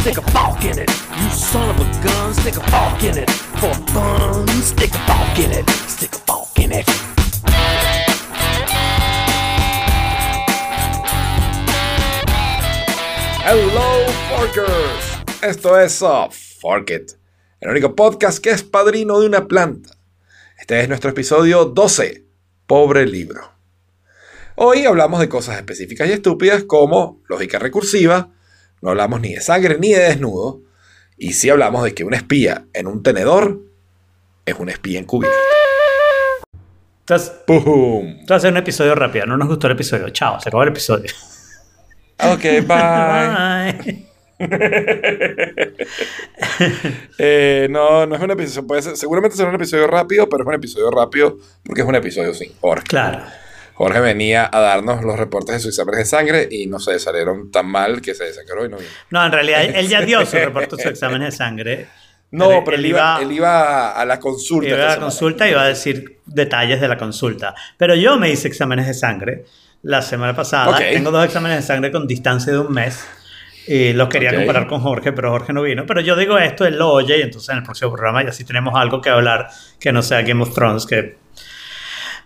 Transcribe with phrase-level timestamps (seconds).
[0.00, 0.22] stick a
[0.62, 0.88] it.
[0.88, 1.84] You son of a
[3.20, 3.30] it.
[3.60, 5.68] For fun, stick a it.
[5.88, 6.86] Stick a it.
[13.44, 15.42] Hello, Forkers.
[15.42, 17.12] Esto es uh, Fork It,
[17.60, 19.90] el único podcast que es padrino de una planta.
[20.58, 22.24] Este es nuestro episodio 12,
[22.66, 23.52] Pobre Libro.
[24.56, 28.30] Hoy hablamos de cosas específicas y estúpidas como lógica recursiva,
[28.82, 30.60] no hablamos ni de sangre ni de desnudo,
[31.16, 33.60] y sí hablamos de que un espía en un tenedor
[34.46, 35.36] es un espía encubierto.
[37.00, 38.06] Entonces, ¡Pum!
[38.20, 39.26] Esto va a ser un episodio rápido.
[39.26, 40.08] No nos gustó el episodio.
[40.10, 41.10] Chao, se acabó el episodio.
[42.18, 43.74] Ok, bye.
[43.82, 44.06] Bye.
[47.18, 50.48] Eh, no, no es un episodio, puede ser- seguramente será un episodio rápido, pero es
[50.48, 52.86] un episodio rápido porque es un episodio sin Jorge.
[52.86, 53.22] Claro.
[53.80, 57.50] Jorge venía a darnos los reportes de sus exámenes de sangre y no se salieron
[57.50, 58.90] tan mal que se desangró y no vino.
[59.08, 61.86] No, en realidad él ya dio su reporte, su examen de sangre.
[62.30, 64.68] No, pero él, iba, él iba a la consulta.
[64.68, 65.06] iba a la semana.
[65.06, 67.54] consulta y iba a decir detalles de la consulta.
[67.78, 69.46] Pero yo me hice exámenes de sangre
[69.80, 70.76] la semana pasada.
[70.76, 73.02] Tengo dos exámenes de sangre con distancia de un mes.
[73.66, 75.86] Y los quería comparar con Jorge, pero Jorge no vino.
[75.86, 78.44] Pero yo digo esto, él lo oye y entonces en el próximo programa ya sí
[78.44, 81.19] tenemos algo que hablar que no sea Game of Thrones, que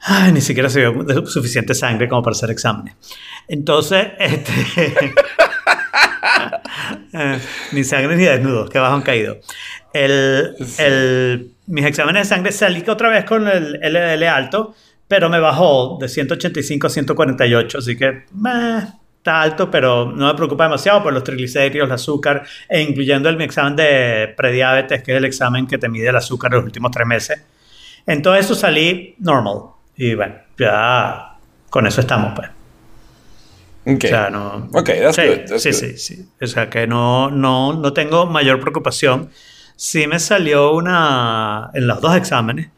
[0.04, 2.94] ay, ni siquiera se vio suficiente sangre como para hacer exámenes.
[3.48, 4.52] Entonces, este,
[7.12, 7.38] eh,
[7.72, 9.38] ni sangre ni desnudos, que bajo han caído.
[9.92, 14.74] El, el- mis exámenes de sangre salí otra vez con el LDL alto,
[15.08, 18.80] pero me bajó de 185 a 148, así que meh,
[19.16, 23.36] está alto, pero no me preocupa demasiado por los triglicéridos, el azúcar, e incluyendo el,
[23.36, 26.90] mi examen de prediabetes, que es el examen que te mide el azúcar los últimos
[26.90, 27.42] tres meses.
[28.06, 29.73] En todo eso salí normal.
[29.96, 31.36] Y bueno, ya
[31.70, 32.50] con eso estamos, pues.
[33.86, 34.04] Ok.
[34.04, 34.68] O sea, no.
[34.72, 35.78] Ok, that's sí, good, that's sí, good.
[35.78, 36.28] sí, sí.
[36.40, 39.30] O sea, que no, no, no tengo mayor preocupación.
[39.76, 41.70] Sí me salió una.
[41.74, 42.68] En los dos exámenes,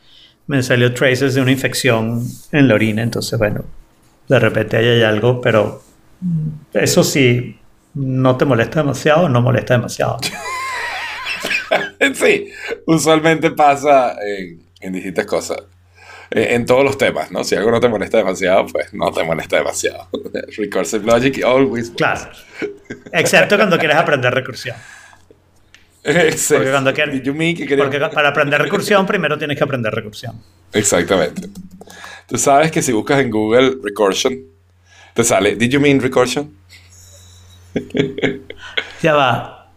[0.46, 3.02] me salió traces de una infección en la orina.
[3.02, 3.64] Entonces, bueno,
[4.28, 5.82] de repente ahí hay algo, pero
[6.72, 7.58] eso sí,
[7.94, 10.18] no te molesta demasiado, no molesta demasiado.
[12.14, 12.48] Sí,
[12.86, 15.58] usualmente pasa en, en distintas cosas.
[16.30, 17.44] Eh, En todos los temas, ¿no?
[17.44, 20.08] Si algo no te molesta demasiado, pues no te molesta demasiado.
[20.56, 21.90] Recursive Logic always.
[21.90, 22.30] Claro.
[23.12, 24.76] Excepto cuando quieres aprender recursión.
[26.02, 29.64] Except- Porque cuando quieres- Did you mean que Porque para aprender recursión, primero tienes que
[29.64, 30.40] aprender recursión.
[30.72, 31.48] Exactamente.
[32.28, 34.36] Tú sabes que si buscas en Google recursion,
[35.14, 36.54] te sale, ¿Did you mean recursion?
[39.02, 39.68] Ya va.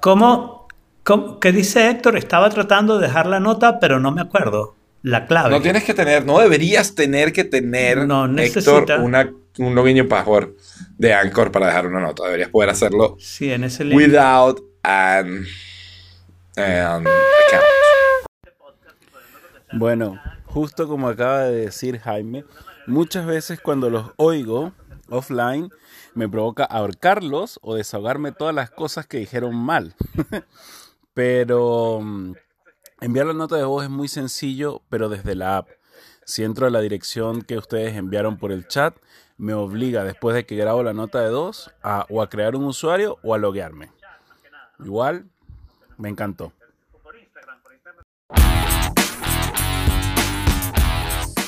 [0.00, 0.68] ¿Cómo,
[1.04, 2.16] cómo- ¿Qué dice Héctor?
[2.16, 4.74] Estaba tratando de dejar la nota, pero no me acuerdo.
[5.02, 5.50] La clave.
[5.50, 8.98] No tienes que tener, no deberías tener que tener, No Héctor, necesita.
[8.98, 10.50] una, un login y password
[10.98, 12.24] de Anchor para dejar una nota.
[12.24, 13.96] Deberías poder hacerlo Sí, en ese link.
[13.96, 15.44] without an,
[16.56, 17.64] an account.
[19.72, 22.44] Bueno, justo como acaba de decir Jaime,
[22.86, 24.72] muchas veces cuando los oigo
[25.10, 25.70] offline
[26.14, 29.94] me provoca ahorcarlos o desahogarme todas las cosas que dijeron mal.
[31.14, 32.32] pero mm,
[33.00, 35.68] enviar la nota de voz es muy sencillo, pero desde la app.
[36.24, 38.96] Si entro a la dirección que ustedes enviaron por el chat,
[39.36, 42.64] me obliga después de que grabo la nota de voz a o a crear un
[42.64, 43.90] usuario o a loguearme.
[44.80, 45.26] Igual,
[45.96, 46.52] me encantó.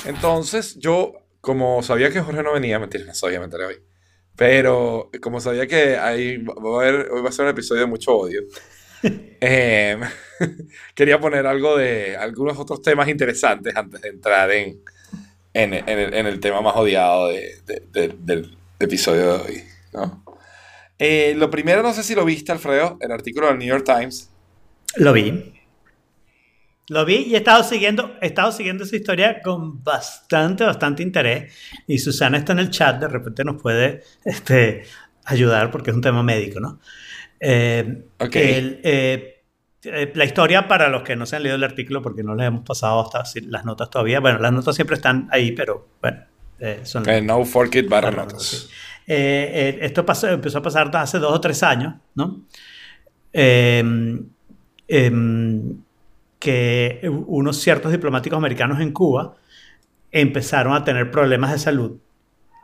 [0.05, 3.83] Entonces, yo, como sabía que Jorge no venía, mentira, no sabía, me enteré hoy.
[4.35, 7.87] Pero como sabía que ahí va a haber, hoy va a ser un episodio de
[7.87, 8.41] mucho odio,
[9.03, 9.99] eh,
[10.95, 14.79] quería poner algo de algunos otros temas interesantes antes de entrar en,
[15.53, 19.63] en, en el, en el tema más odiado de- de- de- del episodio de hoy.
[19.93, 20.23] ¿no?
[20.99, 24.29] Eh, lo primero, no sé si lo viste, Alfredo, el artículo del New York Times.
[24.97, 25.53] Lo vi.
[26.87, 31.53] Lo vi y he estado siguiendo, he estado siguiendo esa historia con bastante, bastante interés.
[31.87, 34.83] Y Susana está en el chat, de repente nos puede este,
[35.23, 36.79] ayudar porque es un tema médico, ¿no?
[37.43, 38.35] Eh, Ok.
[38.35, 39.41] el, eh,
[39.83, 42.47] eh, la historia, para los que no se han leído el artículo, porque no les
[42.47, 46.19] hemos pasado hasta las notas todavía, bueno, las notas siempre están ahí, pero bueno,
[46.59, 48.33] eh, son Eh, no for Kid barra notas.
[48.33, 48.69] notas.
[49.07, 52.41] Eh, esto pasó, empezó a pasar hace dos o tres años, ¿no?
[53.33, 53.83] Eh,
[54.87, 55.77] em,
[56.39, 59.35] que unos ciertos diplomáticos americanos en Cuba
[60.11, 61.97] empezaron a tener problemas de salud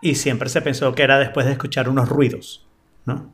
[0.01, 2.65] y siempre se pensó que era después de escuchar unos ruidos,
[3.05, 3.33] ¿no?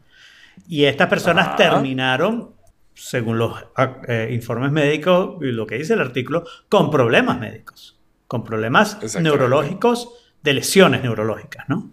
[0.68, 2.52] Y estas personas terminaron,
[2.94, 8.00] según los ah, eh, informes médicos y lo que dice el artículo, con problemas médicos,
[8.28, 10.10] con problemas neurológicos,
[10.44, 11.92] de lesiones neurológicas, ¿no?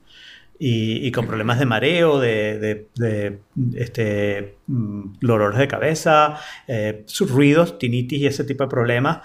[0.62, 3.40] y, y con problemas de mareo, de, de- de,
[3.80, 6.36] este, mm, dolores de cabeza,
[6.68, 9.20] eh, sus ruidos, tinitis y ese tipo de problemas.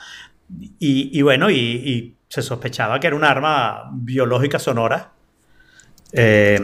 [0.80, 5.12] Y, y bueno, y, y se sospechaba que era un arma biológica sonora.
[6.14, 6.62] Eh,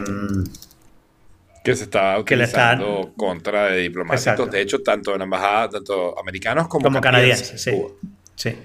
[1.64, 4.20] Que se está Que están- utilizando contra de diplomáticos.
[4.26, 4.46] Exacto.
[4.46, 7.86] De hecho, tanto en la embajada, tanto americanos como, como canadienses, en sí.
[8.34, 8.58] Sí.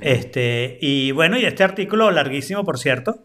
[0.00, 3.24] Este, y bueno, y este artículo, larguísimo por cierto,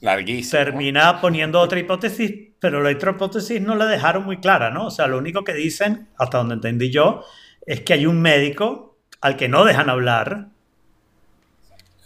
[0.00, 0.62] Larguísimo.
[0.62, 4.86] termina poniendo otra hipótesis, pero la otra hipótesis no la dejaron muy clara, ¿no?
[4.86, 7.24] O sea, lo único que dicen, hasta donde entendí yo,
[7.66, 10.48] es que hay un médico al que no dejan hablar,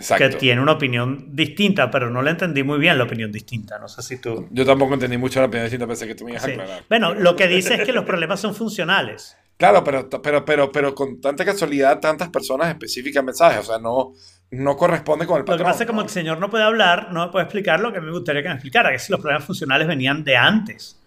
[0.02, 0.28] Exacto.
[0.30, 3.78] que tiene una opinión distinta, pero no le entendí muy bien la opinión distinta.
[3.78, 4.48] No sé si tú...
[4.50, 6.52] Yo tampoco entendí mucho la opinión distinta, pensé que tú me ibas a Sí.
[6.52, 6.82] aclarar.
[6.88, 9.36] Bueno, lo que dice es que los problemas son funcionales.
[9.56, 13.60] Claro, pero, pero, pero, pero con tanta casualidad, tantas personas especifican mensajes.
[13.60, 14.12] O sea, no,
[14.50, 15.66] no corresponde con el Lo que patrón.
[15.66, 18.00] pasa es que como el señor no puede hablar, no me puede explicar lo que
[18.00, 20.98] me gustaría que me explicara, que si los problemas funcionales venían de antes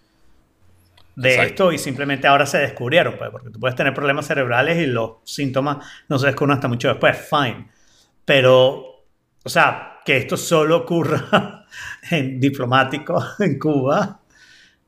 [1.17, 1.49] de Exacto.
[1.49, 5.17] esto y simplemente ahora se descubrieron, pues, porque tú puedes tener problemas cerebrales y los
[5.23, 7.67] síntomas no se descubren hasta mucho después, fine.
[8.25, 9.05] Pero,
[9.43, 11.65] o sea, que esto solo ocurra
[12.11, 14.19] en diplomático en Cuba,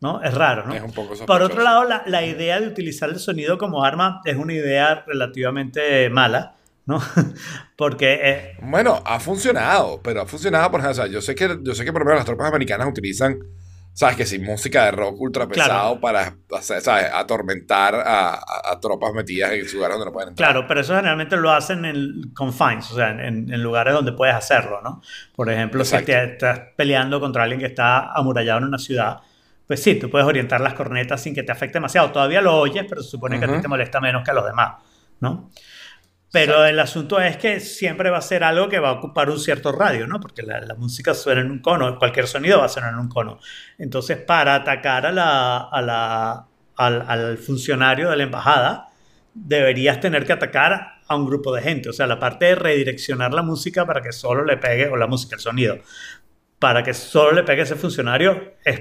[0.01, 0.21] ¿no?
[0.21, 0.73] Es raro, ¿no?
[0.73, 4.21] Es un poco Por otro lado, la, la idea de utilizar el sonido como arma
[4.25, 6.55] es una idea relativamente mala,
[6.85, 6.99] ¿no?
[7.75, 11.59] Porque eh, Bueno, ha funcionado, pero ha funcionado, por ejemplo, o sea, yo sé que,
[11.61, 13.39] yo sé que por ejemplo las tropas americanas utilizan,
[13.97, 16.35] sabes que sí, música de rock ultra pesado Claro.
[16.49, 16.87] para, ¿sabes?
[17.11, 20.51] atormentar a, a- a tropas metidas en lugares donde no pueden entrar.
[20.51, 24.35] Claro, pero eso generalmente lo hacen en confines, o sea, en, en lugares donde puedes
[24.35, 25.01] hacerlo, ¿no?
[25.35, 26.11] Por ejemplo, si Exacto.
[26.11, 29.17] te estás peleando contra alguien que está amurallado en una ciudad,
[29.65, 32.11] pues sí, tú puedes orientar las cornetas sin que te afecte demasiado.
[32.11, 34.45] Todavía lo oyes, pero se supone que a ti te molesta menos que a los
[34.45, 34.75] demás,
[35.21, 35.49] ¿no?
[36.45, 39.39] Pero el asunto es que siempre va a ser algo que va a ocupar un
[39.39, 40.19] cierto radio, ¿no?
[40.19, 43.09] Porque la, la música suena en un cono, cualquier sonido va a sonar en un
[43.09, 43.39] cono.
[43.77, 46.45] Entonces, para atacar a la, a la-
[46.75, 48.87] al, al funcionario de la embajada,
[49.33, 51.89] deberías tener que atacar a un grupo de gente.
[51.89, 55.07] O sea, la parte de redireccionar la música para que solo le pegue, o la
[55.07, 55.77] música, el sonido,
[56.59, 58.79] para que solo le pegue a ese funcionario es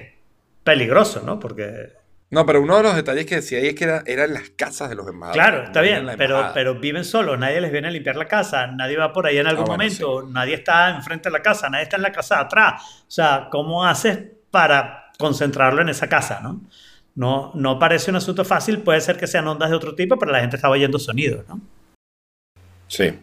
[0.64, 1.38] peligroso, ¿no?
[1.38, 1.92] Porque
[2.28, 4.88] No, pero uno de los detalles que decía ahí es que era, eran las casas
[4.88, 5.46] de los embajadores.
[5.46, 8.96] Claro, está no bien, pero, viven solos, nadie les viene a limpiar la casa, nadie
[8.96, 11.84] va por ahí en algún Ah, bueno, momento, nadie está enfrente de la casa, nadie
[11.84, 13.04] está en la casa de atrás.
[13.06, 14.18] O sea, ¿cómo haces
[14.50, 16.62] para concentrarlo en esa casa, no?
[17.14, 20.32] No, no parece un asunto fácil, puede ser que sean ondas de otro tipo, pero
[20.32, 21.60] la gente estaba oyendo sonidos, ¿no?
[22.88, 23.18] Sí.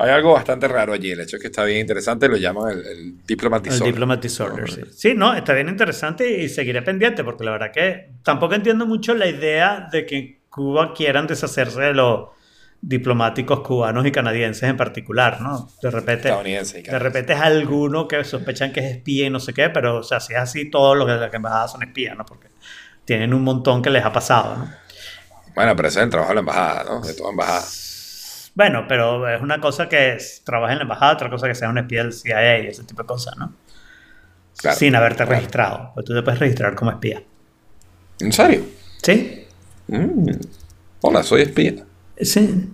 [0.00, 1.10] Hay algo bastante raro allí.
[1.10, 3.92] El hecho es que está bien interesante, lo llaman el, el diplomat El disorder.
[3.92, 4.80] Diplomat Disorder, sí.
[4.90, 9.14] Sí, no, está bien interesante y seguiré pendiente, porque la verdad que tampoco entiendo mucho
[9.14, 12.28] la idea de que en Cuba quieran deshacerse de los
[12.80, 15.68] diplomáticos cubanos y canadienses en particular, ¿no?
[15.82, 19.68] De repente, de repente es alguno que sospechan que es espía y no sé qué,
[19.68, 22.24] pero o sea, si es así, todos los de la embajada son espías, ¿no?
[22.24, 22.48] Porque
[23.04, 24.70] tienen un montón que les ha pasado, ¿no?
[25.54, 27.00] Bueno, pero ese es el trabajo de la embajada, ¿no?
[27.02, 27.62] De toda embajada.
[28.60, 31.70] Bueno, pero es una cosa que es- trabaja en la embajada, otra cosa que sea
[31.70, 33.54] un espía del CIA y ese tipo de cosas, ¿no?
[34.58, 35.30] Claro, Sin haberte claro.
[35.32, 35.90] registrado.
[35.94, 37.22] Pues tú te puedes registrar como espía.
[38.20, 38.62] ¿En serio?
[39.02, 39.46] ¿Sí?
[39.88, 40.28] Mm.
[41.00, 41.86] Hola, soy espía.
[42.20, 42.68] Sí.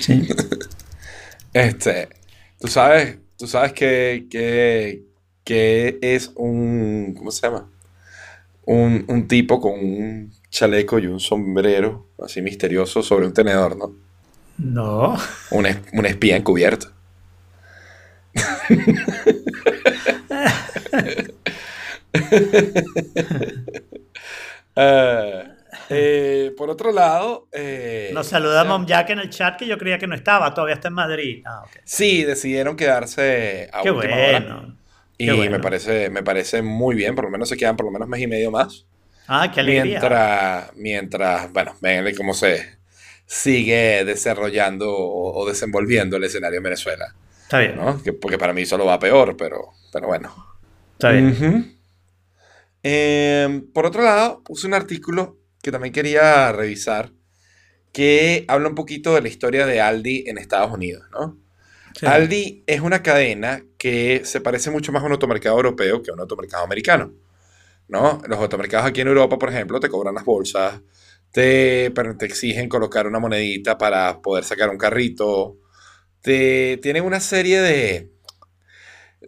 [0.00, 0.26] Sí.
[1.52, 2.08] Este,
[2.58, 5.02] tú sabes, tú sabes que, que,
[5.44, 7.68] que es un, ¿cómo se llama?
[8.64, 13.94] Un, un tipo con un chaleco y un sombrero así misterioso sobre un tenedor, ¿no?
[14.62, 15.16] No.
[15.50, 16.88] Un, es- un espía encubierto.
[24.76, 25.44] Eh,
[25.88, 29.98] eh, por otro lado, eh, Nos saluda Mom Jack en el chat que yo creía
[29.98, 31.42] que no estaba, todavía está en Madrid.
[31.44, 31.70] Ah, ok.
[31.84, 34.40] sí, decidieron quedarse a Qué última hora.
[34.40, 34.76] bueno.
[35.18, 35.50] Y Qué bueno.
[35.52, 38.20] me parece, me parece muy bien, por lo menos se quedan por lo menos mes
[38.22, 38.86] y medio más.
[39.26, 39.84] Ah, qué alegría.
[40.00, 42.78] Mientras, mientras, bueno, ven cómo se
[43.32, 47.76] sigue desarrollando o, o desenvolviendo el escenario en Venezuela, Está bien.
[47.76, 48.02] ¿no?
[48.02, 50.34] Que- porque para mí solo va peor, pero, pero bueno.
[50.94, 51.28] Está bien.
[51.28, 51.64] Ujú.
[52.82, 57.12] Eh, por otro lado, puse un artículo que también quería revisar
[57.92, 61.38] que habla un poquito de la historia de Aldi en Estados Unidos, ¿no?
[61.98, 62.06] Sí.
[62.06, 66.14] Aldi es una cadena que se parece mucho más a un automercado europeo que a
[66.14, 67.12] un automercado americano.
[67.88, 68.22] ¿no?
[68.28, 70.80] Los automercados aquí en Europa, por ejemplo, te cobran las bolsas,
[71.32, 75.58] te, pero te exigen colocar una monedita para poder sacar un carrito,
[76.22, 78.10] te, tienen una serie de...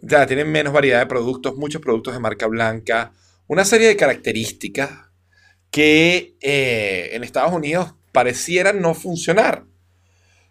[0.01, 3.13] Ya, tienen menos variedad de productos, muchos productos de marca blanca,
[3.47, 4.91] una serie de características
[5.71, 9.65] que eh, en Estados Unidos parecieran no funcionar.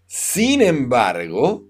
[0.06, 1.68] Sin embargo,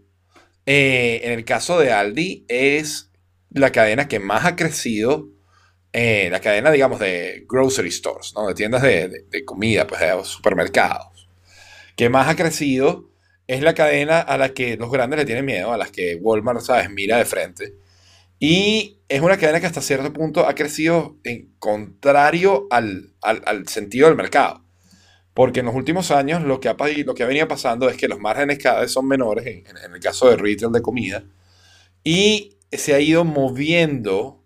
[0.64, 3.10] eh, en el caso de Aldi es
[3.50, 5.28] la cadena que más ha crecido,
[5.92, 8.46] eh, la cadena, digamos, de grocery stores, ¿no?
[8.48, 11.28] de tiendas de, de- comida, pues de supermercados,
[11.96, 13.10] que más ha crecido
[13.46, 16.60] es la cadena a la que los grandes le tienen miedo, a las que Walmart,
[16.62, 17.74] ¿sabes?, mira de frente.
[18.38, 24.08] Y es una cadena que hasta cierto punto ha crecido en contrario al, al- sentido
[24.08, 24.64] del mercado.
[25.34, 28.08] Porque en los últimos años lo que, ha, lo que ha venido pasando es que
[28.08, 31.24] los márgenes cada vez son menores, en, en el caso de retail de comida,
[32.04, 34.41] y se ha ido moviendo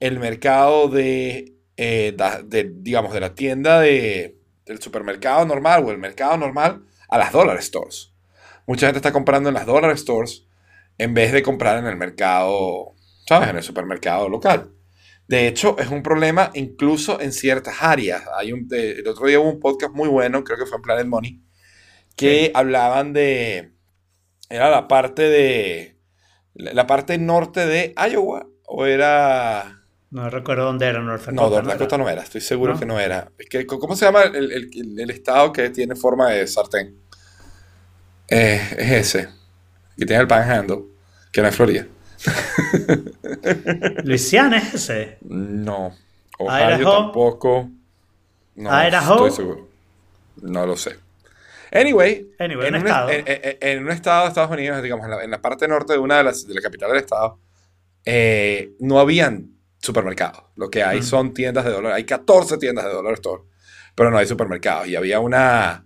[0.00, 5.90] el mercado de, eh, da- de, digamos, de la tienda de, del supermercado normal o
[5.90, 8.12] el mercado normal a las dollar stores.
[8.66, 10.46] Mucha gente está comprando en las dollar stores
[10.98, 12.94] en vez de comprar en el mercado,
[13.28, 13.48] ¿sabes?
[13.50, 14.72] En el supermercado local.
[15.28, 18.22] De hecho, es un problema incluso en ciertas áreas.
[18.36, 20.82] Hay un, de- el otro día hubo un podcast muy bueno, creo que fue en
[20.82, 21.40] Planet Money,
[22.16, 23.72] que hablaban de,
[24.48, 25.98] era la parte de,
[26.54, 29.75] la parte norte de Iowa, o era,
[30.16, 31.32] No recuerdo dónde era North Dakota.
[31.42, 31.74] no, North era?
[31.74, 32.78] Dakota no era, estoy seguro ¿No?
[32.80, 33.30] que no era.
[33.38, 36.96] Es que, ¿Cómo se llama el, el- el- estado que tiene forma de sartén?
[38.28, 39.28] Eh, es ese,
[39.98, 40.84] que tiene el panhandle,
[41.30, 41.86] que no es Florida.
[44.04, 45.18] Luisiana es ese.
[45.20, 45.94] No.
[46.38, 47.02] Ohio Idaho.
[47.04, 47.68] tampoco.
[48.54, 49.14] No Idaho.
[49.26, 49.68] estoy seguro.
[50.40, 50.96] No lo sé.
[51.72, 53.10] Anyway, Anyway, en, un un, estado.
[53.10, 55.92] en- en- en un estado de Estados Unidos, digamos, en la, en la parte norte
[55.92, 57.38] de una de las de la capital del estado,
[58.06, 60.44] eh, no habían supermercados.
[60.56, 61.92] Lo que hay son tiendas de dólar.
[61.92, 63.42] Hay 14 tiendas de dólar store,
[63.94, 64.88] pero no hay supermercados.
[64.88, 65.84] Y había una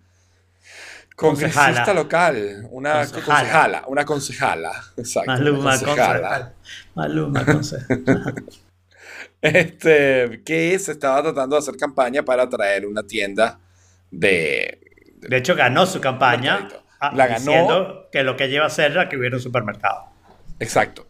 [1.16, 1.94] congresista Concejala.
[1.94, 3.24] local, una Concejala.
[3.24, 4.84] concejala, una concejala.
[4.96, 5.30] Exacto.
[5.30, 6.28] una Maluma, concejala.
[6.28, 6.54] concejal.
[6.94, 8.04] Maluma, concejal.
[9.42, 13.58] este, que se estaba tratando de hacer campaña para traer una tienda
[14.10, 14.80] de...
[15.20, 16.68] De hecho, ganó su campaña
[17.00, 17.38] ah, La ganó.
[17.40, 20.06] diciendo que lo que lleva a ser era que hubiera un supermercado.
[20.58, 21.06] Exacto.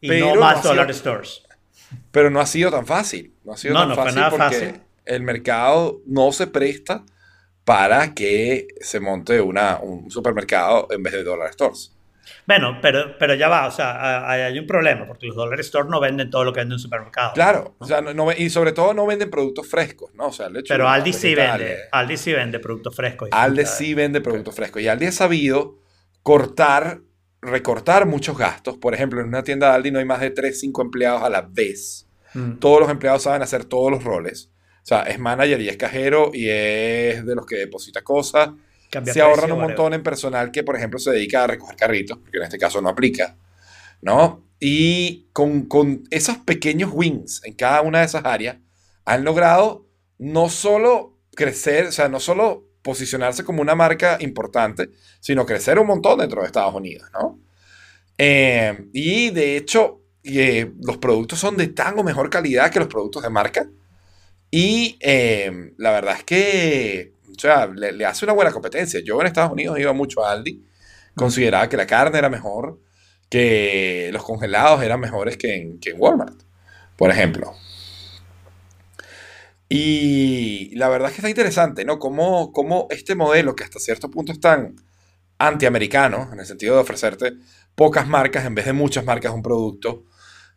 [0.00, 1.42] Y Pero no más dollar stores.
[2.10, 3.34] Pero no ha sido tan fácil.
[3.44, 4.80] No ha sido No, tan no fue fácil nada porque fácil.
[5.06, 7.04] el mercado no se presta
[7.64, 11.94] para que se monte una, un supermercado en vez de dollar stores.
[12.46, 16.00] Bueno, pero, pero ya va, o sea, hay, un problema, porque los dollar stores no
[16.00, 17.32] venden todo lo que vende un supermercado.
[17.32, 20.28] Claro, o sea, no- no- y sobre todo no venden productos frescos, ¿no?
[20.28, 21.78] O sea, lechuga, Pero Aldi sí vende.
[21.92, 23.28] Aldi sí vende productos frescos.
[23.30, 23.66] fruta.
[23.66, 25.78] sí vende productos frescos y Aldi ha sabido
[26.22, 27.00] cortar,
[27.42, 28.76] recortar muchos gastos.
[28.78, 31.30] Por ejemplo, en una tienda de Aldi no hay más de 3, 5 empleados a
[31.30, 32.06] la vez.
[32.34, 32.58] Mm.
[32.58, 34.50] Todos los empleados saben hacer todos los roles.
[34.82, 38.50] O sea, es manager y es cajero y es de los que deposita cosas.
[38.90, 42.18] Cambia se ahorran un montón en personal que, por ejemplo, se dedica a recoger carritos,
[42.18, 43.36] porque en este caso no aplica,
[44.02, 44.44] ¿no?
[44.58, 48.56] Y con, con esos pequeños wins en cada una de esas áreas,
[49.04, 49.86] han logrado
[50.18, 55.86] no solo crecer, o sea, no solo posicionarse como una marca importante, sino crecer un
[55.86, 57.38] montón dentro de Estados Unidos, ¿no?
[58.16, 62.88] Eh, y de hecho, eh, los productos son de tan o mejor calidad que los
[62.88, 63.68] productos de marca.
[64.50, 69.00] Y eh, la verdad es que, o sea, le, hace una buena competencia.
[69.00, 70.62] Yo en Estados Unidos iba mucho a Aldi,
[71.14, 72.80] consideraba que la carne era mejor,
[73.28, 76.42] que los congelados eran mejores que en, que en Walmart,
[76.96, 77.54] por ejemplo.
[79.72, 82.00] Y la verdad es que está interesante, ¿no?
[82.00, 84.74] Cómo, cómo este modelo, que hasta cierto punto es tan
[85.38, 87.34] antiamericano, en el sentido de ofrecerte
[87.76, 90.02] pocas marcas en vez de muchas marcas un producto,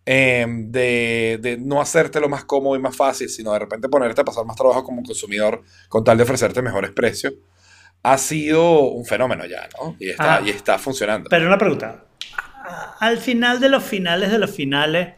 [0.06, 4.22] eh, de, de no hacerte lo más cómodo y más fácil, sino de repente ponerte
[4.22, 7.36] a pasar más trabajo como consumidor con tal de ofrecerte mejores precios,
[8.02, 9.96] ha sido un fenómeno ya, ¿no?
[10.00, 10.42] Y está, Ah.
[10.44, 11.30] y está funcionando.
[11.30, 12.04] Pero una pregunta.
[13.00, 15.14] Al final de los finales de los finales,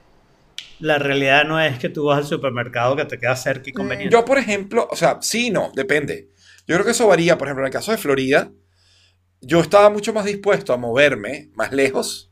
[0.79, 4.13] la realidad no es que tú vas al supermercado que te queda cerca y conveniente.
[4.13, 6.29] Yo, por ejemplo, o sea, sí, no, depende.
[6.67, 7.37] Yo creo que eso varía.
[7.37, 8.51] Por ejemplo, en el caso de Florida,
[9.41, 12.31] yo estaba mucho más dispuesto a moverme más lejos,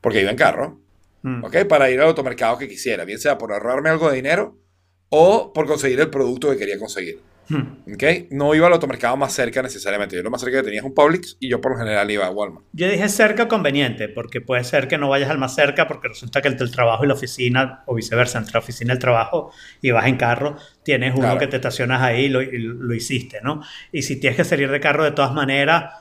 [0.00, 0.80] porque iba en carro,
[1.24, 1.42] Mm.
[1.42, 1.64] ¿ok?
[1.66, 4.58] Para ir al automercado que quisiera, bien sea por ahorrarme algo de dinero
[5.08, 7.92] o por conseguir el producto que quería conseguir, Mm.
[7.94, 8.02] ¿ok?
[8.30, 10.16] No iba al automercado más cerca necesariamente.
[10.16, 12.26] Yo lo más cerca que tenía es un Publix y yo por lo general iba
[12.26, 12.64] a Walmart.
[12.72, 16.40] Yo dije cerca conveniente, porque puede ser que no vayas al más cerca, porque resulta
[16.42, 19.52] que entre el trabajo y la oficina, o viceversa, entre la oficina y el trabajo,
[19.82, 21.38] y vas en carro, tienes uno Claro.
[21.40, 23.62] que te estacionas ahí y lo, y lo hiciste, ¿no?
[23.92, 25.92] Y si tienes que salir de carro de todas maneras,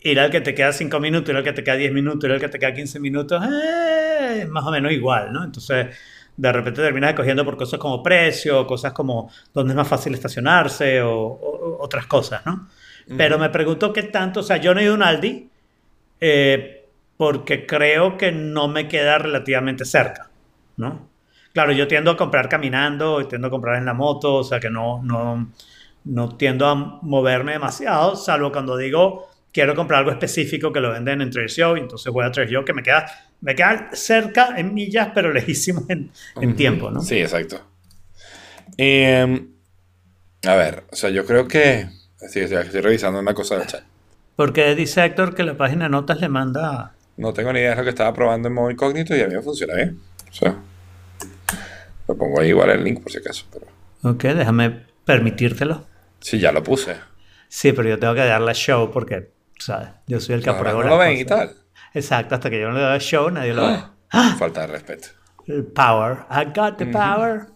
[0.00, 2.32] ir al que te queda 5 minutos, ir al que te queda 10 minutos, ir
[2.32, 5.42] al que te queda 15 minutos, eh, es más o menos igual, ¿no?
[5.44, 5.96] Entonces,
[6.36, 11.00] de repente terminas escogiendo por cosas como precio, cosas como dónde es más fácil estacionarse
[11.02, 12.68] o, o- otras cosas, ¿no?
[13.16, 15.48] Pero me pregunto qué tanto, o sea, yo no he ido a un Aldi
[16.20, 20.30] eh, porque creo que no me queda relativamente cerca,
[20.76, 21.10] ¿no?
[21.52, 24.70] Claro, yo tiendo a comprar caminando, tiendo a comprar en la moto, o sea que
[24.70, 25.52] no, no,
[26.04, 31.22] no tiendo a moverme demasiado, salvo cuando digo quiero comprar algo específico que lo venden
[31.22, 33.06] en Trader Joe, y entonces voy a Trader Joe que me queda,
[33.40, 37.00] me queda cerca en millas, pero lejísimo en, en tiempo, ¿no?
[37.00, 37.62] Sí, exacto.
[38.76, 39.48] Em,
[40.44, 41.86] a ver, o sea, yo creo que...
[42.28, 43.84] Sí, estoy, estoy revisando una cosa del chat.
[44.34, 46.94] Porque dice Héctor que la página de notas le manda...
[47.16, 49.34] No tengo ni idea de lo que estaba probando en modo incógnito y a mí
[49.34, 50.00] me funciona bien.
[50.30, 50.56] O sea,
[52.08, 53.46] lo pongo ahí igual el link por si acaso.
[53.52, 53.66] Pero...
[54.02, 55.86] Ok, déjame permitírtelo.
[56.18, 56.96] Sí, ya lo puse.
[57.48, 59.88] Sí, pero yo tengo que darle show porque, ¿sabes?
[60.06, 61.52] Yo soy el que Ahora aprueba no lo ven y tal.
[61.92, 63.78] Exacto, hasta que yo no le doy show, nadie lo ve.
[64.38, 65.08] Falta de respeto.
[65.46, 66.18] El power.
[66.30, 67.46] I got the power.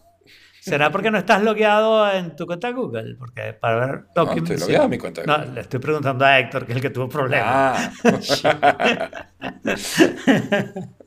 [0.60, 3.14] ¿Será porque no estás logueado en tu cuenta Google?
[3.18, 4.50] Porque para ver documents...
[4.50, 5.52] estoy logueado en mi cuenta de No, Google.
[5.54, 7.46] le estoy preguntando a Héctor, que es el que tuvo problemas.
[7.50, 7.92] Ah.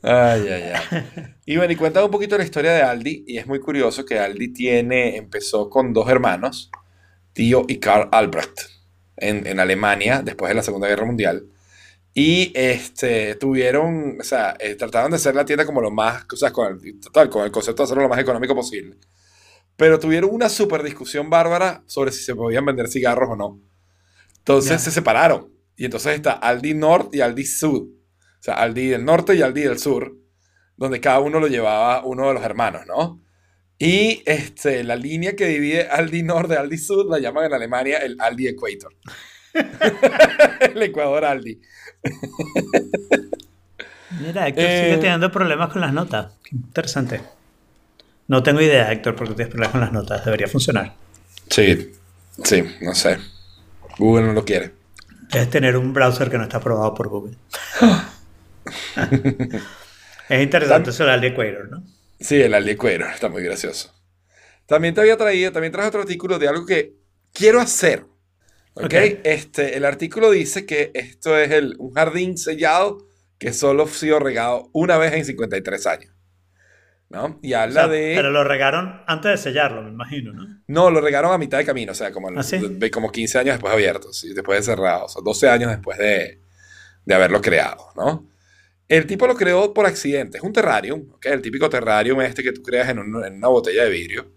[0.02, 1.06] ay, ay, ay.
[1.46, 3.26] Y bueno, y cuenta un poquito la historia de Aldi.
[3.28, 6.72] Y es muy curioso que Aldi tiene, empezó con dos hermanos,
[7.34, 8.60] Tío y Karl Albrecht,
[9.22, 11.46] en, en Alemania, después de la Segunda Guerra Mundial.
[12.14, 16.36] Y este, tuvieron, o sea, eh, trataron de hacer la tienda como lo más, o
[16.36, 18.98] sea, con el, total, con el concepto de hacerlo lo más económico posible.
[19.78, 23.62] Pero tuvieron una super discusión bárbara sobre si se podían vender cigarros o no.
[24.40, 25.50] Entonces se separaron.
[25.78, 27.84] Y entonces está Aldi Norte y Aldi Sud.
[28.42, 30.16] O sea, Aldi del norte y Aldi del sur,
[30.76, 33.22] donde cada uno lo llevaba uno de los hermanos, ¿no?
[33.84, 37.98] Y este, la línea que divide Aldi Norte de Aldi Sud la llaman en Alemania
[37.98, 38.94] el Aldi Equator.
[40.62, 41.60] el Ecuador Aldi.
[44.20, 46.32] Mira, Héctor Eh, sigue teniendo problemas con las notas.
[46.44, 47.22] Qué interesante.
[48.28, 50.24] No tengo idea, Héctor, porque tienes problemas con las notas.
[50.26, 50.94] Debería funcionar.
[51.50, 51.92] Sí,
[52.44, 53.18] sí, no sé.
[53.98, 54.74] Google no lo quiere.
[55.32, 57.36] Debes tener un browser que no está aprobado por Google.
[60.30, 61.84] es interesante eso del Equator, ¿no?
[62.22, 63.94] Sí, el Equator, está muy gracioso.
[64.68, 66.94] También te había traído, también traje otro artículo de algo que
[67.34, 68.06] quiero hacer.
[68.76, 68.86] ¿Ok?
[68.86, 68.94] Ok.
[69.24, 73.06] Este, el artículo dice que esto es el, un jardín sellado
[73.38, 76.14] que solo ha sido regado una vez en 53 años.
[77.10, 77.40] ¿No?
[77.42, 78.14] Y O habla sea, de...
[78.16, 80.48] Pero lo regaron antes de sellarlo, me imagino, ¿no?
[80.68, 82.62] No, lo regaron a mitad de camino, o sea, como, ¿Ah, sí?
[82.90, 84.34] como 15 años después abierto, ¿sí?
[84.34, 86.40] después de cerrado, o sea, 12 años después de,
[87.04, 88.31] de haberlo creado, ¿no?
[88.92, 91.28] El tipo lo creó por accidente, es un terrarium, ¿ok?
[91.28, 94.32] El típico terrarium este que tú creas en, un- en una botella de vidrio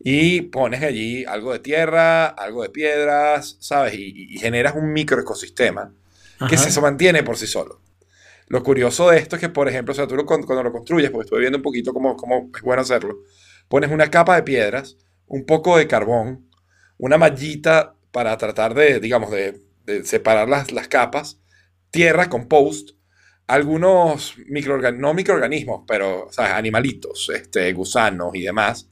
[0.00, 3.94] y pones allí algo de tierra, algo de piedras, ¿sabes?
[3.94, 5.94] Y, y generas un microecosistema
[6.46, 6.66] que Ajá.
[6.70, 7.82] se mantiene por sí solo.
[8.48, 10.72] Lo curioso de esto es que, por ejemplo, o sea, tú lo- cuando, cuando lo
[10.72, 13.18] construyes, porque estuve viendo un poquito cómo, cómo es bueno hacerlo,
[13.68, 16.50] pones una capa de piedras, un poco de carbón,
[16.98, 21.40] una mallita para tratar de, digamos, de, de separar las, las capas,
[21.90, 22.90] tierra, compost,
[23.50, 26.52] algunos microorganismos, no microorganismos, pero, ¿sabes?
[26.52, 28.88] Animalitos, este, gusanos y demás,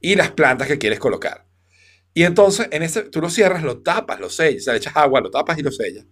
[0.00, 1.44] y las plantas que quieres colocar.
[2.14, 4.96] Y entonces, en ese, tú lo cierras, lo tapas, lo sellas, o sea, le echas
[4.96, 6.06] agua, lo tapas y lo sellas.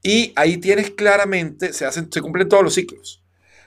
[0.00, 3.24] Y ahí tienes claramente, se, hacen, se cumplen todos los ciclos.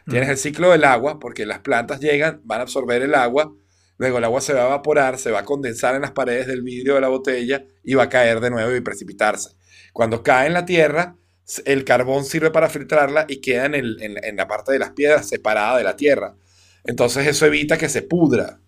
[0.10, 3.54] Tienes el ciclo del agua, porque las plantas llegan, van a absorber el agua,
[3.98, 6.62] luego el agua se va a evaporar, se va a condensar en las paredes del
[6.62, 9.58] vidrio de la botella y va a caer de nuevo y precipitarse.
[9.92, 11.18] Cuando cae en la tierra,
[11.66, 15.84] el carbón sirve para filtrarla y queda en, la parte de las piedras separada de
[15.84, 16.36] la tierra.
[16.84, 18.60] Entonces eso evita que se pudra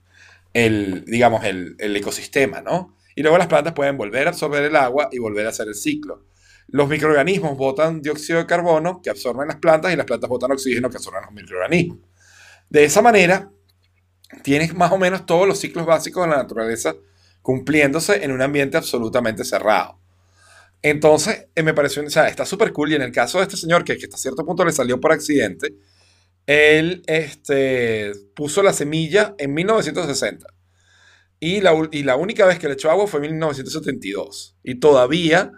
[0.54, 2.96] el, digamos, el, el ecosistema, ¿no?
[3.16, 5.76] Y luego las plantas pueden volver a absorber el agua y volver a hacer el
[5.76, 6.26] ciclo.
[6.68, 10.90] Los microorganismos botan dióxido de carbono que absorben las plantas y las plantas botan oxígeno
[10.90, 11.98] que absorben los microorganismos.
[12.70, 13.52] De esa manera,
[14.44, 16.96] tienes más o menos todos los ciclos básicos de la naturaleza
[17.42, 19.99] cumpliéndose en un ambiente absolutamente cerrado.
[20.82, 22.92] Entonces, eh, me pareció, o sea, está súper cool.
[22.92, 25.12] Y en el caso de este señor, que, que hasta cierto punto le salió por
[25.12, 25.76] accidente,
[26.46, 30.48] él este, puso la semilla en 1960.
[31.42, 34.58] Y la, y la única vez que le echó agua fue en 1972.
[34.64, 35.52] Y todavía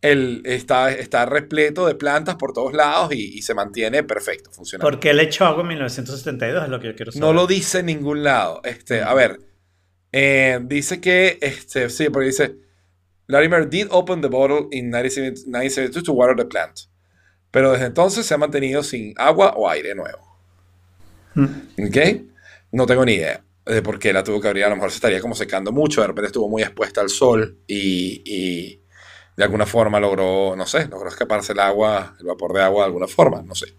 [0.00, 4.90] él está, está repleto de plantas por todos lados y, y se mantiene perfecto, funcionando.
[4.90, 6.64] ¿Por qué le echó agua en 1972?
[6.64, 7.24] Es lo que yo quiero saber.
[7.24, 8.60] No lo dice en ningún lado.
[8.64, 9.38] Este, a ver,
[10.10, 12.56] eh, dice que, este, sí, porque dice,
[13.32, 16.80] Larimer did open the bottle in 1972 to water the plant.
[17.50, 20.38] Pero desde entonces se ha mantenido sin agua o aire nuevo.
[21.34, 21.44] Mm.
[21.88, 21.96] ¿Ok?
[22.72, 24.64] No tengo ni idea de por qué la tuvo que abrir.
[24.64, 26.00] A lo mejor se estaría como secando mucho.
[26.00, 28.80] De repente estuvo muy expuesta al sol y, y
[29.36, 32.86] de alguna forma logró, no sé, logró escaparse el agua, el vapor de agua de
[32.86, 33.42] alguna forma.
[33.42, 33.74] No sé.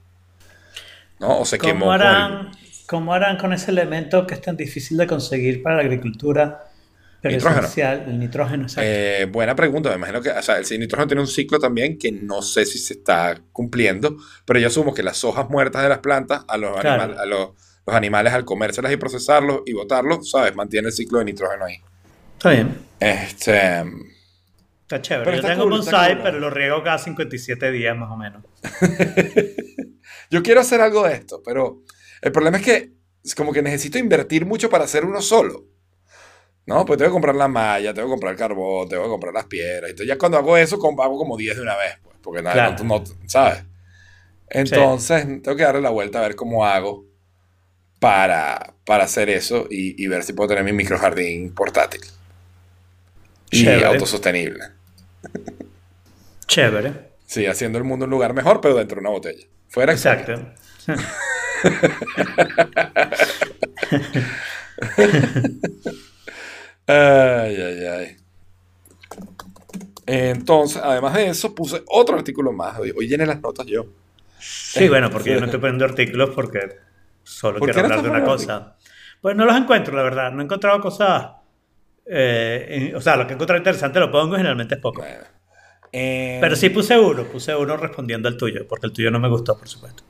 [1.19, 1.39] ¿No?
[1.39, 1.81] O se quemó.
[1.85, 2.51] ¿Cómo el- harán,
[2.87, 6.69] ¿Cómo harán con ese elemento que es tan difícil de conseguir para la agricultura?
[7.23, 7.61] Pero Nitrógeno.
[7.61, 8.81] esencial, el nitrógeno, exacto.
[8.85, 12.11] Eh, buena pregunta, me imagino que, o sea, el nitrógeno tiene un ciclo también que
[12.11, 15.99] no sé si se está cumpliendo, pero yo asumo que las hojas muertas de las
[15.99, 17.01] plantas, a los, Claro.
[17.03, 17.49] animal- a los,
[17.87, 20.53] los animales al comérselas y procesarlos y botarlos, ¿sabes?
[20.55, 21.77] Mantiene el ciclo de nitrógeno ahí.
[22.33, 22.77] Está bien.
[22.99, 23.83] Este,
[24.81, 25.23] Está chévere.
[25.23, 26.23] Pero Yo está tengo cool, bonsai, cool.
[26.23, 28.43] pero lo riego cada 57 días más o menos.
[30.29, 31.81] Yo quiero hacer algo de esto, pero
[32.21, 32.91] el problema es que
[33.23, 35.65] es como que necesito invertir mucho para hacer uno solo.
[36.65, 36.85] ¿No?
[36.85, 39.45] Pues tengo que comprar la malla, tengo que comprar el carbón, tengo que comprar las
[39.45, 39.89] piedras.
[39.89, 42.83] Entonces ya cuando hago eso, hago como 10 de una vez, pues, porque nada, Claro.
[42.83, 43.63] no, no- ¿sabes?
[44.49, 47.05] Entonces, tengo que darle la vuelta a ver cómo hago
[47.99, 52.01] para, para hacer eso y, y ver si puedo tener mi microjardín portátil.
[53.51, 53.85] Y Chévere.
[53.85, 54.63] autosostenible.
[56.47, 57.13] Chévere.
[57.25, 59.45] Sí, haciendo el mundo un lugar mejor, pero dentro de una botella.
[59.69, 60.33] Fuera Exacto.
[66.87, 68.17] Ay, ay, ay.
[70.05, 72.77] Entonces, además de eso, puse otro artículo más.
[72.79, 73.85] Hoy, hoy llené las notas yo.
[74.39, 76.59] Sí, bueno, porque yo no estoy poniendo artículos porque
[77.23, 78.75] solo ¿Por quiero no hablar de una cosa.
[79.21, 80.31] Pues no los encuentro, la verdad.
[80.33, 81.27] No he encontrado cosas.
[82.05, 84.99] eh, en- o sea, lo que he encontrado interesante lo pongo y generalmente es poco.
[85.01, 85.23] Bueno.
[85.93, 89.29] Eh, Pero sí puse uno, puse uno respondiendo al tuyo, porque el tuyo no me
[89.29, 90.03] gustó, por supuesto.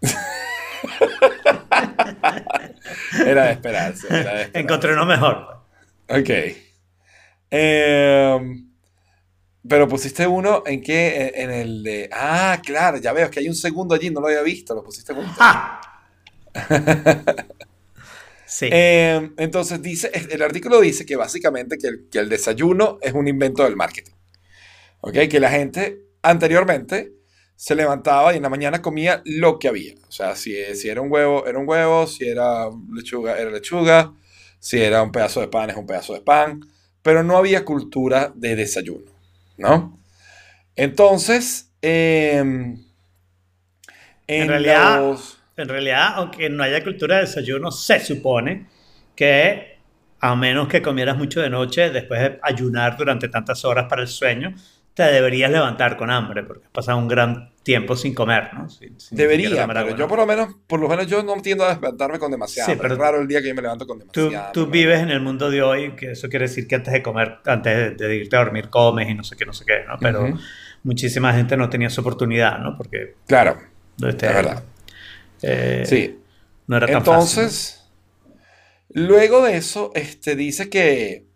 [3.26, 4.06] Era de esperarse.
[4.08, 4.58] Era de esperarse.
[4.60, 5.55] Encontré uno mejor.
[6.08, 6.30] Ok.
[7.50, 8.66] Em,
[9.68, 11.32] pero pusiste uno en qué?
[11.34, 12.08] En, en el de.
[12.12, 15.14] Ah, claro, ya veo que hay un segundo allí, no lo había visto, lo pusiste
[15.14, 15.32] junto.
[15.38, 15.80] ¡Ah!
[18.44, 18.68] Sí.
[18.70, 23.26] Em, entonces dice, el artículo dice que básicamente que el, que el desayuno es un
[23.28, 24.12] invento del marketing.
[25.00, 25.14] ¿Ok?
[25.30, 27.12] Que la gente anteriormente
[27.56, 29.94] se levantaba y en la mañana comía lo que había.
[30.08, 34.14] O sea, si, si era un huevo, era un huevo, si era lechuga, era lechuga,
[34.58, 36.60] si era un pedazo de pan, es un pedazo de pan,
[37.02, 39.10] pero no había cultura de desayuno,
[39.58, 39.98] ¿no?
[40.76, 42.78] Entonces, em,
[44.26, 48.66] en, realidad- los- En realidad, aunque no haya cultura de desayuno, se supone
[49.14, 49.78] que
[50.20, 54.08] a menos que comieras mucho de noche, después de ayunar durante tantas horas para el
[54.08, 54.54] sueño,
[54.96, 58.70] te deberías levantar con hambre, porque has pasado un gran tiempo sin comer, ¿no?
[58.70, 61.68] Sin- sin Debería, pero yo por lo menos, por lo menos yo no tiendo a
[61.68, 62.70] despertarme con demasiado.
[62.72, 64.52] Sí, pero es raro el día que yo me levanto con Tú, demasiado.
[64.52, 67.36] tú vives en el mundo de hoy, que eso quiere decir que antes de comer,
[67.44, 69.98] antes de, de irte a dormir, comes y no sé qué, no sé qué, ¿no?
[70.00, 70.34] Pero
[70.82, 72.78] muchísima gente no tenía esa oportunidad, ¿no?
[72.78, 73.58] Porque Claro,
[74.02, 74.62] este, es verdad.
[75.42, 76.18] eh, Sí.
[76.68, 77.42] no era tan fácil.
[77.42, 77.86] Entonces,
[78.88, 81.26] luego de eso, este, dice que,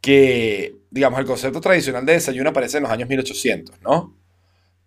[0.00, 4.16] que, digamos, el concepto tradicional de desayuno aparece en los años 1800, ¿no?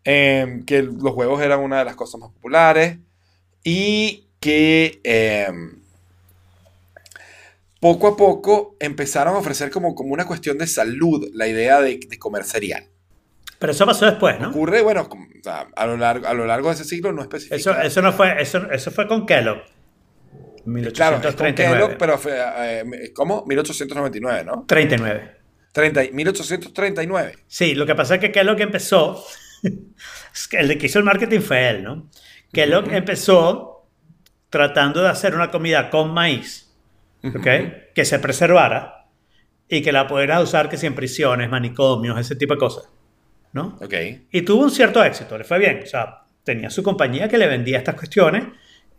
[0.04, 2.98] Em, que los huevos eran una de las cosas más populares
[3.64, 5.82] y que em,
[7.80, 12.00] poco a poco empezaron a ofrecer como, como una cuestión de salud la idea de,
[12.08, 12.86] de comer cereal.
[13.60, 14.50] Pero eso pasó después, ¿no?
[14.50, 15.08] Ocurre, bueno,
[15.76, 17.56] a, lo largo, a lo largo de ese siglo no especifica.
[17.56, 19.62] Eso, eso no fue, eso, eso fue con Kellogg.
[20.94, 21.56] Claro, es con 1839.
[21.56, 23.46] Kellogg, pero fue, eh, ¿cómo?
[23.46, 24.66] 1899, ¿no?
[24.68, 25.41] 39.
[25.72, 27.34] 30, 1839.
[27.48, 29.24] Sí, lo que pasa es que Kellogg empezó,
[30.52, 32.10] el que hizo el marketing fue él, ¿no?
[32.52, 32.96] Kellogg Ujú.
[32.96, 33.88] empezó
[34.50, 36.74] tratando de hacer una comida con maíz,
[37.24, 37.36] ¿ok?
[37.36, 37.46] Ujú.
[37.96, 39.08] Que se preservara
[39.70, 42.90] y que la pudieras usar que si en prisiones, manicomios, ese tipo de cosas,
[43.54, 43.78] ¿no?
[43.82, 43.94] Ok.
[44.32, 45.82] Y tuvo un cierto éxito, le fue bien.
[45.84, 48.44] O sea, tenía su compañía que le vendía estas cuestiones,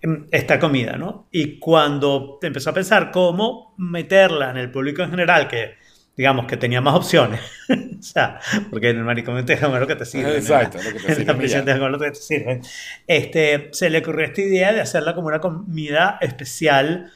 [0.01, 1.29] em, esta comida, ¿no?
[1.31, 5.75] Y cuando empezó a pensar cómo meterla en el público en general, que
[6.17, 8.39] digamos que tenía más opciones, o sea,
[8.71, 10.37] porque en el manicomio te dejan lo que te sirven.
[10.37, 12.61] Exacto, en la, lo que te en la prisión te dejan lo que te sirven.
[13.07, 17.11] Este, se le ocurrió esta idea de hacerla como una comida especial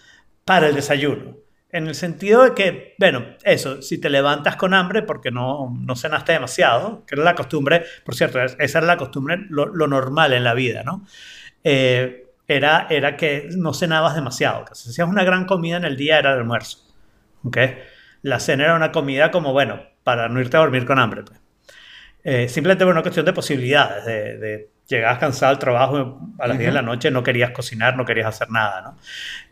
[0.44, 1.37] para el desayuno.
[1.70, 5.96] En el sentido de que, bueno, eso, si te levantas con hambre porque no, no
[5.96, 9.87] cenaste demasiado, que era la costumbre, por cierto, es- esa era la costumbre, lo, lo
[9.87, 11.04] normal en la vida, ¿no?
[11.64, 15.96] Eh, era, era que no cenabas demasiado, que si hacías una gran comida en el
[15.96, 16.78] día era el almuerzo,
[17.44, 17.59] ¿ok?
[18.22, 21.40] La cena era una comida como, bueno, para no irte a dormir con hambre, pues.
[22.24, 26.59] Eh, simplemente por una cuestión de posibilidades, de, de llegabas cansado al trabajo a las
[26.59, 28.98] 10 de la noche, no querías cocinar, no querías hacer nada, ¿no?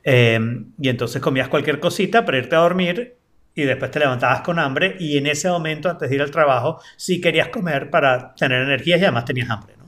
[0.03, 0.39] Eh,
[0.79, 3.17] y entonces comías cualquier cosita para irte a dormir
[3.55, 6.81] y después te levantabas con hambre y en ese momento, antes de ir al trabajo,
[6.97, 9.85] sí querías comer para tener energías y además tenías hambre, ¿no?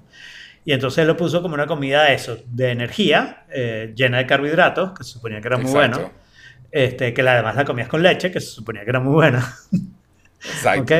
[0.64, 4.92] Y entonces lo puso como una comida de eso, de energía, eh, llena de carbohidratos,
[4.98, 6.10] que se suponía que era muy bueno,
[6.76, 9.56] este, que la- además la comías con leche, que se suponía que era muy buena.
[10.44, 10.82] Exacto.
[10.82, 10.92] ¿ok?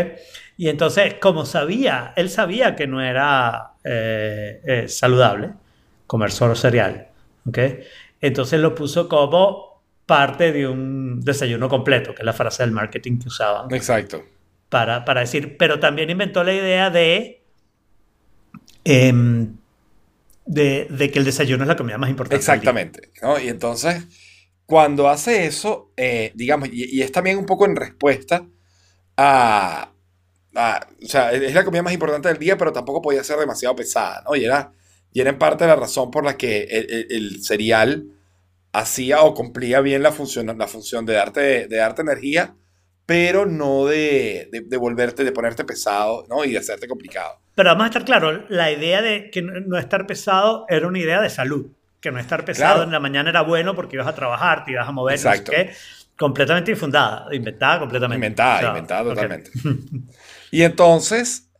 [0.57, 5.51] Y entonces, como sabía, él sabía que no era eh, eh, saludable
[6.07, 7.09] comer solo cereal,
[7.47, 7.59] ¿ok?
[8.21, 13.19] Entonces lo puso como parte de un desayuno completo, que es la frase del marketing
[13.19, 14.25] que usaban Exacto.
[14.71, 17.43] para, para decir, pero también inventó la idea de,
[18.85, 19.57] em,
[20.47, 22.37] de, de que el desayuno es la comida más importante.
[22.37, 23.11] Exactamente.
[23.23, 23.39] ¿no?
[23.39, 24.07] Y entonces,
[24.67, 28.47] cuando hace eso, eh, digamos, y, y es también un poco en respuesta
[29.17, 29.93] a,
[30.57, 33.77] ah, o sea, es la comida más importante del día, pero tampoco podía ser demasiado
[33.77, 34.37] pesada, ¿no?
[34.37, 34.73] Y era,
[35.13, 38.09] y era en parte la razón por la que el, el- el cereal
[38.73, 42.57] hacía o cumplía bien la función, la función de darte, de darte energía,
[43.07, 46.45] pero no de, de, de volverte, de ponerte pesado, ¿no?
[46.45, 47.41] Y de hacerte complicado.
[47.55, 51.21] Pero vamos a estar claro, la idea de que no estar pesado era una idea
[51.21, 51.73] de salud.
[52.01, 52.83] Que no estar pesado Claro.
[52.85, 55.29] en la mañana era bueno porque ibas a trabajar, te ibas a mover, no sé
[55.29, 55.53] Exacto.
[55.53, 55.73] qué.
[56.17, 58.17] Completamente infundada, inventada completamente.
[58.27, 59.51] Inventada, O sea, inventada totalmente.
[60.51, 61.51] Y entonces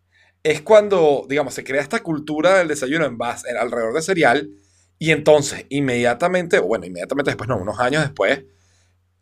[0.43, 4.49] es cuando, digamos, se crea esta cultura del desayuno en base, en- alrededor del cereal.
[4.99, 8.45] Y entonces, inmediatamente, o bueno, inmediatamente después, no, unos años después,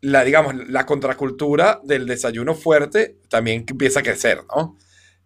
[0.01, 4.77] la, digamos, la contracultura del desayuno fuerte también empieza a crecer, ¿no?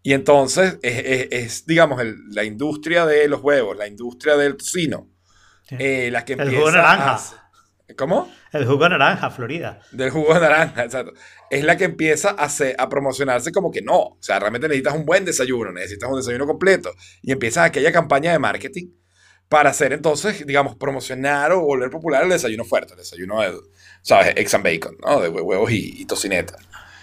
[0.02, 4.56] Y entonces es, es- es, digamos, el- la industria de los huevos, la industria del
[4.56, 5.08] tocino.
[5.78, 7.16] Eh, la que El jugo naranja.
[7.16, 7.50] a-
[7.98, 8.32] ¿Cómo?
[8.54, 9.82] El jugo naranja, Florida.
[9.92, 11.14] Del jugo naranja, exacto.
[11.50, 13.98] Es la que empieza a, hacer- a promocionarse como que no.
[14.00, 16.92] O sea, realmente necesitas un buen desayuno, necesitas un desayuno completo.
[17.24, 18.90] Y empieza aquella campaña de marketing
[19.48, 23.58] para hacer entonces, digamos, promocionar o volver popular el desayuno fuerte, el desayuno de,
[24.04, 24.34] ¿sabes?
[24.36, 25.20] Eggs and bacon, ¿no?
[25.22, 26.56] De hue- huevos y, y tocineta.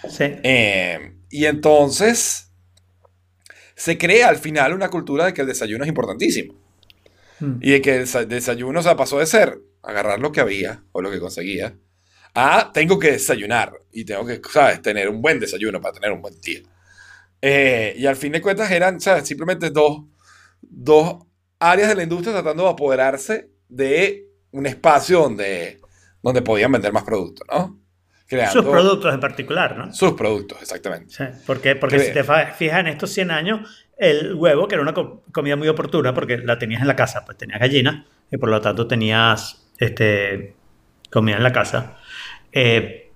[0.09, 0.23] Sí.
[0.43, 2.49] Eh, y entonces
[3.75, 6.53] se crea al final una cultura de que el desayuno es importantísimo.
[7.39, 7.57] Mm.
[7.61, 10.83] Y de que el sa- desayuno o sea, pasó de ser agarrar lo que había
[10.91, 11.75] o lo que conseguía
[12.33, 14.81] a tengo que desayunar y tengo que, ¿sabes?
[14.81, 16.61] Tener un buen desayuno para tener un buen día.
[17.41, 19.27] Eh, y al fin de cuentas eran, ¿sabes?
[19.27, 20.03] Simplemente dos,
[20.61, 21.25] dos
[21.59, 25.79] áreas de la industria tratando de apoderarse de un espacio donde,
[26.21, 27.79] donde podían vender más productos, ¿no?
[28.27, 29.93] Creando Sus productos en particular, ¿no?
[29.93, 31.13] sus productos, exactamente.
[31.13, 34.93] Sí, porque, porque si te fijas en estos 100 años, el huevo, que era una
[34.93, 38.49] co- comida muy oportuna, porque la tenías en la casa, pues tenías gallinas y por
[38.49, 40.55] lo tanto tenías este,
[41.11, 41.97] comida en la casa,
[42.51, 43.11] eh,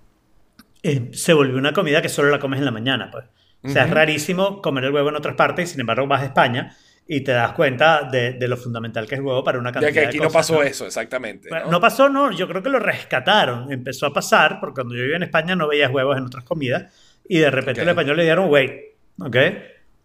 [0.83, 3.09] eh, se volvió una comida que solo la comes en la mañana.
[3.11, 3.25] Pues.
[3.25, 3.95] O sea, es Ujú.
[3.95, 6.75] rarísimo comer el huevo en otras partes y sin embargo vas a España
[7.07, 9.89] y te das cuenta de, de lo fundamental que es el huevo para una cantidad
[9.89, 11.49] Ya que aquí de no cosas, pasó eso, exactamente.
[11.49, 11.71] bueno, ¿no?
[11.73, 13.71] no pasó, no, yo creo que lo rescataron.
[13.71, 16.93] Empezó a pasar, porque cuando yo vivía en España no veías huevos en otras comidas,
[17.27, 17.85] y de repente Ok.
[17.85, 18.71] los españoles le dieron, wait,
[19.19, 19.35] ok,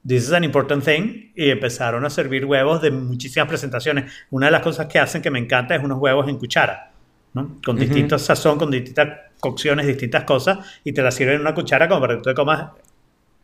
[0.07, 4.13] this is an important thing, y empezaron a servir huevos de muchísimas presentaciones.
[4.31, 6.93] Una de las cosas que hacen que me encanta es unos huevos en cuchara,
[7.35, 7.57] ¿no?
[7.65, 7.85] Con Ujú.
[7.85, 9.09] distintos sazón, con distintas
[9.41, 12.35] cocciones, distintas cosas, y te las sirven en una cuchara como para que tú te
[12.35, 12.71] comas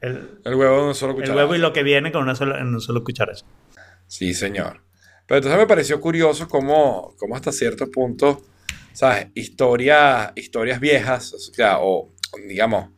[0.01, 1.42] el, El huevo de un solo el cucharada.
[1.42, 3.33] huevo y lo que viene con una sola, en un solo cuchara.
[4.07, 4.81] Sí, señor.
[5.27, 8.42] Pero entonces me pareció curioso cómo, cómo hasta cierto punto,
[8.92, 9.29] ¿sabes?
[9.35, 12.11] Historia, historias viejas, o sea, o
[12.48, 12.90] digamos,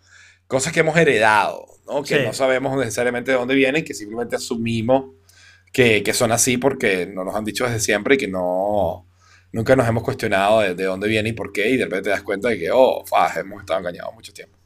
[0.46, 2.02] cosas que hemos heredado, ¿no?
[2.02, 2.22] Que Sí.
[2.24, 5.14] no sabemos necesariamente de dónde vienen, que simplemente asumimos
[5.72, 9.06] que, que son así porque nos los han dicho desde siempre y que no,
[9.52, 12.10] nunca nos hemos cuestionado de, de dónde viene y por qué, y de repente te
[12.10, 14.56] das cuenta de que, oh, faj, hemos estado engañados mucho tiempo.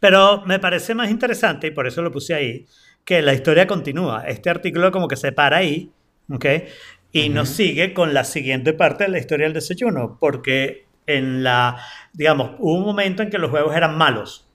[0.00, 2.66] Pero me parece más interesante, y por eso lo puse ahí,
[3.04, 4.24] que la historia continúa.
[4.26, 5.90] Este artículo como que se para ahí,
[6.30, 6.46] ¿ok?
[7.12, 11.78] Y nos sigue con la siguiente parte de la historia del desayuno, porque en la,
[12.12, 14.46] digamos, hubo un momento en que los huevos eran malos,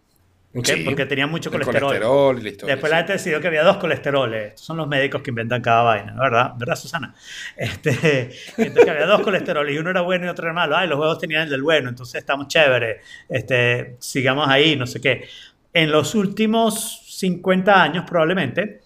[0.63, 0.83] Sí.
[0.83, 1.81] Porque tenían mucho colesterol.
[1.81, 2.75] colesterol y la historia.
[2.75, 4.47] Después la gente decidió que había dos colesteroles.
[4.49, 6.53] Estos son los médicos que inventan cada vaina, ¿verdad?
[6.57, 7.13] ¿Verdad, Susana?
[7.55, 10.75] Este, entonces que había dos colesteroles y uno era bueno y otro era malo.
[10.77, 12.97] Ay, los huevos tenían el del bueno, entonces estamos chéveres.
[13.29, 15.27] Este, sigamos ahí, no sé qué.
[15.73, 18.81] En los últimos 50 años probablemente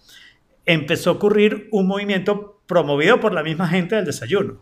[0.66, 4.60] empezó a ocurrir un movimiento promovido por la misma gente del desayuno,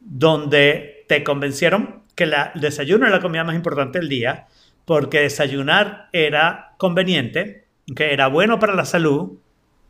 [0.00, 4.46] donde te convencieron que la- el desayuno era la comida más importante del día,
[4.90, 9.38] porque desayunar era conveniente, que era bueno para la salud,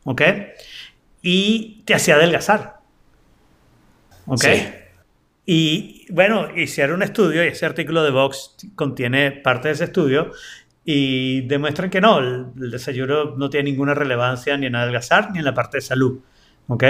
[0.03, 0.21] ¿ok?
[1.23, 2.75] Y te hacía adelgazar,
[4.27, 4.41] ¿ok?
[4.43, 4.67] Sí.
[5.47, 10.33] Y bueno, hicieron un estudio y ese artículo de Vox contiene parte de ese estudio
[10.85, 15.39] y demuestran que no, el, el desayuno no tiene ninguna relevancia ni en adelgazar ni
[15.39, 16.19] en la parte de salud,
[16.67, 16.83] ¿ok?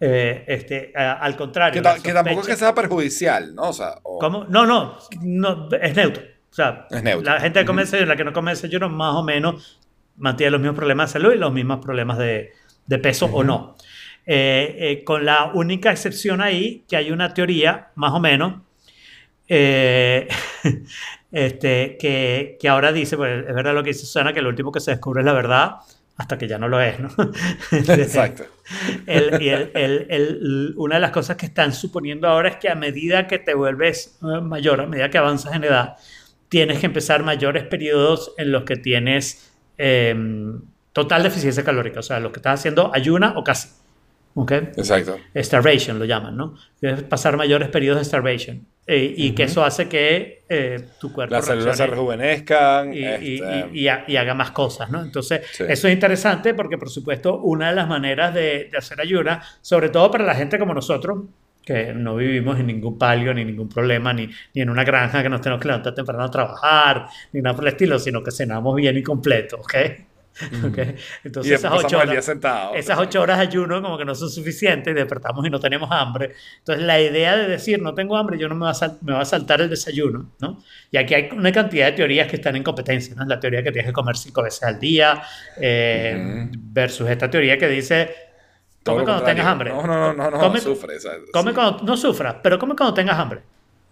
[0.00, 1.80] Eh, este, a- al contrario.
[1.80, 3.70] Que, ta- que tampoco es que sea perjudicial, ¿no?
[3.70, 4.44] O sea, o- ¿Cómo?
[4.50, 6.22] No, no, no, es neutro.
[6.58, 6.86] Sea,
[7.22, 9.80] la gente que come desayuno, la que no come desayuno, más o menos
[10.16, 12.52] mantiene los mismos problemas de salud y los mismos problemas de,
[12.86, 13.76] de peso o no.
[14.26, 18.54] Eh, eh, con la única excepción ahí, que hay una teoría, más o menos,
[19.48, 20.28] eh,
[21.32, 24.72] este, que, que ahora dice, pues es verdad lo que dice Susana, que lo último
[24.72, 25.76] que se descubre es la verdad,
[26.16, 27.08] hasta que ya no lo es, ¿no?
[27.72, 28.44] Exacto.
[29.06, 32.68] El- y el- el- el- una de las cosas que están suponiendo ahora es que
[32.68, 35.96] a medida que te vuelves mayor, a medida que avanzas en edad,
[36.48, 40.14] tienes que empezar mayores periodos en los que tienes eh,
[40.92, 43.68] total deficiencia calórica, o sea, lo que estás haciendo ayuna o casi.
[44.34, 44.52] ¿ok?
[44.52, 45.16] Exacto.
[45.36, 46.54] Starvation lo llaman, ¿no?
[46.80, 48.66] Es pasar mayores periodos de starvation.
[48.86, 52.94] Eh, y que eso hace que eh, tu cuerpo Las células se rejuvenezcan.
[52.94, 53.24] y, este,
[53.74, 55.02] y- y y haga más cosas, ¿no?
[55.02, 55.64] Entonces, Sí.
[55.68, 59.90] eso es interesante porque, por supuesto, una de las maneras de, de hacer ayuna, sobre
[59.90, 61.24] todo para la gente como nosotros,
[61.68, 65.28] que no vivimos en ningún palio, ni ningún problema, ni, ni en una granja que
[65.28, 68.74] nos tenemos que levantar temprano a trabajar, ni nada por el estilo, sino que cenamos
[68.74, 69.74] bien y completo, ¿ok?
[70.64, 70.78] ¿Ok?
[71.24, 72.74] Entonces, y esas ocho horas, sentado.
[72.74, 76.32] esas ocho horas de ayuno como que no son suficientes despertamos y no tenemos hambre.
[76.60, 79.20] Entonces la idea de decir no tengo hambre, yo no me va a, me va
[79.20, 80.62] a saltar el desayuno, ¿no?
[80.90, 83.26] Y aquí hay una cantidad de teorías que están en competencia, ¿no?
[83.26, 85.20] La teoría que tienes que comer cinco veces al día
[85.60, 86.58] eh, Ujú.
[86.62, 88.27] versus esta teoría que dice
[88.92, 89.34] come cuando contrario.
[89.42, 89.70] tengas hambre.
[89.70, 90.96] No, no, no, no, no, Come- sufre.
[90.96, 93.42] esa- Come sí, cuando, no sufras, pero come cuando tengas hambre.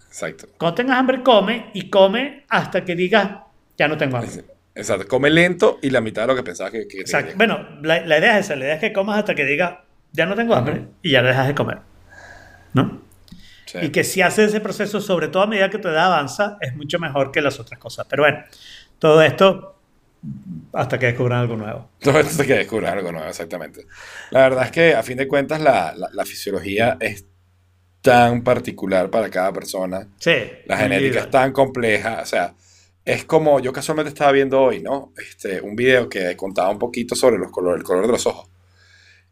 [0.08, 0.46] Exacto.
[0.58, 3.30] Cuando tengas hambre, come y come hasta que digas
[3.76, 4.44] ya no tengo hambre.
[4.74, 5.06] Exacto.
[5.08, 7.32] Come lento y la mitad de lo que pensabas que, que Exacto.
[7.36, 9.74] Bueno, la, la idea es esa, la idea es que comas hasta que digas
[10.12, 11.78] ya no tengo hambre y ya dejas de comer.
[12.72, 13.02] ¿No?
[13.66, 13.78] Sí.
[13.82, 16.74] Y que si haces ese proceso, sobre todo a medida que tu edad avanza, es
[16.76, 18.06] mucho mejor que las otras cosas.
[18.08, 18.38] Pero bueno,
[18.98, 19.75] todo esto
[20.72, 21.88] hasta que descubran algo nuevo.
[22.00, 23.86] Todo esto hay que descubrir algo nuevo, exactamente.
[24.30, 27.24] La verdad es que a fin de cuentas la, la- la fisiología es
[28.02, 30.06] tan particular para cada persona.
[30.18, 30.34] Sí.
[30.66, 32.20] La genética es tan compleja.
[32.22, 32.54] O sea,
[33.04, 35.12] es como yo casualmente estaba viendo hoy, ¿no?
[35.16, 38.48] Este, un video que contaba un poquito sobre los colores, el color de los ojos.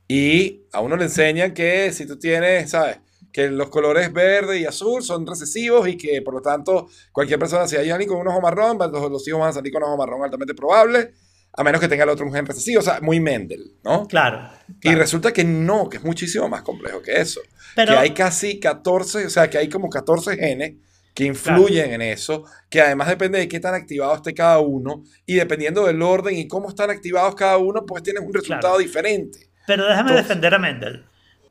[0.08, 2.98] Y a uno le enseñan que si tú tienes, ¿sabes?
[3.34, 7.66] Que los colores verde y azul son recesivos y que por lo tanto cualquier persona,
[7.66, 9.96] si hay alguien con un ojo marrón, los, los hijos van a salir con ojo
[9.96, 11.10] marrón altamente probable,
[11.52, 14.06] a menos que tenga el otro un gen recesivo, o sea, muy Mendel, ¿no?
[14.06, 14.48] Claro.
[14.68, 14.98] Y claro.
[14.98, 17.40] resulta que no, que es muchísimo más complejo que eso.
[17.74, 20.74] Pero- que hay casi 14, o sea, que hay como 14 genes
[21.12, 25.34] que influyen en eso, que además depende de qué tan activado esté cada uno, y
[25.34, 28.78] dependiendo del orden y cómo están activados cada uno, pues tienes un resultado Claro.
[28.78, 29.48] diferente.
[29.66, 31.04] Pero déjame Entonces- defender a Mendel,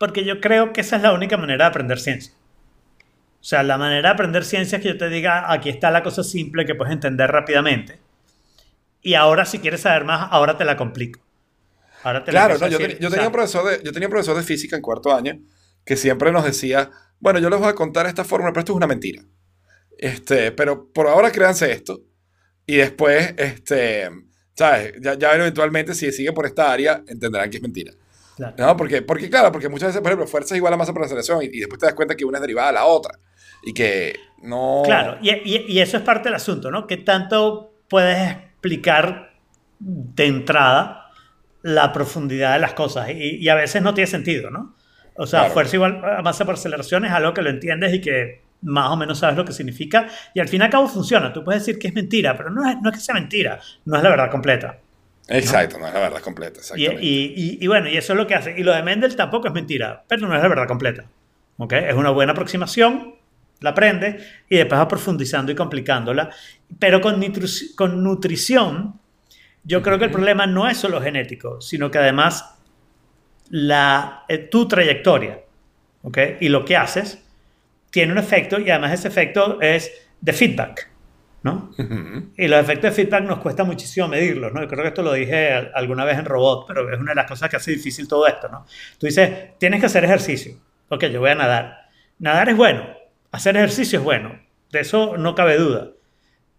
[0.04, 2.34] porque yo creo que esa es la única manera de aprender ciencia.
[3.40, 6.04] O sea, la manera de aprender ciencia es que yo te diga, aquí está la
[6.04, 8.00] cosa simple que puedes entender rápidamente.
[9.02, 11.20] Y ahora, si quieres saber más, ahora te la complico.
[12.04, 14.08] Ahora te la Claro, empiezo no, a yo, te- tenía un profesor de, yo tenía
[14.08, 15.40] un profesor de física en cuarto año
[15.86, 18.78] que siempre nos decía, bueno, yo les voy a contar esta fórmula, pero esto es
[18.78, 19.24] una mentira.
[19.98, 22.02] Este, pero por ahora créanse esto.
[22.66, 24.10] Y después, este,
[24.56, 24.94] ¿sabes?
[25.02, 27.94] Ya, ya eventualmente, si siguen por esta área, entenderán que es mentira.
[28.36, 28.56] Claro.
[28.58, 28.78] ¿No?
[28.78, 31.42] Porque, porque, claro, porque muchas veces, por ejemplo, fuerza es igual a masa por aceleración
[31.44, 33.18] y, y después te das cuenta que una es derivada de la otra.
[33.66, 34.82] Y que no.
[34.86, 36.86] Claro, y, y- y eso es parte del asunto, ¿no?
[36.88, 39.32] ¿Qué tanto puedes explicar
[39.80, 41.08] de entrada
[41.62, 43.10] la profundidad de las cosas?
[43.12, 44.76] Y, a veces no tiene sentido, ¿no?
[45.16, 45.54] O sea, Claro.
[45.54, 48.98] fuerza igual a masa por aceleración es algo que lo entiendes y que más o
[48.98, 50.08] menos sabes lo que significa.
[50.34, 51.32] Y al fin y al cabo funciona.
[51.32, 53.96] Tú puedes decir que es mentira, pero no es, no es que sea mentira, no
[53.98, 54.80] es la verdad completa.
[55.28, 56.58] Exacto, no es la verdad completa.
[56.58, 57.06] Y, Exactamente.
[57.06, 58.56] y- y- y bueno, y eso es lo que hace.
[58.60, 61.06] Y lo de Mendel tampoco es mentira, pero no es la verdad completa.
[61.58, 61.74] ¿Ok?
[61.74, 63.16] Es una buena aproximación,
[63.62, 64.18] la aprende
[64.50, 66.30] y después va profundizando y complicándola.
[66.80, 69.00] Pero con, nitru- con nutrición,
[69.64, 72.56] yo creo que el problema no es solo genético, sino que además
[73.50, 75.40] la, eh, tu trayectoria
[76.02, 76.18] ¿ok?
[76.42, 77.20] y lo que haces
[77.92, 80.90] tiene un efecto y además ese efecto es de feedback.
[81.44, 81.72] ¿No?
[81.78, 82.32] Ujú.
[82.38, 84.62] Y los efectos de feedback nos cuesta muchísimo medirlos, ¿no?
[84.62, 87.16] Yo creo que esto lo dije al- alguna vez en Robot, pero es una de
[87.16, 88.66] las cosas que hace difícil todo esto, ¿no?
[88.98, 90.56] Tú dices, tienes que hacer ejercicio.
[90.90, 91.90] Ok, yo voy a nadar.
[92.20, 92.88] Nadar es bueno,
[93.32, 94.40] hacer ejercicio es bueno,
[94.72, 95.90] de eso no cabe duda.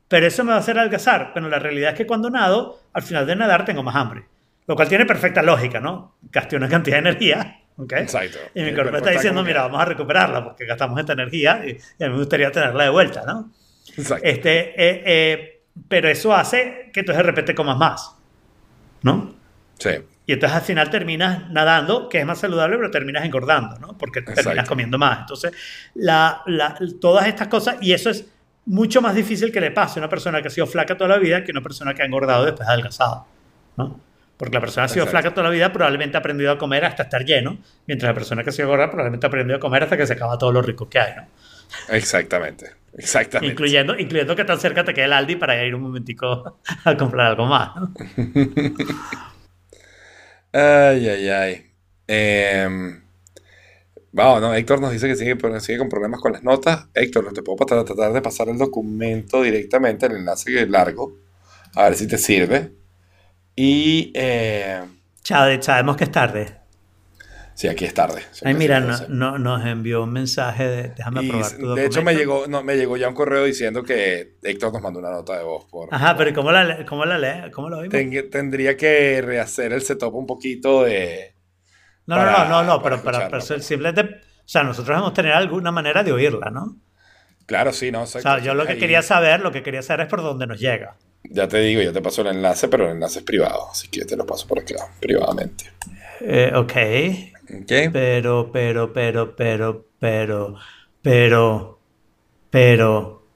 [0.08, 1.32] Pero eso me va a hacer adelgazar.
[1.34, 4.24] Pero la realidad es que cuando nado, al final de nadar tengo más hambre.
[4.66, 6.16] Lo cual tiene perfecta lógica, ¿no?
[6.30, 7.92] Gasté una cantidad de energía, ¿ok?
[7.94, 8.38] Exacto.
[8.54, 12.04] Y mi cuerpo está diciendo, mira, vamos a recuperarla porque gastamos esta energía y, y
[12.04, 13.50] a mí me gustaría tenerla de vuelta, ¿no?
[13.96, 14.24] Exacto.
[14.26, 18.14] Este, eh, eh, pero eso hace que entonces de repente comas más,
[19.02, 19.34] ¿no?
[19.78, 19.90] Sí.
[20.26, 23.98] Y entonces al final terminas nadando, que es más saludable, pero terminas engordando, ¿no?
[23.98, 24.68] Porque terminas Exacto.
[24.70, 25.20] comiendo más.
[25.20, 25.52] Entonces,
[25.94, 28.26] la, la- todas estas cosas, y eso es
[28.64, 31.18] mucho más difícil que le pase a una persona que ha sido flaca toda la
[31.18, 33.26] vida que una persona que ha engordado y después ha adelgazado,
[33.76, 34.00] ¿no?
[34.38, 35.20] Porque la persona que ha sido Exacto.
[35.22, 38.42] flaca toda la vida probablemente ha aprendido a comer hasta estar lleno, mientras la persona
[38.42, 40.62] que ha sido gorda probablemente ha aprendido a comer hasta que se acaba todo lo
[40.62, 41.26] rico que hay, ¿no?
[41.88, 42.72] Exactamente.
[42.96, 43.52] Exactamente.
[43.52, 47.28] Incluyendo, incluyendo que tan cerca te quede el Aldi para ir un momentico a comprar
[47.28, 47.70] algo más.
[50.56, 51.66] Ay, ay, ay.
[52.06, 52.68] Eh,
[54.12, 56.86] wow, no, Héctor nos dice que sigue con problemas con las notas.
[56.94, 60.70] Héctor, no te puedo tratar, tratar de pasar el documento directamente, el enlace que es
[60.70, 61.18] largo,
[61.74, 62.70] a ver si te sirve.
[63.56, 64.82] Y eh,
[65.24, 66.63] Chade, sabemos que es tarde.
[67.54, 68.22] Sí, aquí es tarde.
[68.44, 72.02] Ay, mira, no, no- nos envió un mensaje de déjame Y, aprobar tu de hecho,
[72.02, 75.36] me llegó, no, me llegó ya un correo diciendo que Héctor nos mandó una nota
[75.38, 75.64] de voz.
[75.70, 77.50] Por, Ajá, pero ¿y ¿cómo la, cómo la lee?
[77.52, 77.88] ¿Cómo lo?
[77.88, 81.34] Ten- tendría que rehacer el setup un poquito de,
[82.06, 83.64] No, no, para- no, no, no, para pero, para, pero pues.
[83.66, 86.76] simplemente, o sea, nosotros debemos tener alguna manera de oírla, ¿no?
[87.46, 90.06] Claro, sí, no, O sea, yo lo que Ahí- quería saber, lo que quería saber
[90.06, 90.96] es por dónde nos llega.
[91.24, 94.04] Ya te digo, yo te paso el enlace, pero el enlace es privado, así que
[94.04, 95.64] te lo paso por acá, privadamente.
[96.20, 96.72] Eh, ok,
[97.44, 97.90] ¿Ok?
[97.92, 100.56] pero, pero, pero, pero, pero,
[101.02, 101.78] pero,
[102.50, 103.26] pero,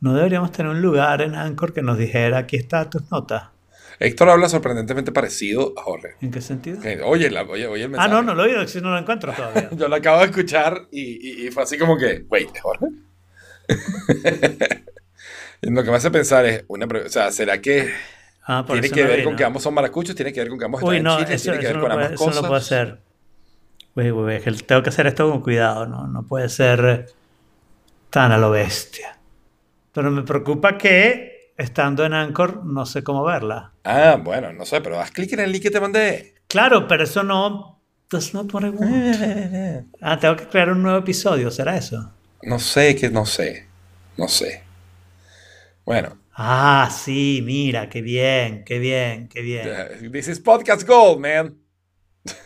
[0.00, 3.50] ¿no deberíamos tener un lugar en Anchor que nos dijera, aquí está tus notas?
[3.98, 6.16] Héctor habla sorprendentemente parecido a Jorge.
[6.20, 6.80] ¿En qué sentido?
[7.06, 8.10] Oye, la- oye, oye el Ah, mensaje.
[8.10, 9.70] no, no lo he oído, si no lo encuentro todavía.
[9.76, 12.86] Yo lo acabo de escuchar y, y- y fue así como que, wait, ¿es Jorge?
[15.62, 17.90] Lo que me hace pensar es, una, o sea, ¿será que
[18.46, 19.30] Ah, tiene que no ver vino.
[19.30, 20.14] con que ambos son maracuchos?
[20.14, 21.34] ¿Tiene que ver con que ambos Uy, están no, en Chile?
[21.34, 22.42] eso, ¿Tiene que ver no con puede, ambas eso no cosas?
[22.42, 23.02] lo puedo hacer.
[23.96, 26.06] Uy, uy, tengo que hacer esto con cuidado, ¿no?
[26.06, 27.06] No puede ser
[28.10, 29.18] tan a lo bestia.
[29.92, 33.72] Pero me preocupa que, estando en Anchor, no sé cómo verla.
[33.84, 36.34] Ah, bueno, no sé, pero haz clic en el link que te mandé.
[36.48, 37.80] Claro, pero eso no...
[38.08, 39.94] That's not what I want.
[40.00, 42.12] Ah, tengo que crear un nuevo episodio, ¿será eso?
[42.42, 43.66] No sé, que no sé.
[44.16, 44.62] No sé.
[45.84, 50.12] Bueno, Ah, sí, mira, qué bien, qué bien, qué bien.
[50.12, 51.56] this is Podcast Gold, man.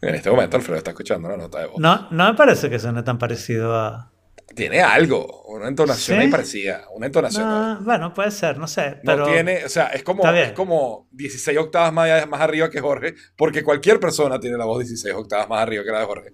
[0.00, 1.78] En este momento Alfredo está escuchando la nota de voz.
[1.78, 4.12] No, no me parece que suene tan parecido a...
[4.54, 6.24] Tiene algo, una entonación ¿Sí?
[6.24, 6.84] ahí parecida.
[6.94, 7.48] Una entonación.
[7.48, 8.96] No, bueno, puede ser, no sé.
[9.02, 12.80] No Pero tiene, o sea, es como, es como 16 octavas más, más arriba que
[12.80, 16.32] Jorge, porque cualquier persona tiene la voz 16 octavas más arriba que la de Jorge.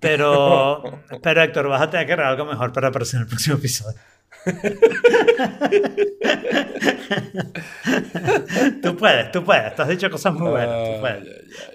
[0.00, 0.82] Pero,
[1.22, 3.98] pero Héctor, vas a tener que crear algo mejor para aparecer en el próximo episodio.
[8.82, 9.74] tú puedes, tú puedes.
[9.74, 11.00] Tú has dicho cosas muy buenas.
[11.00, 11.06] tú.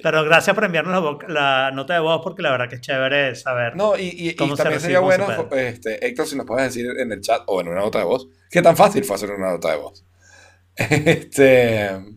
[0.02, 3.76] Pero gracias por enviarnos la, nota de voz porque la verdad que es chévere saber.
[3.76, 6.74] No, y, y- y ¿Cómo se también sería se bueno, este, Héctor, si nos puedes
[6.74, 9.32] decir en el chat o en una nota de voz, qué tan fácil fue hacer
[9.32, 10.04] una nota de voz.
[10.78, 12.15] Este.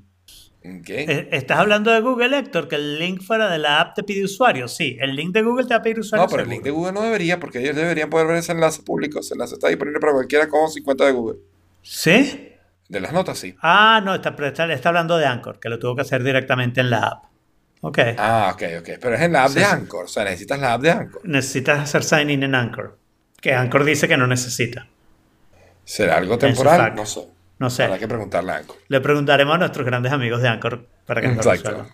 [0.86, 2.68] Eh, ¿Estás hablando de Google, Héctor?
[2.68, 4.68] Que el link fuera de la app te pide usuario.
[4.68, 6.24] Sí, el link de Google te va a pedir usuario.
[6.26, 8.82] No, pero el link de Google no debería, porque ellos deberían poder ver ese enlace
[8.82, 9.20] público.
[9.20, 11.38] Ese enlace está disponible para cualquiera con 50 de Google.
[11.82, 12.52] ¿Sí?
[12.88, 13.54] De las notas, sí.
[13.62, 16.80] Ah, no, está, pero está, está hablando de Anchor, que lo tuvo que hacer directamente
[16.80, 17.24] en la app.
[17.80, 17.98] Ok.
[18.16, 18.88] Ah, ok, ok.
[19.00, 19.64] Pero es en la app Sí, de.
[19.64, 20.04] Anchor.
[20.04, 21.20] O sea, necesitas la app de Anchor.
[21.24, 22.98] Necesitas hacer sign in en Anchor.
[23.40, 24.88] Que Anchor dice que no necesita.
[25.84, 26.94] ¿Será algo temporal?
[26.94, 27.26] No sé.
[27.58, 27.84] No sé.
[27.84, 28.76] Habrá que preguntarle a Anchor.
[28.88, 31.86] Le preguntaremos a nuestros grandes amigos de Anchor para que nos Exacto.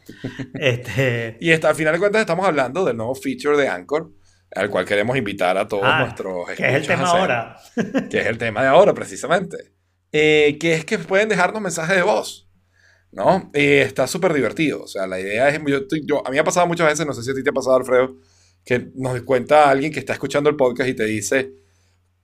[0.54, 4.10] Este, Y esta, al final de cuentas estamos hablando del nuevo feature de Anchor,
[4.54, 7.56] al cual queremos invitar a todos ah, nuestros que es el tema hacer, ahora.
[8.10, 9.56] Que es el tema de ahora, precisamente.
[10.12, 12.48] Eh, que es que pueden dejarnos mensajes de voz.
[13.10, 13.50] ¿No?
[13.54, 14.82] Eh, está súper divertido.
[14.82, 15.60] O sea, la idea es.
[16.04, 17.52] Yo- a mí me ha pasado muchas veces, no sé si a ti te ha
[17.52, 18.16] pasado, Alfredo,
[18.64, 21.52] que nos cuenta alguien que está escuchando el podcast y te dice.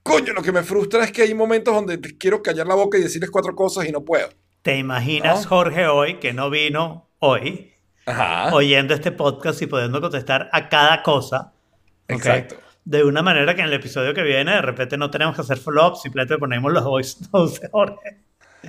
[0.02, 2.98] Coño, lo que me frustra es que hay momentos donde te quiero callar la boca
[2.98, 4.28] y decirles cuatro cosas y no puedo.
[4.62, 5.48] ¿Te imaginas ¿No?
[5.48, 7.72] Jorge hoy, que no vino hoy,
[8.06, 8.54] Ajá.
[8.54, 11.52] oyendo este podcast y pudiendo contestar a cada cosa?
[12.04, 12.16] ¿ok?
[12.16, 12.56] Exacto.
[12.84, 15.58] De una manera que en el episodio que viene de repente no tenemos que hacer
[15.58, 18.16] follow-up, simplemente ponemos los voice notes de Jorge.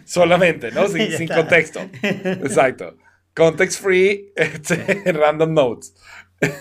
[0.06, 0.88] Solamente, ¿no?
[0.88, 1.80] Sin, sin contexto.
[2.04, 2.98] Exacto.
[3.34, 5.96] Context free, este, random notes.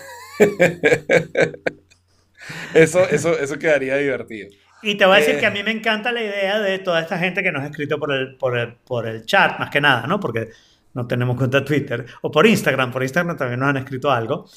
[2.73, 4.49] Eso, eso, eso quedaría divertido.
[4.83, 5.39] Y te voy a decir Eh.
[5.39, 7.99] que a mí me encanta la idea de toda esta gente que nos ha escrito
[7.99, 10.19] por el, por el, por el chat, más que nada, ¿no?
[10.19, 10.49] Porque
[10.93, 12.05] no tenemos cuenta de Twitter.
[12.21, 14.47] O por Instagram, por Instagram también nos han escrito algo.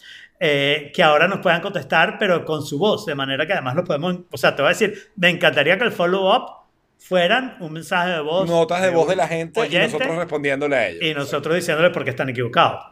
[0.41, 3.85] eh, que ahora nos puedan contestar, pero con su voz, de manera que además lo
[3.85, 4.17] podemos...
[4.33, 6.65] O sea, te voy a decir, me encantaría que el follow-up
[6.99, 8.49] fueran un mensaje de voz.
[8.51, 11.03] Notas de voz de la gente y oyente, nosotros respondiéndole a ellos.
[11.03, 12.83] y nosotros diciéndole por qué están equivocados.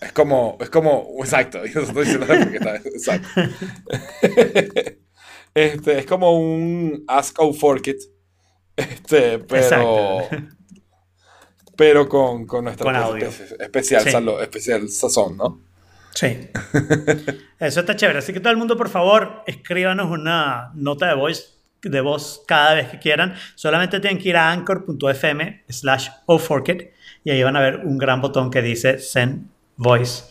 [0.00, 3.28] Es como, es como, exacto, y nosotros diciéndole porque está, exacto.
[5.54, 7.98] Este, es como un Ask Fork It.
[8.76, 9.62] Este, pero.
[9.62, 10.46] Exacto.
[11.76, 13.28] Pero con, con nuestra Con audio.
[13.58, 14.10] especial, Sí.
[14.10, 15.60] salo- especial sazón, ¿no?
[16.14, 16.26] Sí.
[17.58, 18.18] Eso está chévere.
[18.18, 22.74] Así que todo el mundo, por favor, escríbanos una nota de voz, de voz cada
[22.74, 23.34] vez que quieran.
[23.54, 26.90] Solamente tienen que ir a anchor.fm slash oforkit
[27.24, 30.24] y ahí van a ver un gran botón que dice send voice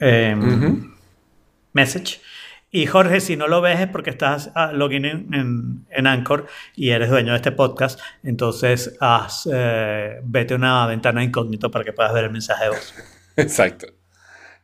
[0.00, 0.34] eh,
[1.72, 2.20] message.
[2.74, 6.46] Y Jorge, si no lo ves es porque estás ah, login en, en, en Anchor
[6.74, 8.00] y eres dueño de este podcast.
[8.24, 12.70] Entonces, haz, eh, vete a una ventana incógnito para que puedas ver el mensaje de
[12.70, 12.94] voz.
[13.36, 13.88] Exacto.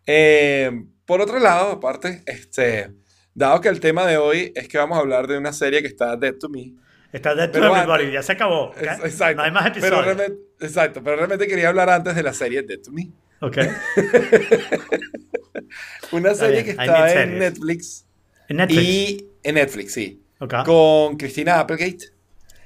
[0.06, 0.70] Eh,
[1.04, 2.94] por otro lado, aparte, este,
[3.34, 5.88] dado que el tema de hoy es que vamos a hablar de una serie que
[5.88, 6.72] está Dead to Me.
[7.12, 8.72] Estás dentro Pero de antes- Everybody, ya se acabó.
[8.80, 9.36] exacto.
[9.36, 10.04] No hay más Pero episodios.
[10.04, 13.11] realmente, exacto, pero realmente quería hablar antes de la serie Dead to Me.
[13.41, 13.59] Ok.
[16.12, 17.39] Una serie que está en.
[17.39, 18.05] Netflix.
[18.49, 18.82] En Netflix.
[18.82, 20.22] Y en Netflix, sí.
[20.41, 20.55] Ok.
[20.64, 22.07] Con Christina Applegate.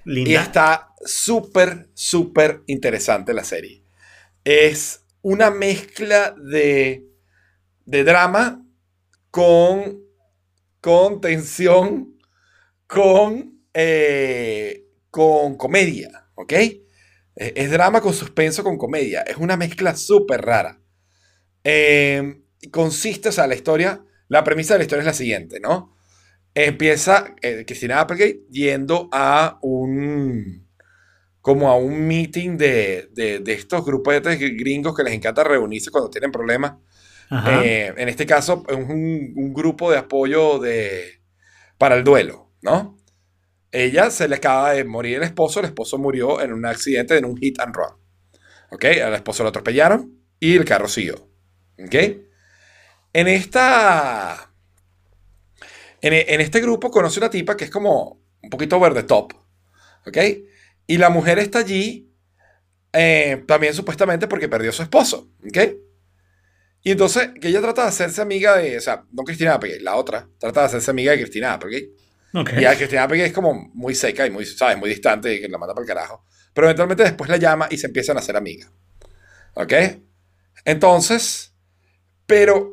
[0.04, 0.42] Y Linda.
[0.42, 3.82] está súper, súper interesante la serie.
[4.44, 7.06] Es una mezcla de
[7.84, 8.64] de drama
[9.30, 10.02] con,
[10.80, 12.18] con tensión,
[12.86, 16.52] con, eh, con comedia, ¿ok?
[17.34, 19.22] Es drama con suspenso, con comedia.
[19.22, 20.80] Es una mezcla súper rara.
[21.64, 25.96] Eh, consiste, o sea, la historia, la premisa de la historia es la siguiente, ¿no?
[26.54, 30.68] Empieza eh, Cristina Applegate yendo a un,
[31.40, 35.90] como a un meeting de, de, de estos grupos de gringos que les encanta reunirse
[35.90, 36.74] cuando tienen problemas.
[37.48, 41.22] Eh, en este caso, es un, un grupo de apoyo de,
[41.78, 42.98] para el duelo, ¿no?
[43.72, 47.24] Ella se le acaba de morir el esposo, el esposo murió en un accidente, en
[47.24, 47.96] un hit and run.
[48.70, 48.84] ¿Ok?
[48.84, 51.28] Al esposo lo atropellaron y el carro siguió.
[51.78, 51.94] ¿Ok?
[53.14, 54.52] En esta...
[56.00, 59.32] En, en este grupo conoce una tipa que es como un poquito over the top.
[60.06, 60.18] ¿Ok?
[60.86, 62.12] Y la mujer está allí
[62.92, 65.30] eh, también supuestamente porque perdió a su esposo.
[65.46, 65.58] ¿Ok?
[66.82, 69.94] Y entonces, que ella trata de hacerse amiga de, o sea, no Cristina Applegate, la
[69.94, 71.92] otra, trata de hacerse amiga de Cristina Applegate.
[72.34, 72.52] Ok.
[72.58, 74.78] Y a Cristina Applegate es como muy seca y muy, ¿sabes?
[74.78, 76.24] Muy distante y que la manda para el carajo.
[76.54, 78.70] Pero eventualmente después la llama y se empiezan a hacer amigas.
[79.54, 79.72] ¿Ok?
[80.64, 81.54] Entonces,
[82.26, 82.72] pero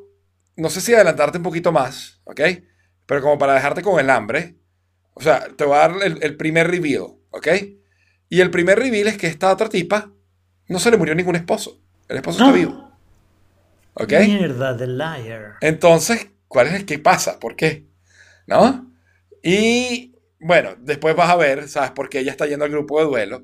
[0.55, 2.41] no sé si adelantarte un poquito más, ¿ok?
[3.05, 4.55] Pero como para dejarte con el hambre,
[5.13, 7.47] o sea, te voy a dar el, el primer reveal, ¿ok?
[8.29, 10.11] Y el primer reveal es que esta otra tipa
[10.67, 11.81] no se le murió ningún esposo.
[12.07, 12.45] El esposo No.
[12.47, 12.91] está vivo.
[13.95, 14.13] ¿Ok?
[14.25, 15.55] Mierda, The Liar.
[15.61, 17.39] Entonces, ¿cuál es el qué pasa?
[17.39, 17.87] ¿Por qué?
[18.45, 18.88] ¿No?
[19.43, 21.91] Y bueno, después vas a ver, ¿sabes?
[21.91, 23.43] por qué ella está yendo al grupo de duelo.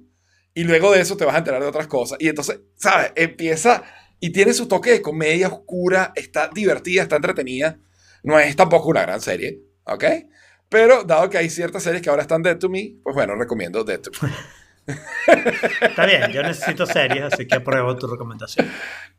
[0.54, 2.18] Y luego de eso te vas a enterar de otras cosas.
[2.22, 3.12] Y entonces, ¿sabes?
[3.16, 3.84] Empieza
[4.20, 7.78] y tiene su toque de comedia oscura, está divertida, está entretenida.
[8.24, 10.06] No es tampoco una gran serie, ¿ok?
[10.70, 13.84] Pero dado que hay ciertas series que ahora están Dead to Me, pues bueno, recomiendo
[13.84, 14.32] Dead to Me.
[15.82, 18.72] Está bien, yo necesito series, así que apruebo tu recomendación.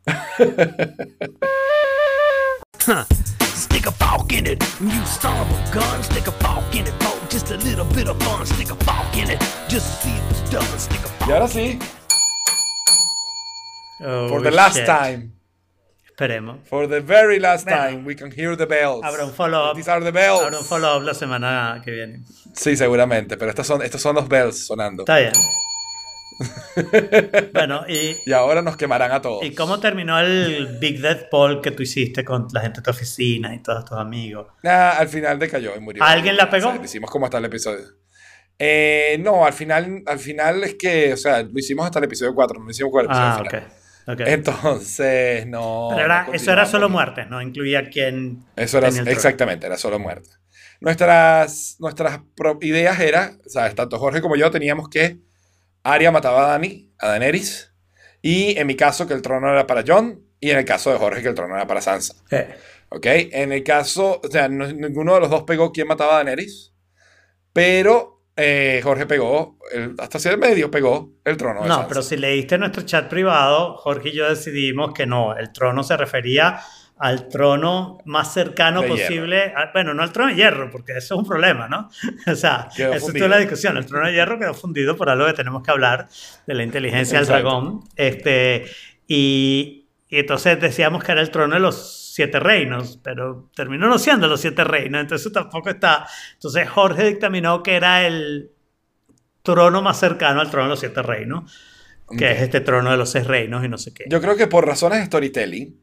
[3.77, 6.01] Stick a fork in it, you of a gun.
[6.01, 8.43] Stick a fork in it for just a little bit of fun.
[8.43, 10.79] Stick a fork in it, just see if it's done.
[10.79, 11.27] Stick a fork.
[11.29, 11.79] Y ahora sí,
[14.03, 14.87] Oh, for the last shit.
[14.87, 15.31] time,
[16.09, 16.57] Esperemos.
[16.67, 17.81] for the very last Bueno.
[17.83, 19.03] time, we can hear the bells.
[19.03, 19.75] Habrá un follow-up.
[19.75, 20.41] These are the bells.
[20.41, 22.21] Habrá un follow-up la semana que viene.
[22.55, 25.03] Sí, seguramente, pero estos son, estos son los bells sonando.
[25.03, 25.33] Está bien.
[27.53, 29.43] bueno, y, Y ahora nos quemarán a todos.
[29.43, 32.91] ¿y cómo terminó el Big Death Poll que tú hiciste con la gente de tu
[32.91, 34.47] oficina y todos tus amigos?
[34.63, 36.03] Ah, al final decayó y murió.
[36.03, 36.69] ¿Alguien la pegó?
[36.69, 37.85] O sea, hicimos como hasta el episodio.
[38.59, 42.33] Eh, no, al final, al final es que, o sea, lo hicimos hasta el episodio
[42.33, 43.67] 4, no lo hicimos con el episodio Ah, final.
[44.07, 44.21] ok.
[44.27, 45.89] Entonces, no.
[45.91, 48.43] Pero era- no eso era solo porque- muerte, no incluía quién.
[48.55, 50.29] Eso era, exactamente, era solo muerte.
[50.79, 52.19] Nuestras, nuestras
[52.61, 53.73] ideas eran, ¿sabes?
[53.75, 55.17] Tanto Jorge como yo teníamos que
[55.93, 57.73] Arya mataba a Dani, a Daenerys,
[58.21, 60.97] y en mi caso que el trono era para Jon, y en el caso de
[60.97, 62.13] Jorge que el trono era para Sansa.
[62.31, 62.55] Eh,
[62.89, 63.05] ¿Ok?
[63.31, 66.73] En el caso, o sea, no- ninguno de los dos pegó quién mataba a Daenerys,
[67.53, 71.87] pero eh, Jorge pegó, el- hasta cierto medio pegó el trono de no, Sansa.
[71.87, 75.97] pero si leíste nuestro chat privado, Jorge y yo decidimos que no, el trono se
[75.97, 76.59] refería
[76.99, 79.53] al trono más cercano De posible.
[79.55, 81.89] a- bueno, no al trono de hierro, porque eso es un problema, ¿no?
[82.31, 83.77] o sea, Quedó eso es toda la discusión.
[83.77, 86.07] El trono de hierro quedó fundido por algo que tenemos que hablar
[86.47, 87.49] de la inteligencia del Exacto.
[87.49, 87.83] dragón.
[87.95, 88.65] Este,
[89.07, 93.99] y, y entonces decíamos que era el trono de los siete reinos, pero terminó no
[93.99, 96.07] siendo los siete reinos, entonces tampoco está.
[96.33, 98.49] Entonces Jorge dictaminó que era el
[99.43, 101.53] trono más cercano al trono de los siete reinos,
[102.09, 102.31] que Ok.
[102.31, 104.05] es este trono de los seis reinos y no sé qué.
[104.09, 105.79] Yo creo que por razones de storytelling,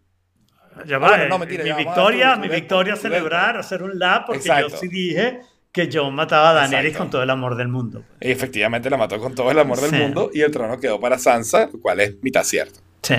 [0.87, 4.41] Ya va, bueno, no, mentira, mi ya, victoria, mi victoria celebrar, hacer un lap, porque
[4.41, 4.69] Exacto.
[4.71, 5.41] yo sí dije
[5.73, 6.99] que yo mataba a Daenerys Exacto.
[7.05, 8.05] con todo el amor del mundo.
[8.21, 9.97] y efectivamente la mató con todo el amor del Sí.
[9.97, 12.81] mundo, y el trono quedó para Sansa, lo cual es mitad cierto.
[13.03, 13.15] Sí.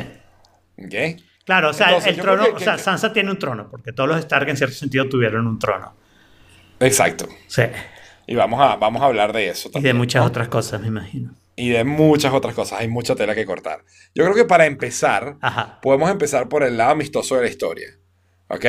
[0.78, 1.20] ¿Ok?
[1.46, 4.10] Claro, o sea, Entonces, el trono, que- o sea, Sansa tiene un trono, porque todos
[4.10, 5.94] los Stark en cierto sentido tuvieron un trono.
[6.80, 7.28] Exacto.
[7.48, 7.64] Sí.
[8.28, 9.98] Y vamos a, vamos a hablar de eso Y de también.
[9.98, 11.32] muchas otras cosas, me imagino.
[11.56, 12.80] Y de muchas otras cosas.
[12.80, 13.86] Hay mucha tela que cortar.
[14.14, 15.80] Yo creo que para empezar, Ajá.
[15.82, 17.98] podemos empezar por el lado amistoso de la historia.
[18.48, 18.66] ¿Ok?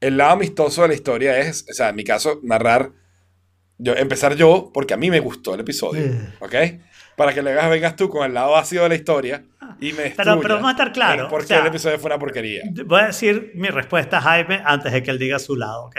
[0.00, 2.92] El lado amistoso de la historia es, o sea, en mi caso, narrar,
[3.78, 6.04] yo, empezar yo, porque a mí me gustó el episodio.
[6.40, 6.54] ¿Ok?
[7.16, 9.42] Para que luego vengas tú con el lado ácido de la historia
[9.80, 12.08] y me Pero- pero vamos a estar claros, en por o sea, el episodio fue
[12.08, 12.62] una porquería.
[12.86, 15.96] Voy a decir mi respuesta a Jaime antes de que él diga su lado, ¿ok?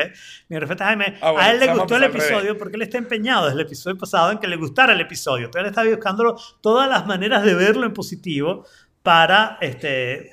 [0.50, 2.98] Mi respuesta a Jaime, Ah, bueno, a él le gustó el episodio porque él está
[2.98, 5.46] empeñado desde el episodio pasado en que le gustara el episodio.
[5.46, 8.66] Entonces él está buscando todas las maneras de verlo en positivo
[9.04, 10.32] para este,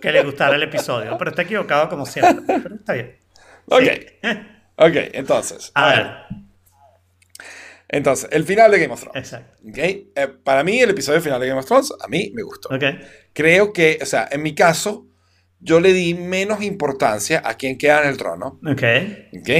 [0.00, 1.16] que le gustara el episodio.
[1.16, 2.44] Pero está equivocado como siempre.
[2.62, 3.16] Pero está bien.
[3.66, 3.82] Ok.
[4.22, 4.28] Sí.
[4.76, 5.70] Ok, entonces.
[5.74, 6.16] A ver,
[7.92, 9.18] Entonces, el final de Game of Thrones.
[9.18, 9.56] exacto.
[9.68, 9.78] ¿ok?
[9.78, 10.06] Eh,
[10.44, 12.68] para mí, el episodio final de Game of Thrones, a mí me gustó.
[12.74, 12.84] Ok.
[13.32, 15.08] Creo que, o sea, en mi caso,
[15.58, 18.60] yo le di menos importancia a quien queda en el trono.
[18.64, 18.82] Ok.
[19.40, 19.50] ¿Ok?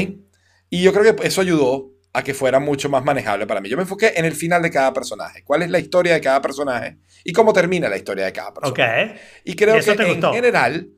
[0.71, 3.69] Y yo creo que eso ayudó a que fuera mucho más manejable para mí.
[3.69, 5.43] Yo me enfoqué en el final de cada personaje.
[5.45, 6.99] ¿Cuál es la historia de cada personaje?
[7.25, 8.61] Y cómo termina la historia de cada Ok.
[8.77, 9.15] personaje.
[9.45, 10.33] Y creo ¿Y eso que en gustó?
[10.33, 10.89] general,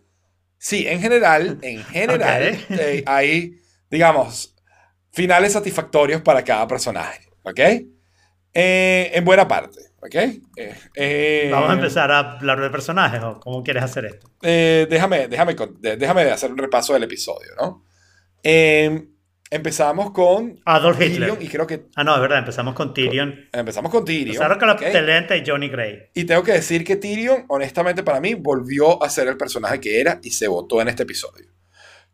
[0.59, 2.78] sí, en general, en general, Ok.
[2.78, 3.57] eh, hay,
[3.91, 4.52] digamos,
[5.13, 7.29] finales satisfactorios para cada personaje.
[7.43, 7.61] ¿Ok?
[8.55, 9.81] Eh, en buena parte.
[10.03, 10.15] ¿Ok?
[10.15, 14.29] Eh, eh, Vamos a empezar a hablar de personajes o cómo quieres hacer esto.
[14.43, 17.85] eh, déjame, déjame, con- déjame hacer un repaso del episodio, ¿no?
[18.43, 19.07] Eh,
[19.49, 21.31] empezamos con Adolf Hitler.
[21.31, 23.49] Tyrion y creo que Ah, no, es verdad, empezamos con Tyrion.
[23.53, 24.29] empezamos con Tyrion.
[24.35, 24.81] Empezaron con la ¿ok?
[24.93, 25.99] pelea entre Johnny Grey.
[26.15, 30.01] Y tengo que decir que Tyrion, honestamente para mí, volvió a ser el personaje que
[30.01, 31.47] era y se votó en este episodio.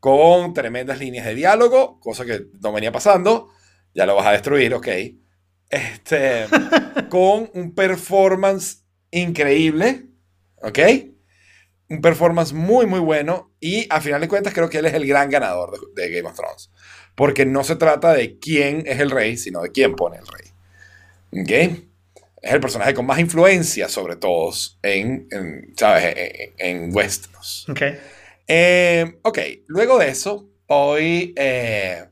[0.01, 3.49] Con tremendas líneas de diálogo, cosa que no venía pasando.
[3.95, 4.89] Ya lo vas a destruir, ok.
[5.71, 6.47] Este,
[7.09, 10.07] con un performance increíble,
[10.63, 10.79] ok.
[11.91, 13.55] Un performance muy, muy bueno.
[13.61, 16.29] Y a final de cuentas creo que él es el gran ganador de, de Game
[16.29, 16.71] of Thrones.
[17.15, 21.43] Porque no se trata de quién es el rey, sino de quién pone el rey.
[21.43, 21.89] ¿Ok?
[22.43, 26.15] es el personaje con más influencia sobre todos en, en, ¿sabes?
[26.17, 27.67] en, en Westeros.
[27.69, 27.83] Ok.
[28.49, 32.05] Eh, ok, luego de eso, hoy eh,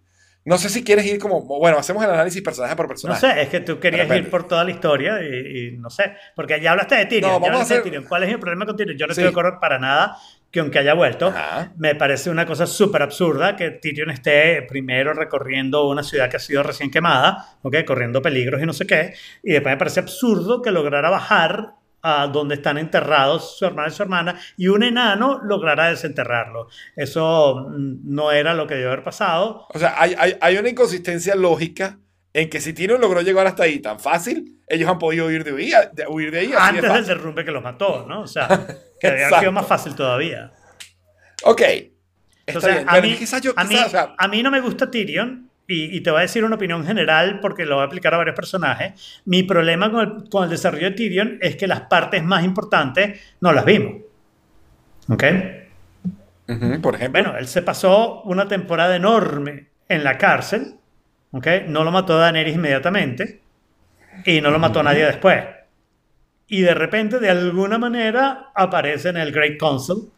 [0.44, 3.20] no sé si quieres ir como, bueno, hacemos el análisis personaje por No personaje.
[3.20, 6.12] sé, es que tú querías ir por toda la historia y, y no sé.
[6.36, 7.32] Porque ya hablaste de Tyrion.
[7.32, 8.04] No, ya vamos a hablaste de hacer- Tyrion.
[8.04, 8.96] ¿Cuál es el problema con Tyrion?
[8.98, 9.20] Yo no Sí.
[9.20, 10.18] estoy de acuerdo para nada
[10.50, 11.72] que aunque haya vuelto, Ajá.
[11.76, 16.40] me parece una cosa súper absurda que Tyrion esté primero recorriendo una ciudad que ha
[16.40, 17.78] sido recién quemada, ¿ok?
[17.84, 19.12] corriendo peligros y no sé qué,
[19.42, 21.72] y después me parece absurdo que lograra bajar
[22.32, 26.68] donde están enterrados su hermano y su hermana, y un enano lograra desenterrarlo.
[26.94, 29.66] Eso mm, no era lo que debió haber pasado.
[29.72, 31.98] O sea, hay, hay, hay una inconsistencia lógica
[32.32, 35.52] en que si Tyrion logró llegar hasta ahí tan fácil, ellos han podido huir de
[35.52, 38.20] ahí, de, huir de ahí así de Antes del derrumbe que los mató, ¿no?
[38.20, 38.46] O sea,
[39.00, 40.52] que había sido más fácil todavía.
[41.44, 41.62] Ok.
[41.62, 41.90] Está
[42.46, 42.88] Entonces, bien.
[42.88, 44.90] a, Bueno, mí, quizás yo, a, mí, quizás, o sea, a mí no me gusta
[44.90, 48.14] Tyrion y, y te voy a decir una opinión general porque lo voy a aplicar
[48.14, 49.20] a varios personajes.
[49.24, 53.20] Mi problema con el, con el desarrollo de Tyrion es que las partes más importantes
[53.40, 54.02] no las vimos.
[55.08, 55.24] ¿Ok?
[56.80, 57.22] por ejemplo.
[57.22, 60.76] Bueno, él se pasó una temporada enorme en la cárcel.
[61.32, 61.46] ¿Ok?
[61.66, 63.42] No lo mató Daenerys inmediatamente
[64.24, 65.44] y no lo mató nadie después.
[66.48, 70.10] Y de repente, de alguna manera, aparece en el Great Council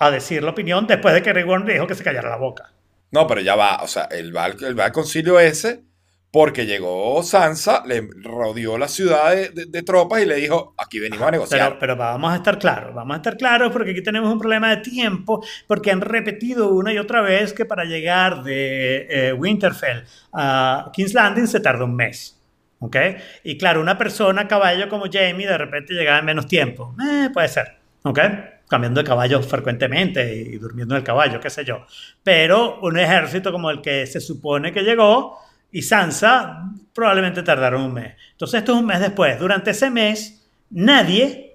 [0.00, 2.72] a decir la opinión después de que Worm le dijo que se callara la boca.
[3.10, 5.82] No, pero ya va, o sea, él va, él va al concilio ese
[6.30, 11.00] porque llegó Sansa, le rodeó la ciudad de, de- de tropas y le dijo, aquí
[11.00, 11.68] venimos a negociar.
[11.70, 14.68] Pero, pero vamos a estar claros, vamos a estar claros porque aquí tenemos un problema
[14.68, 20.04] de tiempo, porque han repetido una y otra vez que para llegar de eh, Winterfell
[20.34, 22.34] a King's Landing se tarda un mes.
[22.80, 22.96] ¿Ok?
[23.42, 26.94] Y claro, una persona a caballo como Jamie de repente llegaba en menos tiempo.
[27.02, 27.74] Eh, puede ser.
[28.04, 28.20] ¿Ok?
[28.68, 31.86] Cambiando de caballo frecuentemente y durmiendo en el caballo, qué sé yo.
[32.22, 35.38] Pero un ejército como el que se supone que llegó
[35.72, 38.14] y Sansa probablemente tardaron un mes.
[38.32, 39.38] Entonces esto es un mes después.
[39.38, 41.48] Durante ese mes, nadie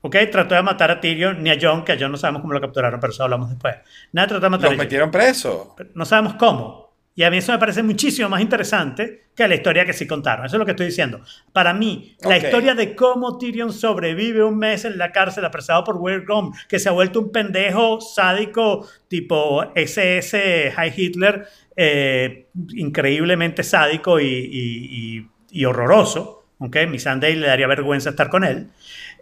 [0.00, 0.16] ¿ok?
[0.30, 2.60] Trató de matar a Tyrion ni a Jon, que a Jon no sabemos cómo lo
[2.60, 3.76] capturaron, pero eso hablamos después.
[4.12, 4.84] Nadie trató de matar Los a Jon.
[4.84, 5.68] metieron presos.
[5.76, 6.87] Pero No sabemos cómo.
[7.18, 10.46] Y a mí eso me parece muchísimo más interesante que la historia que sí contaron.
[10.46, 11.20] Eso es lo que estoy diciendo.
[11.52, 15.96] Para mí, la historia de cómo Tyrion sobrevive un mes en la cárcel apresado por
[15.96, 21.44] Weird Gum, que se ha vuelto un pendejo sádico tipo SS High Hitler,
[21.74, 22.46] eh,
[22.76, 25.28] increíblemente sádico y, y- y-
[25.60, 26.44] y horroroso.
[26.60, 26.76] ¿ok?
[26.88, 28.68] Mi Sunday le daría vergüenza estar con él.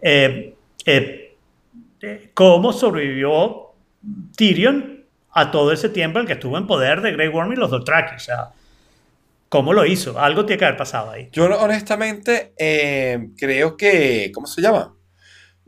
[0.03, 1.35] Eh, eh,
[2.35, 3.73] cómo sobrevivió
[4.35, 4.96] Tyrion
[5.39, 8.15] a todo ese tiempo en que estuvo en poder de Grey Worm y los Dothraki.
[8.15, 8.49] O sea,
[9.49, 10.19] ¿cómo lo hizo?
[10.19, 11.29] Algo tiene que haber pasado ahí.
[11.31, 14.93] Yo honestamente eh, creo que, ¿cómo se llama?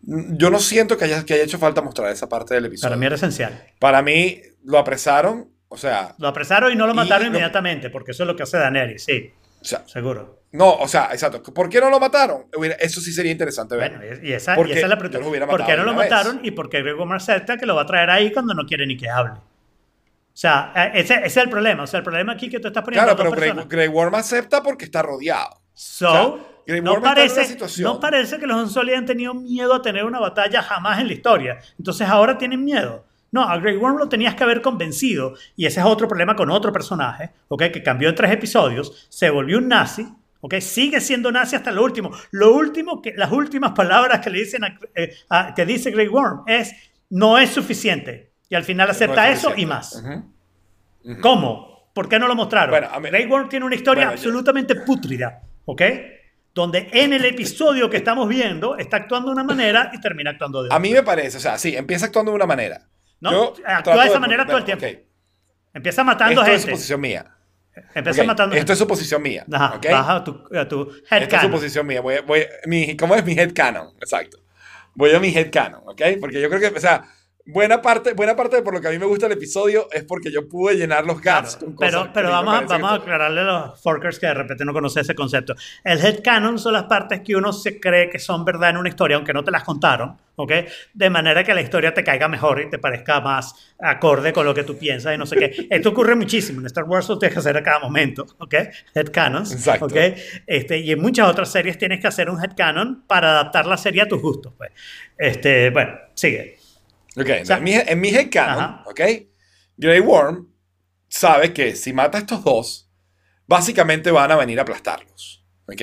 [0.01, 2.89] Yo no siento que haya, que haya hecho falta mostrar esa parte del episodio.
[2.91, 3.63] Para mí era esencial.
[3.79, 8.11] Para mí, lo apresaron, o sea, Lo apresaron y no lo mataron lo- inmediatamente, porque
[8.11, 10.41] eso es lo que hace Daenerys, sí, o sea, seguro.
[10.53, 11.43] no, o sea, exacto.
[11.53, 12.45] ¿Por qué no lo mataron?
[12.79, 13.91] Eso sí sería interesante ver.
[13.97, 15.47] Bueno, y esa, y esa es la pregunta.
[15.47, 16.09] ¿Por qué no lo vez.
[16.09, 16.39] mataron?
[16.43, 18.87] Y por qué Greg Worm acepta que lo va a traer ahí cuando no quiere
[18.87, 19.33] ni que hable.
[20.33, 21.83] O sea, eh, ese, ese es el problema.
[21.83, 23.67] O sea, el problema aquí que tú estás poniendo claro, pero Grey.
[23.67, 25.59] Grey Worm acepta porque está rodeado.
[25.73, 29.73] So, O sea, Grey no, parece, situación- no parece que los Unsullied han tenido miedo
[29.73, 31.59] a tener una batalla jamás en la historia.
[31.77, 33.05] Entonces ahora tienen miedo.
[33.31, 35.33] No, a Grey Worm lo tenías que haber convencido.
[35.55, 37.63] Y ese es otro problema con otro personaje, ¿ok?
[37.71, 40.07] Que cambió en tres episodios, se volvió un nazi,
[40.41, 40.55] ¿ok?
[40.59, 42.11] Sigue siendo nazi hasta lo último.
[42.31, 46.07] Lo último, que, las últimas palabras que le dicen a- eh, a- que dice Grey
[46.07, 46.73] Worm es,
[47.09, 48.28] no es suficiente.
[48.49, 49.95] Y al final acepta es eso y más.
[49.95, 51.19] Ujú.
[51.21, 51.89] ¿Cómo?
[51.93, 52.71] ¿Por qué no lo mostraron?
[52.71, 55.81] Bueno, a mí- Grey Worm tiene una historia Bueno, yo- absolutamente pútrida, ¿ok?
[56.53, 60.61] donde en el episodio que estamos viendo está actuando de una manera y termina actuando
[60.63, 60.75] de otra.
[60.75, 62.81] A mí me parece, o sea, sí, empieza actuando de una manera.
[63.21, 63.31] ¿no?
[63.31, 64.85] Yo Actúa de esa de- manera todo el tiempo.
[65.73, 66.71] Empieza matando Esto es su gente.
[66.77, 67.25] posición mía.
[67.93, 69.45] Empieza Ok, matando Esto es su posición mía.
[69.51, 69.85] Ajá, ¿ok?
[69.91, 70.57] baja tu, tu head
[71.03, 71.51] Esta es su canon.
[71.51, 72.01] posición mía.
[72.01, 73.89] Voy, voy, mi, ¿Cómo es mi head canon?
[74.01, 74.39] Exacto.
[74.95, 76.01] Voy a mi head canon, ¿ok?
[76.19, 77.03] Porque yo creo que, o sea,
[77.51, 80.03] buena parte, buena parte de por lo que a mí me gusta el episodio es
[80.03, 82.95] porque yo pude llenar los gaps Claro, con cosas pero, pero vamos, a, vamos a
[82.95, 85.55] aclararle a los forkers que de repente no conocen ese concepto.
[85.83, 89.17] El headcanon son las partes que uno se cree que son verdad en una historia,
[89.17, 90.51] aunque no te las contaron, ¿ok?
[90.93, 94.53] De manera que la historia te caiga mejor y te parezca más acorde con lo
[94.53, 95.67] que tú piensas y no sé qué.
[95.69, 96.59] Esto ocurre muchísimo.
[96.59, 98.55] En Star Wars lo tienes que hacer a cada momento, ¿ok?
[98.93, 99.85] Headcanons, Exacto.
[99.85, 99.97] ¿ok?
[100.45, 104.03] Este, y en muchas otras series tienes que hacer un headcanon para adaptar la serie
[104.03, 104.71] a tus gustos, pues.
[105.17, 106.58] Este, bueno, sigue.
[107.19, 108.83] Ok, sea- en mi, en mi head canon, Ajá.
[108.85, 109.01] ¿ok?
[109.77, 110.47] Grey Worm
[111.07, 112.89] sabe que si mata a estos dos,
[113.47, 115.81] básicamente van a venir a aplastarlos, ¿ok?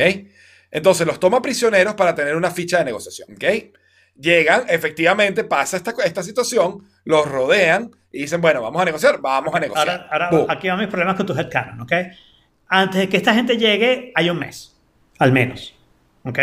[0.70, 3.44] Entonces los toma prisioneros para tener una ficha de negociación, ¿ok?
[4.18, 9.54] Llegan, efectivamente pasa esta, esta situación, los rodean y dicen, bueno, vamos a negociar, vamos
[9.54, 10.08] a negociar.
[10.10, 11.92] Ahora, ahora aquí van mis problemas con tu headcanon, ¿ok?
[12.68, 14.76] Antes de que esta gente llegue, hay un mes,
[15.18, 15.74] al menos,
[16.24, 16.38] ¿ok?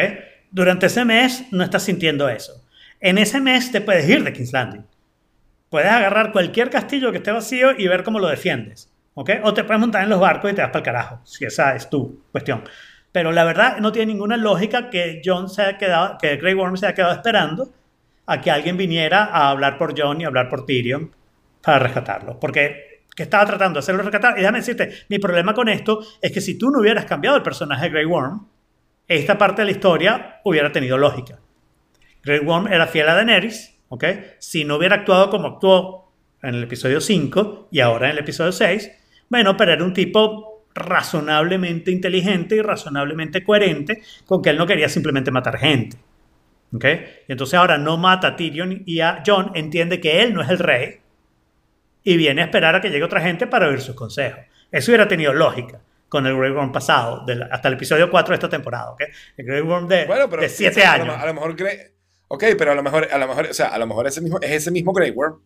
[0.51, 2.62] Durante ese mes no estás sintiendo eso.
[3.05, 4.85] En ese mes te puedes ir de King's Landing.
[5.69, 9.29] Puedes agarrar cualquier castillo que esté vacío y ver cómo lo defiendes, ¿ok?
[9.43, 11.75] O te puedes montar en los barcos y te vas para el carajo, si esa
[11.75, 12.63] es tu cuestión.
[13.11, 16.77] Pero la verdad no tiene ninguna lógica que John se haya quedado, que Grey Worm
[16.77, 17.73] se haya quedado esperando
[18.25, 21.11] a que alguien viniera a hablar por John y hablar por Tyrion
[21.61, 22.39] para rescatarlo.
[22.39, 24.35] Porque que estaba tratando de hacerlo rescatar.
[24.37, 27.43] Y déjame decirte, mi problema con esto es que si tú no hubieras cambiado el
[27.43, 28.47] personaje de Grey Worm,
[29.09, 31.37] esta parte de la historia hubiera tenido lógica.
[32.23, 34.03] Grey Worm era fiel a Daenerys, ¿ok?
[34.39, 36.11] Si no hubiera actuado como actuó
[36.41, 38.91] en el episodio 5 y ahora en el episodio 6,
[39.29, 44.89] bueno, pero era un tipo razonablemente inteligente y razonablemente coherente con que él no quería
[44.89, 45.97] simplemente matar gente.
[46.73, 46.85] ¿Ok?
[47.27, 50.49] Y entonces ahora no mata a Tyrion y a John, entiende que él no es
[50.49, 51.01] el rey
[52.03, 54.39] y viene a esperar a que llegue otra gente para oír sus consejos.
[54.71, 58.35] Eso hubiera tenido lógica con el Grey Worm pasado, la- hasta el episodio 4 de
[58.35, 59.01] esta temporada, ¿ok?
[59.37, 61.15] El Grey Worm de, Bueno, pero de 7 o sea, a lo- años.
[61.21, 61.77] A lo mejor Grey-
[62.33, 64.39] Ok, pero a lo mejor, a lo mejor, o sea, a lo mejor ese mismo,
[64.41, 65.39] es ese mismo Grey Worm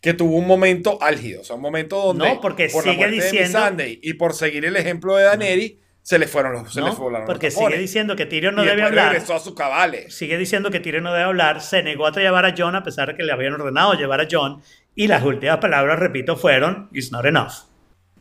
[0.00, 3.06] que tuvo un momento álgido, o sea, un momento donde No, porque por la sigue
[3.06, 6.80] de diciendo- Missandei y por seguir el ejemplo de Daenerys, se le fueron los, se
[6.80, 6.94] le ¿no?
[6.94, 7.80] volaron Porque los sigue tapones.
[7.80, 9.10] diciendo que Tyrion no y debe hablar.
[9.12, 10.14] regresó a sus cabales.
[10.14, 11.60] Sigue diciendo que Tyrion no debe hablar.
[11.60, 14.28] Se negó a llevar a John a pesar de que le habían ordenado llevar a
[14.30, 14.62] John.
[14.94, 17.52] Y las últimas palabras, repito, fueron It's not enough.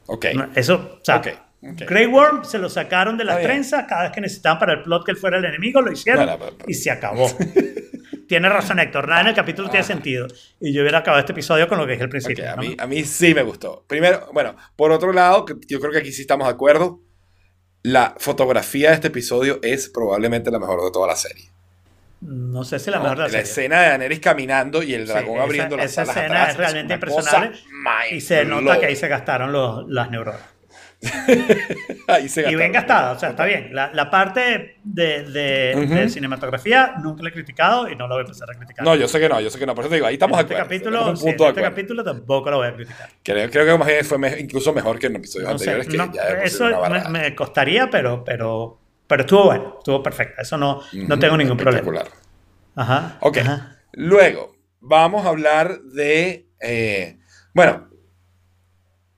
[0.07, 0.25] Ok.
[0.33, 1.27] No, Eso, o sea, Ok,
[1.61, 1.81] ok.
[1.87, 5.05] Grey Worm se lo sacaron de las trenzas cada vez que necesitaban para el plot
[5.05, 7.29] que él fuera el enemigo, lo hicieron No, no, pero- y se acabó.
[8.27, 10.27] Tiene razón Héctor, nada en el capítulo tiene sentido.
[10.59, 12.51] Y yo hubiera acabado este episodio con lo que dije al principio.
[12.51, 12.61] a, ¿no?
[12.61, 13.83] mí, a mí sí me gustó.
[13.87, 16.99] Primero, bueno, por otro lado, yo creo que aquí sí estamos de acuerdo,
[17.83, 21.45] la fotografía de este episodio es probablemente la mejor de toda la serie.
[22.19, 23.03] No sé si la ¿no?
[23.03, 23.43] mejor de la la serie.
[23.43, 26.57] escena de Daenerys caminando y el Sí, dragón esa- abriendo las esa escena atrás es
[26.57, 30.41] realmente cosa impresionante y se nota que ahí se gastaron los, las neuronas.
[32.07, 33.69] Ahí se Y bien gastada, o sea, está bien.
[33.73, 38.25] La, la parte de, de- cinematografía nunca la he criticado y no la voy a
[38.25, 38.83] empezar a criticar.
[38.85, 39.75] No, yo sé que no, yo sé que no.
[39.75, 40.69] Por eso te digo, ahí estamos en este acuerdo.
[40.69, 43.09] capítulo, sí, en este capítulo tampoco lo voy a criticar.
[43.23, 45.87] Creo, creo que más bien fue me- incluso mejor que en episodios No sé, anteriores,
[45.87, 46.65] que no, ya eso
[47.09, 50.41] me, costaría, pero, pero, pero estuvo bueno, estuvo perfecto.
[50.41, 51.91] Eso no, no tengo ningún problema.
[52.75, 53.17] Ajá.
[53.21, 53.77] Ok, ajá.
[53.93, 56.47] luego vamos a hablar de.
[56.61, 57.17] eh,
[57.53, 57.89] bueno,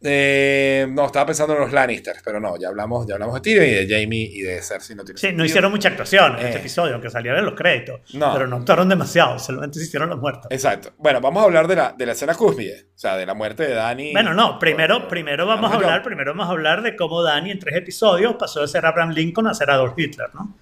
[0.02, 3.66] eh, no, estaba pensando en los Lannisters, pero no, ya hablamos, ya hablamos de Tyrion
[3.66, 4.96] y de Jamie y de Cersei.
[4.96, 6.46] No, tiene Sí, no hicieron mucha actuación en Eh.
[6.48, 8.02] este episodio, aunque salieron los créditos.
[8.14, 8.32] No.
[8.34, 10.48] Pero no actuaron demasiado, solamente se hicieron los muertos.
[10.52, 10.92] Exacto.
[10.98, 13.64] Bueno, vamos a hablar de la, de la escena cúspide, o sea, de la muerte
[13.68, 14.14] de Dani.
[14.14, 17.52] Bueno, no, primero, por- primero vamos a hablar, primero vamos a hablar de cómo Dani
[17.52, 20.56] en tres episodios pasó de ser Abraham Lincoln a ser Adolf Hitler, ¿no?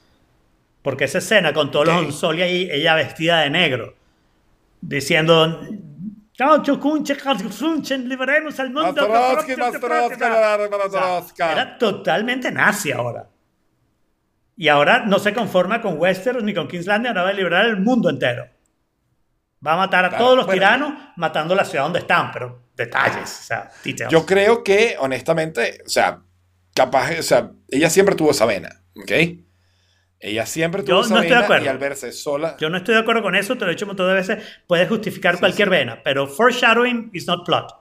[0.82, 3.94] Porque esa escena con todos los Unsoli ahí, ella vestida de negro,
[4.82, 5.62] diciendo
[6.38, 8.94] "Caucho, cunche, cunchen, liberemos al mundo.
[8.94, 11.42] Matrotsky, Matrotsky, Matrotsky.
[11.44, 13.28] Era totalmente nazi ahora.
[14.56, 17.78] Y ahora no se conforma con Westeros ni con Kingsland, ahora va a liberar el
[17.80, 18.48] mundo entero.
[19.66, 20.60] Va a matar a Claro, todos los bueno.
[20.60, 24.12] tiranos, matando la ciudad donde están, pero detalles, o sea, details.
[24.12, 26.22] Yo creo que, honestamente, o sea,
[26.76, 29.12] capaz, o sea, ella siempre tuvo esa vena, ¿ok?
[30.20, 31.66] Ella siempre tuvo Yo esa no estoy de vena acuerdo.
[31.66, 32.58] y al verse sola.
[32.60, 34.44] Yo no estoy de acuerdo con eso, te lo he dicho un montón de veces.
[34.66, 37.72] Puedes justificar cualquier vena, pero foreshadowing is not plot.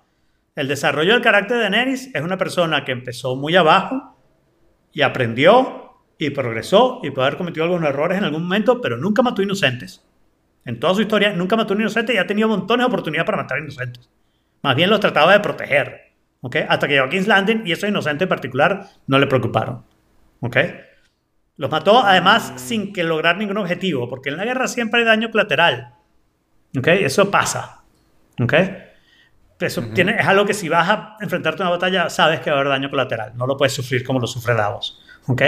[0.54, 4.16] El desarrollo del carácter de Daenerys es una persona que empezó muy abajo
[4.92, 9.22] y aprendió y progresó y puede haber cometido algunos errores en algún momento, pero nunca
[9.22, 10.02] mató inocentes.
[10.64, 13.42] En toda su historia nunca mató un inocente y ha tenido montones de oportunidades para
[13.42, 14.08] matar inocentes.
[14.62, 16.12] Más bien los trataba de proteger.
[16.40, 16.56] ¿ok?
[16.68, 19.84] Hasta que llegó a King's Landing y esos inocentes en particular no le preocuparon.
[20.40, 20.56] ¿ok?
[21.56, 25.30] Los mató además sin que lograr ningún objetivo, porque en la guerra siempre hay daño
[25.30, 25.94] colateral.
[26.76, 26.88] ¿Ok?
[26.88, 27.82] Eso pasa.
[28.40, 28.52] ¿Ok?
[29.58, 32.56] Eso tiene, es algo que si vas a enfrentarte a una batalla, sabes que va
[32.56, 33.32] a haber daño colateral.
[33.36, 35.02] No lo puedes sufrir como lo sufre Davos.
[35.28, 35.42] ¿Ok?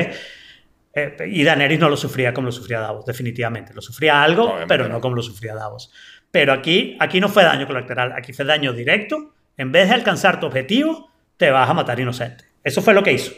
[0.95, 3.75] Eh, y Daenerys no lo sufría como lo sufría Davos, definitivamente.
[3.75, 4.95] Lo sufría algo, Obviamente pero no.
[4.95, 5.93] no como lo sufría Davos.
[6.31, 9.35] Pero aquí, aquí no fue daño colateral, aquí fue daño directo.
[9.59, 12.45] En vez de alcanzar tu objetivo, te vas a matar inocente.
[12.65, 13.33] Eso fue lo que hizo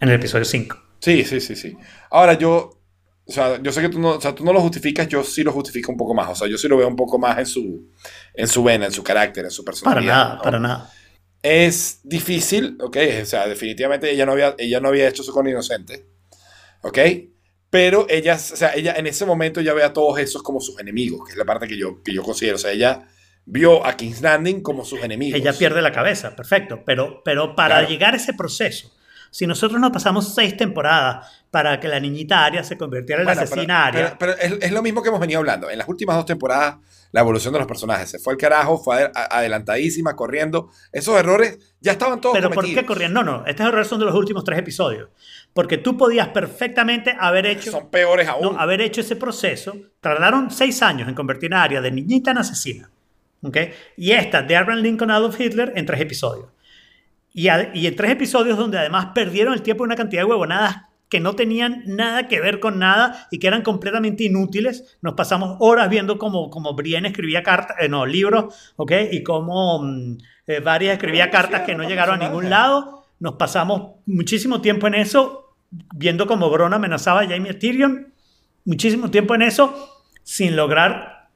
[0.00, 0.87] en el episodio 5.
[1.00, 1.76] Sí, sí, sí, sí.
[2.10, 2.70] Ahora yo,
[3.26, 5.42] o sea, yo sé que tú no, o sea, tú no lo justificas, yo sí
[5.42, 6.28] lo justifico un poco más.
[6.30, 7.90] O sea, yo sí lo veo un poco más en su,
[8.34, 10.14] en su vena, en su carácter, en su Para personalidad.
[10.14, 10.42] nada, ¿no?
[10.42, 10.92] para nada.
[11.42, 12.96] Es difícil, ¿ok?
[13.22, 16.06] O sea, definitivamente ella no había, ella no había hecho eso con Inocente,
[16.82, 16.98] ¿ok?
[17.70, 20.80] Pero ella, o sea, ella en ese momento ya ve a todos esos como sus
[20.80, 22.56] enemigos, que es la parte que yo, que yo considero.
[22.56, 23.06] O sea, ella
[23.44, 25.38] vio a King's Landing como sus enemigos.
[25.38, 26.82] Ella pierde la cabeza, perfecto.
[26.84, 27.88] Pero, pero para Claro.
[27.90, 28.90] llegar a ese proceso,
[29.30, 33.34] si nosotros nos pasamos seis temporadas para que la niñita Aria se convirtiera en la
[33.34, 35.70] Bueno, pero- asesina Aria, Pero, pero es, es lo mismo que hemos venido hablando.
[35.70, 36.76] En las últimas dos temporadas,
[37.12, 40.70] la evolución de los personajes se fue al carajo, fue adelantadísima, corriendo.
[40.92, 43.12] Esos errores ya estaban todos ¿Pero por qué corrían?
[43.14, 45.08] No, no, estos errores son de los últimos tres episodios.
[45.54, 48.54] Porque tú podías perfectamente haber hecho, Son peores aún.
[48.54, 49.74] no, haber hecho ese proceso.
[50.00, 52.90] Tardaron seis años en convertir a Aria de niñita en asesina.
[53.42, 53.56] ¿ok?
[53.96, 56.48] Y esta, de Abraham Lincoln Adolf Hitler, en tres episodios.
[57.38, 60.24] Y, a- y en tres episodios donde además perdieron el tiempo en una cantidad de
[60.28, 60.76] huevonadas
[61.08, 64.98] que no tenían nada que ver con nada y que eran completamente inútiles.
[65.02, 68.92] Nos pasamos horas viendo cómo, cómo Brienne escribía cartas, eh, no, libros, ¿ok?
[69.12, 70.18] Y cómo mm,
[70.48, 73.04] eh, Varys escribía cartas que no llegaron a ningún lado.
[73.20, 75.54] Nos pasamos muchísimo tiempo en eso,
[75.94, 78.12] viendo cómo Bron amenazaba a Jaime Tyrion.
[78.64, 81.28] Muchísimo tiempo en eso, sin lograr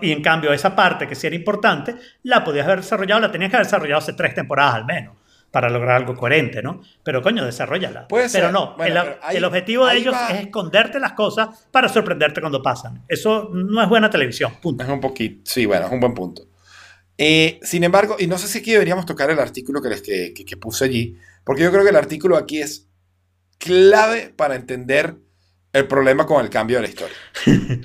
[0.00, 3.50] y en cambio, esa parte que sí era importante, la podías haber desarrollado, la tenías
[3.50, 5.14] que haber desarrollado hace tres temporadas al menos,
[5.54, 6.82] para lograr algo coherente, ¿no?
[7.04, 8.08] Pero coño, desarrollala.
[8.08, 8.52] Puede pero ser.
[8.52, 10.28] no, Bueno, el, pero ahí- el objetivo de ellos va.
[10.30, 13.04] es esconderte las cosas para sorprenderte cuando pasan.
[13.08, 14.82] Eso no es buena televisión, punto.
[14.84, 15.42] Es un poquito.
[15.50, 16.42] Sí, bueno, es un buen punto.
[17.16, 20.34] Eh, sin embargo, y no sé si aquí deberíamos tocar el artículo que, les, que,
[20.34, 22.88] que- que puse allí, porque yo creo que el artículo aquí es
[23.58, 25.14] clave para entender
[25.72, 27.16] el problema con el cambio de la historia.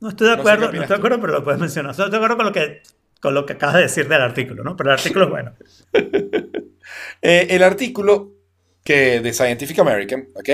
[0.00, 1.92] No estoy de No sé acuerdo, no, estoy de acuerdo, pero lo puedes mencionar.
[1.92, 2.82] Estoy de acuerdo con lo que,
[3.22, 4.76] con lo que acabas de decir del artículo, ¿no?
[4.76, 5.52] Pero el artículo es bueno.
[7.26, 8.34] Eh, el artículo
[8.84, 10.50] que de Scientific American, ¿ok?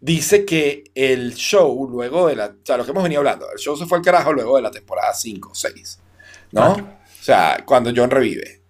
[0.00, 2.46] Dice que el show, luego de la.
[2.46, 4.62] O sea, lo que hemos venido hablando, el show se fue al carajo luego de
[4.62, 5.98] la temporada 5 o 6,
[6.52, 6.72] ¿no?
[6.74, 8.62] O sea, cuando John revive.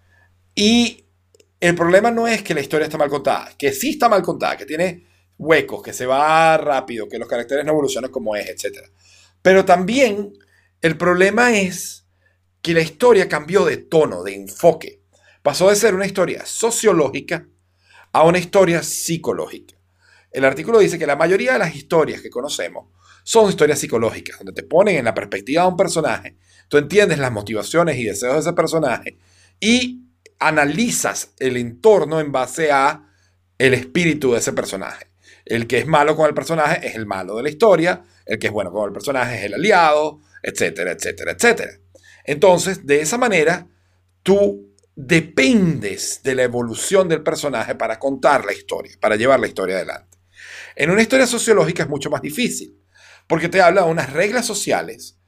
[0.54, 1.04] Y
[1.60, 4.56] el problema no es que la historia está mal contada, que sí está mal contada,
[4.56, 5.06] que tiene
[5.36, 8.88] huecos, que se va rápido, que los caracteres no evolucionan como es, etc.
[9.42, 10.32] Pero también
[10.80, 12.06] el problema es
[12.62, 15.01] que la historia cambió de tono, de enfoque.
[15.42, 17.46] Pasó de ser una historia sociológica
[18.12, 19.74] a una historia psicológica.
[20.30, 22.86] El artículo dice que la mayoría de las historias que conocemos
[23.24, 26.36] son historias psicológicas, donde te ponen en la perspectiva de un personaje,
[26.68, 29.18] tú entiendes las motivaciones y deseos de ese personaje
[29.60, 30.04] y
[30.38, 33.08] analizas el entorno en base a
[33.58, 35.08] el espíritu de ese personaje.
[35.44, 38.46] El que es malo con el personaje es el malo de la historia, el que
[38.46, 41.72] es bueno con el personaje es el aliado, etcétera, etcétera, etcétera.
[42.24, 43.66] Entonces, de esa manera,
[44.22, 49.76] tú dependes de la evolución del personaje para contar la historia, para llevar la historia
[49.76, 50.18] adelante.
[50.76, 52.78] En una historia sociológica es mucho más difícil,
[53.26, 55.18] porque te habla de unas reglas sociales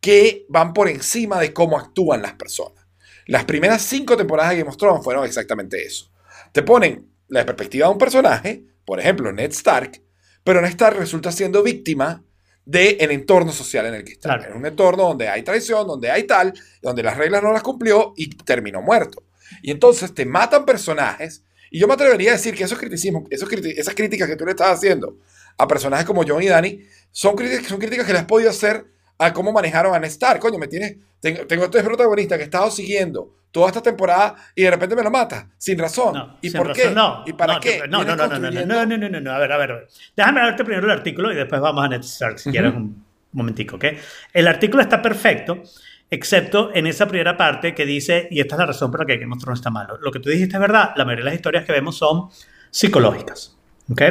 [0.00, 2.86] que van por encima de cómo actúan las personas.
[3.26, 6.10] Las primeras cinco temporadas de Game of Thrones fueron exactamente eso.
[6.52, 10.02] Te ponen la perspectiva de un personaje, por ejemplo, Ned Stark,
[10.44, 12.24] pero Ned Stark resulta siendo víctima
[12.68, 14.28] del entorno social en el que está.
[14.36, 14.52] Claro.
[14.52, 16.52] En un entorno donde hay traición, donde hay tal,
[16.82, 19.24] donde las reglas no las cumplió y terminó muerto.
[19.62, 21.42] Y entonces te matan personajes.
[21.70, 24.50] Y yo me atrevería a decir que esos criticismos, esos esas críticas que tú le
[24.50, 25.16] estás haciendo
[25.56, 28.84] a personajes como John y Danny son críticas, son críticas que le has podido hacer
[29.18, 30.40] a cómo manejaron a Ned Stark.
[30.40, 34.62] Coño, me tienes, tengo, tengo este protagonista que he estado siguiendo toda esta temporada y
[34.62, 36.14] de repente me lo mata sin razón.
[36.14, 36.94] No, ¿Y sin por razón, qué?
[36.94, 37.82] No, ¿Y para no, qué?
[37.88, 39.88] No, no, no, no, no, no, no, no, no, a ver, a ver.
[40.16, 43.76] Déjame darte primero el artículo y después vamos a Ned Stark, si quieres un momentico,
[43.76, 43.84] ¿ok?
[44.32, 45.62] El artículo está perfecto,
[46.10, 49.18] excepto en esa primera parte que dice, y esta es la razón por la que
[49.18, 49.98] Game of Thrones está malo.
[50.00, 52.28] Lo que tú dijiste es verdad, la mayoría de las historias que vemos son
[52.70, 53.56] psicológicas,
[53.90, 54.02] ¿ok?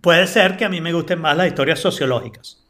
[0.00, 2.64] Puede ser que a mí me gusten más las historias sociológicas.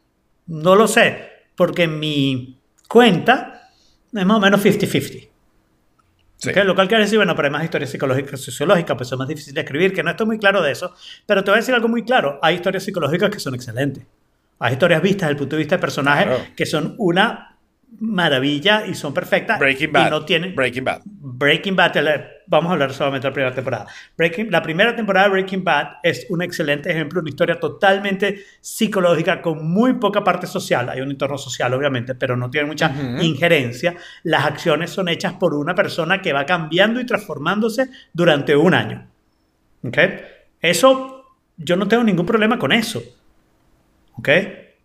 [0.49, 3.69] No lo sé, porque en mi cuenta
[4.13, 5.29] es más o menos 50-50.
[6.37, 6.51] Sí.
[6.63, 9.55] Lo cual quiere decir, bueno, pero hay más historias psicológicas sociológicas, pues son más difíciles
[9.55, 10.93] de escribir, que no estoy muy claro de eso,
[11.25, 12.39] pero te voy a decir algo muy claro.
[12.41, 14.05] Hay historias psicológicas que son excelentes.
[14.59, 16.43] Hay historias vistas desde el punto de vista de personajes Claro.
[16.55, 17.57] que son una
[17.99, 19.59] maravilla y son perfectas.
[19.59, 20.09] Breaking Y Bad.
[20.11, 20.55] no tienen...
[20.55, 21.01] Breaking Bad.
[21.05, 21.91] Breaking Bad,
[22.49, 23.87] vamos a hablar solamente de la primera temporada.
[24.17, 29.41] Breaking, la primera temporada de Breaking Bad es un excelente ejemplo, una historia totalmente psicológica
[29.41, 30.89] con muy poca parte social.
[30.89, 32.91] Hay un entorno social, obviamente, pero no tiene mucha
[33.21, 33.95] injerencia.
[34.23, 39.07] Las acciones son hechas por una persona que va cambiando y transformándose durante un año.
[39.83, 39.97] ¿Ok?
[40.59, 41.25] Eso,
[41.55, 43.01] yo no tengo ningún problema con eso.
[44.15, 44.29] ¿Ok?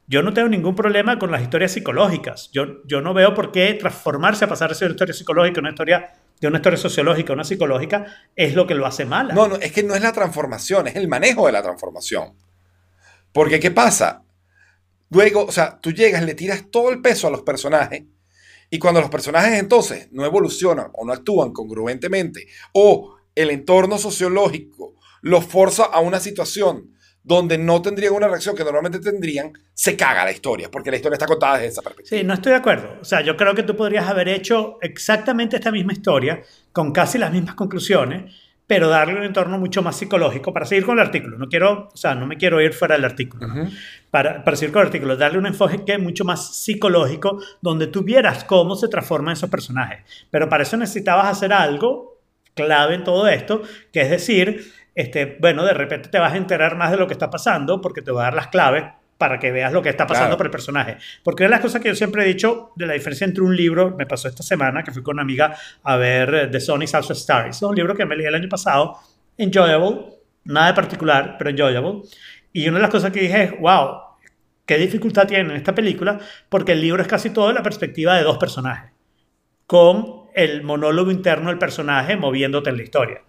[0.07, 2.51] Yo no tengo ningún problema con las historias psicológicas.
[2.53, 5.63] Yo, yo no veo por qué transformarse a pasar de ser una historia psicológica a
[5.63, 9.33] una historia de una historia sociológica a una psicológica es lo que lo hace mala.
[9.33, 12.37] No, no, es que no es la transformación, es el manejo de la transformación.
[13.33, 14.25] Porque, ¿qué pasa?
[15.11, 18.03] Luego, o sea, tú llegas, le tiras todo el peso a los personajes
[18.69, 24.95] y cuando los personajes entonces no evolucionan o no actúan congruentemente o el entorno sociológico
[25.23, 26.94] los forza a una situación
[27.25, 31.15] donde no tendrían una reacción que normalmente tendrían, se caga la historia, porque la historia
[31.15, 32.21] está contada desde esa perspectiva.
[32.21, 32.99] Sí, no estoy de acuerdo.
[33.01, 37.17] O sea, yo creo que tú podrías haber hecho exactamente esta misma historia, con casi
[37.17, 38.31] las mismas conclusiones,
[38.67, 41.39] pero darle un entorno mucho más psicológico para seguir con el artículo.
[41.39, 43.47] No quiero, o sea, no me quiero ir fuera del artículo.
[44.11, 48.45] para, para seguir con el artículo, darle un enfoque mucho más psicológico donde tú vieras
[48.45, 50.05] cómo se transforman esos personajes.
[50.31, 52.21] Pero para eso necesitabas hacer algo
[52.55, 53.63] clave en todo esto,
[53.93, 57.13] que es decir, este, bueno, de repente te vas a enterar más de lo que
[57.13, 58.85] está pasando porque te va a dar las claves
[59.19, 60.97] para que veas lo que está pasando por el personaje.
[61.23, 63.57] Porque una de las cosas que yo siempre he dicho de la diferencia entre un
[63.57, 66.83] libro, me pasó esta semana, que fui con una amiga a ver eh, The Sun
[66.83, 67.49] is Also Star.
[67.49, 68.99] Es un libro que me leí el año pasado,
[69.39, 70.07] enjoyable,
[70.45, 72.03] nada de particular, pero enjoyable.
[72.53, 73.99] Y una de las cosas que dije es, wow,
[74.67, 76.19] qué dificultad tiene en esta película,
[76.49, 78.93] porque el libro es casi todo la perspectiva de dos personajes,
[79.67, 83.23] con el monólogo interno del personaje moviéndote en la historia.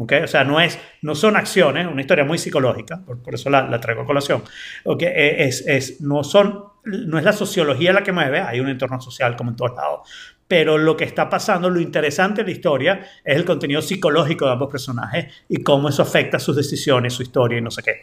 [0.00, 4.02] O sea, no, es, no son acciones, una historia muy psicológica, por, eso la, traigo
[4.02, 4.42] a colación.
[4.84, 5.08] ¿okay?
[5.08, 9.00] Eh, es, es, no, son, no es la sociología la que mueve, hay un entorno
[9.00, 10.08] social como en todos lados,
[10.48, 14.52] pero lo que está pasando, lo interesante de la historia es el contenido psicológico de
[14.52, 18.00] ambos personajes y cómo eso afecta sus decisiones, su historia y no sé qué.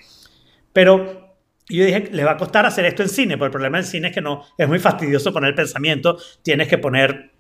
[0.72, 1.36] Pero
[1.68, 4.10] yo dije, le va a costar hacer esto en cine, porque el problema del cine
[4.10, 7.32] es que no, es muy fastidioso poner el pensamiento, tienes que poner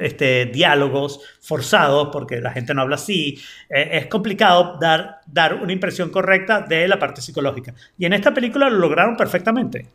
[0.00, 3.38] este, diálogos forzados porque la gente no habla así.
[3.68, 7.74] Eh, es complicado dar, dar una impresión correcta de la parte psicológica.
[7.96, 9.86] Y en esta película lo lograron perfectamente.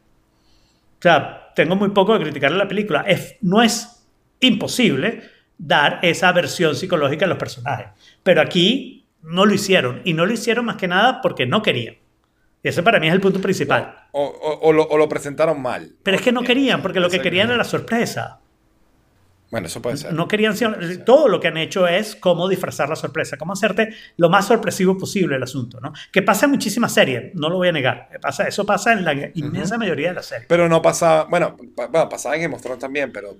[1.00, 3.02] O sea, tengo muy poco de criticar la película.
[3.08, 4.06] Es, no es
[4.40, 5.22] imposible
[5.58, 7.88] dar esa versión psicológica de los personajes.
[8.24, 10.02] Pero aquí no lo hicieron.
[10.04, 11.96] Y no lo hicieron más que nada porque no querían.
[12.64, 14.08] Y ese para mí es el punto principal.
[14.14, 15.96] O, lo, o lo, presentaron mal.
[16.02, 18.40] Pero es que no querían, porque lo que querían era la sorpresa.
[19.54, 20.12] Bueno, eso puede ser.
[20.16, 20.56] No querían
[21.06, 24.98] todo lo que han hecho es cómo disfrazar la sorpresa, cómo hacerte lo más sorpresivo
[24.98, 25.94] posible el asunto, ¿no?
[26.12, 28.10] Que pasa en muchísimas series, no lo voy a negar.
[28.20, 30.48] Pasa, eso pasa en la inmensa mayoría de las series.
[30.48, 31.56] Pero no pasaba, bueno,
[32.10, 33.38] pasaba en Game of Thrones también, pero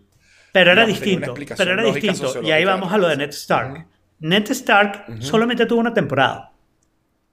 [0.52, 2.44] pero era distinto, pero era distinto.
[2.44, 3.88] Y ahí vamos a lo de Ned Stark.
[4.20, 6.52] Ned Stark solamente tuvo una temporada.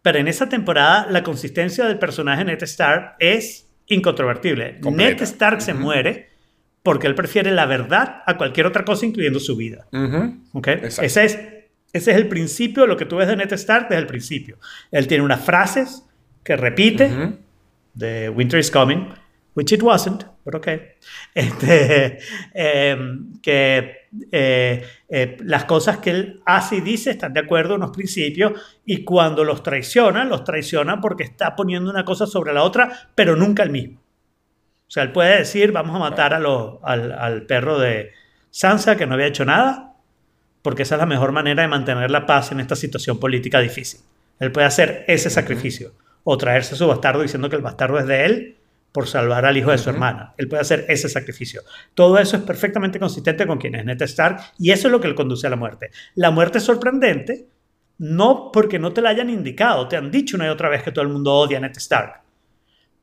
[0.00, 4.80] Pero en esa temporada la consistencia del personaje Ned Stark es incontrovertible.
[4.80, 6.29] Ned Stark se muere
[6.90, 9.86] porque él prefiere la verdad a cualquier otra cosa, incluyendo su vida.
[11.04, 11.38] Ese, es,
[11.92, 14.58] ese es el principio, lo que tú ves de Ned Stark desde el principio.
[14.90, 16.04] Él tiene unas frases
[16.42, 17.36] que repite,
[17.94, 19.06] de Winter is Coming,
[19.54, 20.80] which it wasn't, but okay.
[21.32, 22.18] Este,
[22.54, 27.82] em, que eh, eh, las cosas que él hace y dice están de acuerdo en
[27.82, 32.64] los principios y cuando los traiciona, los traiciona porque está poniendo una cosa sobre la
[32.64, 33.99] otra, pero nunca el mismo.
[34.90, 38.10] O sea, él puede decir, vamos a matar a lo, al, perro de
[38.50, 39.94] Sansa, que no había hecho nada,
[40.62, 44.00] porque esa es la mejor manera de mantener la paz en esta situación política difícil.
[44.40, 45.92] Él puede hacer ese sacrificio,
[46.24, 48.56] o traerse a su bastardo diciendo que el bastardo es de él
[48.90, 50.34] por salvar al hijo de su hermana.
[50.38, 51.62] Él puede hacer ese sacrificio.
[51.94, 55.06] Todo eso es perfectamente consistente con quien es Ned Stark, y eso es lo que
[55.06, 55.92] le conduce a la muerte.
[56.16, 57.46] La muerte es sorprendente,
[57.98, 60.90] no porque no te la hayan indicado, te han dicho una y otra vez que
[60.90, 62.22] todo el mundo odia a Ned Stark,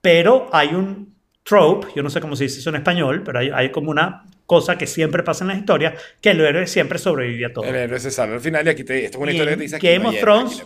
[0.01, 1.16] pero hay un
[1.47, 4.77] trope, yo no sé cómo se dice eso en español, pero hay, como una cosa
[4.77, 7.63] que siempre pasa en la historia, que el héroe siempre sobrevive a todo.
[7.63, 9.79] El héroe se salva al final y aquí te, esto es una historia que dice
[9.79, 10.65] que Game of Thrones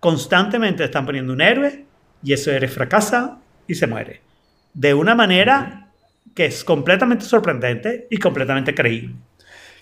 [0.00, 1.84] constantemente están poniendo un héroe
[2.22, 3.38] y ese héroe fracasa
[3.68, 4.20] y se muere.
[4.74, 5.92] De una manera
[6.34, 9.14] que es completamente sorprendente y completamente creíble.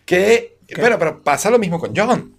[0.05, 2.35] Que, bueno, pero pasa lo mismo con John.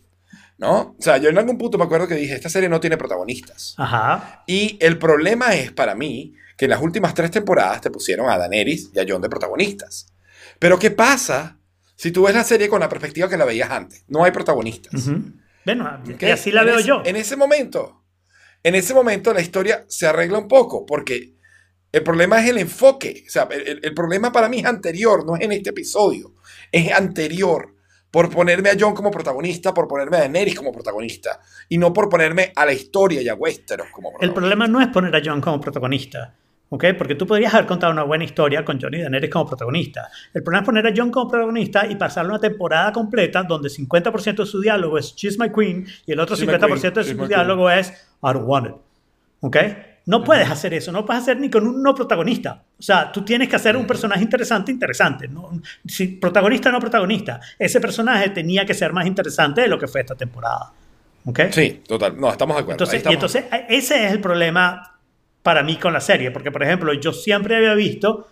[0.59, 0.95] ¿no?
[0.97, 3.75] O sea, yo en algún punto me acuerdo que dije, esta serie no tiene protagonistas.
[3.77, 4.43] Ajá.
[4.47, 8.37] Y el problema es para mí que en las últimas tres temporadas te pusieron a
[8.37, 10.11] Daenerys y a Jon de protagonistas.
[10.59, 11.59] Pero ¿qué pasa
[11.95, 14.03] si tú ves la serie con la perspectiva que la veías antes?
[14.07, 15.09] No hay protagonistas.
[15.63, 16.01] Bueno,
[16.31, 17.03] así la veo yo.
[17.05, 18.03] En ese momento,
[18.63, 21.35] en ese momento la historia se arregla un poco porque
[21.91, 23.23] el problema es el enfoque.
[23.27, 26.33] O sea, el, el problema para mí es anterior, no es en este episodio,
[26.71, 27.75] es anterior
[28.09, 31.39] por ponerme a John como protagonista, por ponerme a Daenerys como protagonista,
[31.69, 34.25] y no por ponerme a la historia y a Westeros como protagonista.
[34.25, 36.33] El problema no es poner a John como protagonista.
[36.69, 36.85] ¿Ok?
[36.97, 40.09] Porque tú podrías haber contado una buena historia con Johnny Daenerys como protagonista.
[40.33, 44.35] El problema es poner a John como protagonista y pasarle una temporada completa donde 50%
[44.35, 47.03] de su diálogo es She's my queen y el otro She's my 50% queen, de
[47.03, 48.73] su diálogo es I don't want it.
[49.41, 49.57] ¿Ok?
[50.07, 52.63] No puedes hacer eso, no puedes hacer ni con un no protagonista.
[52.79, 55.27] O sea, tú tienes que hacer un personaje interesante, interesante.
[55.27, 55.49] ¿no?
[55.85, 60.01] Si protagonista no protagonista, ese personaje tenía que ser más interesante de lo que fue
[60.01, 60.71] esta temporada.
[61.25, 61.39] ¿Ok?
[61.51, 62.17] Sí, total.
[62.17, 62.85] No, estamos de acuerdo.
[62.85, 64.96] Entonces, y entonces, ese es el problema
[65.47, 68.27] para mí con la serie, porque por ejemplo, yo siempre había visto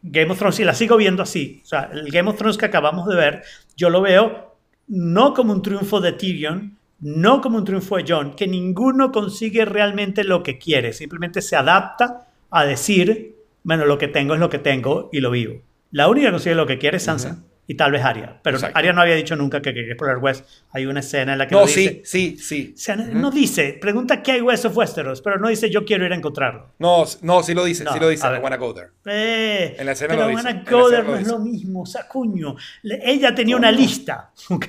[0.00, 1.60] Game of Thrones y la sigo viendo así.
[1.62, 3.42] O sea, el Game of Thrones que acabamos de ver,
[3.76, 4.56] yo lo veo
[4.88, 9.66] no como un triunfo de Tyrion, no como un triunfo de John, que ninguno consigue
[9.66, 14.48] realmente lo que quiere, simplemente se adapta a decir, bueno, lo que tengo es lo
[14.48, 15.60] que tengo y lo vivo.
[15.90, 17.44] La única que consigue lo que quiere es Sansa.
[17.70, 18.40] Y tal vez Arya.
[18.42, 18.76] Pero Exacto.
[18.76, 20.44] Arya no había dicho nunca que quería explorar West.
[20.72, 22.02] Hay una escena en la que No, lo dice.
[22.04, 22.72] sí, sí, sí.
[22.74, 26.04] O sea, no dice, pregunta qué hay West of Westeros, pero no dice yo quiero
[26.04, 26.72] ir a encontrarlo.
[26.80, 28.26] No, no, sí lo dice, No, sí lo dice.
[28.26, 28.88] I wanna go there.
[29.06, 31.86] Eh, En la escena pero lo dice, Wanna Go There no es lo mismo, o
[31.86, 32.56] sea, coño.
[32.82, 34.66] Le- Ella tenía una lista, ¿ok?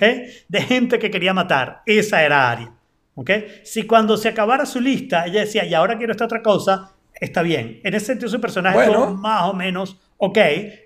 [0.48, 1.82] De gente que quería matar.
[1.88, 2.72] Esa era Arya,
[3.16, 3.32] ¿ok?
[3.64, 7.42] Si cuando se acabara su lista, ella decía, y ahora quiero esta otra cosa, está
[7.42, 7.80] bien.
[7.84, 9.06] En ese sentido, su personaje Bueno.
[9.06, 10.38] fue más o menos ok,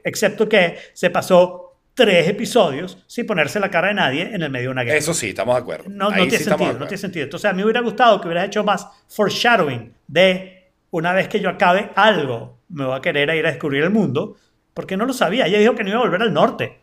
[0.05, 1.64] excepto que se pasó
[1.95, 4.97] tres episodios sin ponerse la cara de nadie en el medio de una guerra.
[4.97, 5.85] Eso sí, estamos de acuerdo.
[5.89, 7.23] No, no tiene sí sentido, no tiene sentido.
[7.23, 11.39] Entonces a mí me hubiera gustado que hubieras hecho más foreshadowing de una vez que
[11.39, 14.35] yo acabe algo, me voy a querer ir a descubrir el mundo,
[14.73, 15.47] porque no lo sabía.
[15.47, 16.79] Ella dijo que no iba a volver al norte.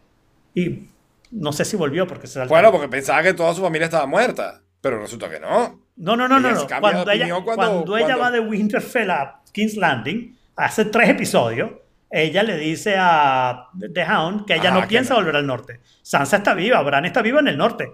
[0.55, 0.89] Y
[1.31, 2.49] no sé si volvió porque se saltó.
[2.49, 5.81] Bueno, porque pensaba que toda su familia estaba muerta, pero resulta que no.
[5.97, 6.49] No, no, no, no.
[6.49, 6.63] ella no.
[6.67, 10.87] de Cuando, ella, opinión cuando, cuando- ella cuando- va de Winterfell a King's Landing, hace
[10.87, 11.71] tres episodios,
[12.13, 15.21] ella le dice a The Hound que ella Ajá, no piensa no.
[15.21, 15.81] volver al norte.
[16.03, 17.91] Sansa está viva, Bran está vivo en el norte.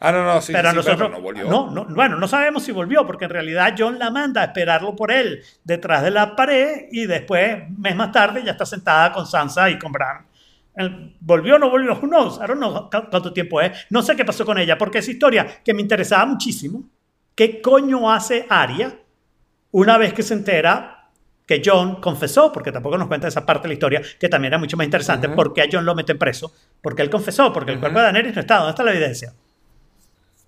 [0.00, 1.44] Ah, no, no, sí, pero sí, nosotros no volvió.
[1.44, 4.96] no, no, bueno, no sabemos si volvió, porque en realidad John la manda a esperarlo
[4.96, 9.26] por él detrás de la pared y después, mes más tarde, ya está sentada con
[9.26, 10.26] Sansa y con Bran.
[11.20, 11.92] ¿Volvió o no volvió?
[11.92, 12.38] Who knows?
[12.38, 13.86] I don't know cuánto tiempo es.
[13.90, 16.82] No sé qué pasó con ella, porque esa historia que me interesaba muchísimo.
[17.34, 18.94] ¿Qué coño hace Arya
[19.70, 21.01] una vez que se entera
[21.46, 24.58] que John confesó, porque tampoco nos cuenta esa parte de la historia, que también era
[24.58, 27.98] mucho más interesante, porque a John lo meten preso, porque él confesó, porque el cuerpo
[27.98, 29.34] de Daenerys no está, ¿dónde está la evidencia?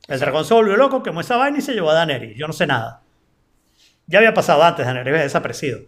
[0.06, 2.36] El dragón se volvió loco, quemó esa vaina y se llevó a Daenerys.
[2.36, 3.02] Yo no sé nada.
[4.06, 5.80] Ya había pasado antes, Daenerys había desaparecido.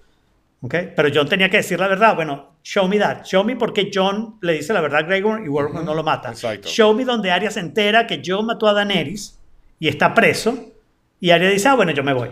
[0.60, 0.74] ¿ok?
[0.96, 2.14] Pero John tenía que decir la verdad.
[2.14, 3.24] Bueno, show me that.
[3.24, 6.30] Show me porque John le dice la verdad a Gregor y Warwick no lo mata.
[6.30, 6.68] Exacto.
[6.68, 9.38] Show me donde Arya se entera que John mató a Daenerys
[9.78, 10.72] y está preso.
[11.20, 12.30] Y Arya dice, ah, bueno, yo me voy.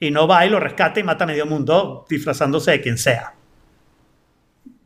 [0.00, 3.34] Y no va y lo rescata y mata a medio mundo disfrazándose de quien sea.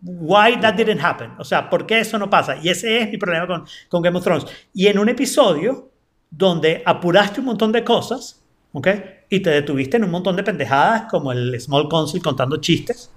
[0.03, 1.33] Why that didn't happen?
[1.39, 2.57] O sea, ¿por qué eso no pasa?
[2.57, 4.47] Y ese es mi problema con, con Game of Thrones.
[4.73, 5.91] Y en un episodio
[6.31, 8.43] donde apuraste un montón de cosas,
[8.73, 8.89] ¿ok?
[9.29, 13.13] Y te detuviste en un montón de pendejadas, como el Small Council contando chistes.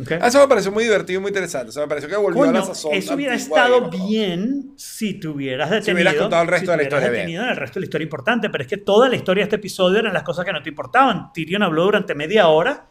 [0.00, 0.12] ¿Ok?
[0.20, 1.68] Ah, Eso me pareció muy divertido y muy interesante.
[1.70, 2.92] O sea, me pareció que volvió a la sazón.
[2.94, 5.94] eso hubiera estado bien si te hubieras detenido.
[5.96, 8.04] hubieras contado el resto si de la historia detenido en el resto de la historia
[8.04, 10.62] importante, pero es que toda la historia de este episodio eran las cosas que no
[10.62, 11.32] te importaban.
[11.32, 12.86] Tyrion habló durante media hora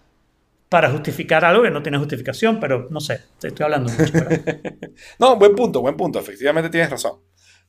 [0.70, 4.12] para justificar algo que no tiene justificación, pero no sé, te estoy hablando mucho.
[4.14, 4.30] pero-
[5.20, 6.20] No, buen punto, buen punto.
[6.20, 7.20] Efectivamente tienes razón.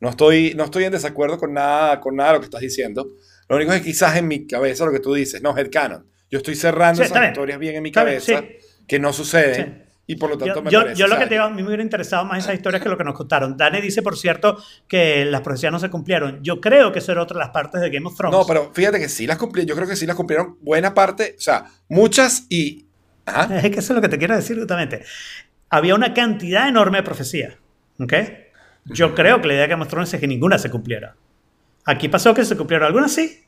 [0.01, 3.07] No estoy, no estoy en desacuerdo con nada, con nada de lo que estás diciendo.
[3.49, 6.07] Lo único es que quizás en mi cabeza lo que tú dices, no, headcanon.
[6.31, 7.33] Yo estoy cerrando Sí, esas bien.
[7.33, 8.67] historias bien en mi Está bien, cabeza sí.
[8.93, 9.93] Que no suceden Sí.
[10.09, 11.63] y por lo tanto Yo, me yo- parece, yo lo que te digo, a mí
[11.63, 13.57] me hubiera interesado más esas historias que lo que nos contaron.
[13.57, 16.41] Dane dice, por cierto, que las profecías no se cumplieron.
[16.43, 18.39] Yo creo que eso era otra de las partes de Game of Thrones.
[18.39, 19.69] No, pero fíjate que sí las cumplieron.
[19.69, 22.85] Yo creo que sí las cumplieron buena parte, o sea, muchas y...
[23.25, 23.49] Ajá.
[23.57, 25.05] Es que eso es lo que te quiero decir justamente.
[25.71, 27.55] Había una cantidad enorme de profecías.
[27.99, 28.13] ¿Ok?
[28.87, 31.15] Yo creo que la idea que mostró es que ninguna se cumpliera.
[31.87, 33.42] Aquí pasó que se cumplieron algunas sí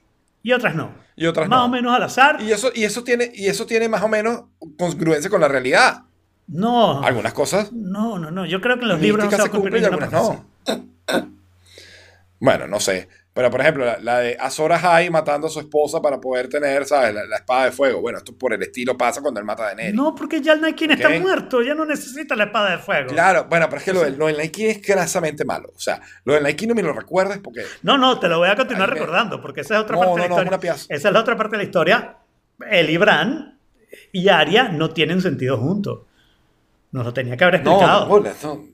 [0.44, 0.92] y otras no.
[1.16, 1.64] Y otras Más no.
[1.64, 2.36] o menos al azar.
[2.40, 4.44] Y eso, y, eso tiene, y eso tiene más o menos
[4.78, 6.02] congruencia con la realidad.
[6.46, 7.02] No.
[7.02, 8.44] Algunas cosas No, no, no.
[8.44, 10.44] Yo creo que en los libros no se cumplen y algunas no.
[12.38, 13.08] Bueno, no sé.
[13.34, 16.84] Pero, por ejemplo, la, la de Azor Ahai matando a su esposa para poder tener,
[16.86, 17.12] ¿sabes?
[17.12, 18.00] La, la espada de fuego.
[18.00, 19.92] Bueno, esto por el estilo pasa cuando él mata a Daenerys.
[19.94, 21.18] No, porque ya el Nike está Ok.
[21.20, 21.60] muerto.
[21.60, 23.08] Ya no necesita la espada de fuego.
[23.10, 25.72] Claro, bueno, pero es que lo del, lo del Nike es grasamente malo.
[25.74, 27.64] O sea, lo del Nike no me lo recuerdes porque...
[27.82, 30.12] No, no, te lo voy a continuar me- recordando, porque esa es otra No, parte
[30.12, 30.48] de no, la no, historia.
[30.50, 30.86] una pieza.
[30.94, 32.16] Esa es la otra parte de la historia.
[32.70, 33.58] El y Bran
[34.12, 36.02] y Arya no tienen sentido juntos.
[36.92, 38.06] Nos lo tenía que haber No, explicado.
[38.08, 38.73] no, no.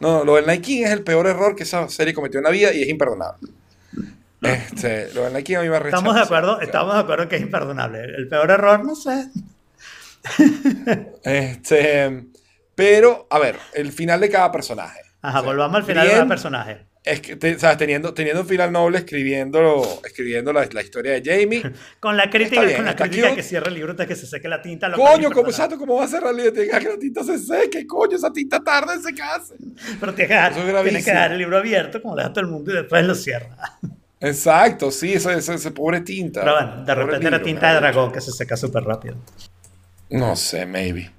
[0.00, 2.72] No, lo del Nike es el peor error que esa serie cometió en la vida
[2.72, 3.48] y es imperdonable.
[4.40, 7.42] Este, lo del Nike a mí me estamos de acuerdo, estamos de acuerdo que es
[7.42, 8.04] imperdonable.
[8.04, 9.28] El peor error, no sé.
[11.24, 12.24] Este,
[12.74, 15.00] pero, a ver, el final de cada personaje.
[15.22, 16.86] Ajá, O sea, volvamos al final Brienne- del personaje.
[17.08, 17.76] Es que, te- ¿sabes?
[17.78, 21.62] Teniendo, teniendo un final noble, escribiendo, escribiendo la, la historia de Jamie.
[22.00, 24.48] Con la crítica, bien, con la crítica que cierra el libro hasta que se seque
[24.48, 24.88] la tinta.
[24.88, 26.52] lo Coño, ¿cómo, exacto, ¿cómo va a ser realidad?
[26.52, 29.54] Tenga que la tinta se seque, coño, esa tinta tarde en secarse.
[30.00, 32.40] Pero tiene que, dejar, Eso es tiene que dejar el libro abierto, como deja todo
[32.44, 33.56] el mundo, y después lo cierra.
[34.20, 36.40] Exacto, sí, ese, ese, ese pobre tinta.
[36.40, 39.16] Pero bueno, de repente era libro, tinta me de dragón que se seca súper rápido.
[40.10, 41.10] No sé, maybe.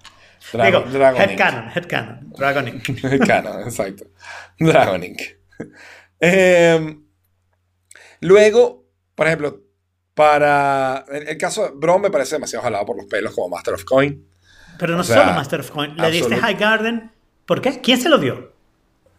[0.51, 1.29] Digo, Dragon, Dragon Ink.
[1.31, 3.25] headcanon, headcanon, Dragon Ink.
[3.27, 4.05] Canon, exacto.
[4.59, 5.03] Dragon
[6.21, 7.05] Em,
[8.21, 9.61] luego, por ejemplo,
[10.13, 11.05] para.
[11.09, 14.27] El caso de Bron me parece demasiado jalado por los pelos como Master of Coin.
[14.77, 15.95] Pero no O sea, solo Master of Coin.
[15.95, 17.11] Le diste High Garden.
[17.45, 17.79] ¿Por qué?
[17.79, 18.53] ¿Quién se lo dio?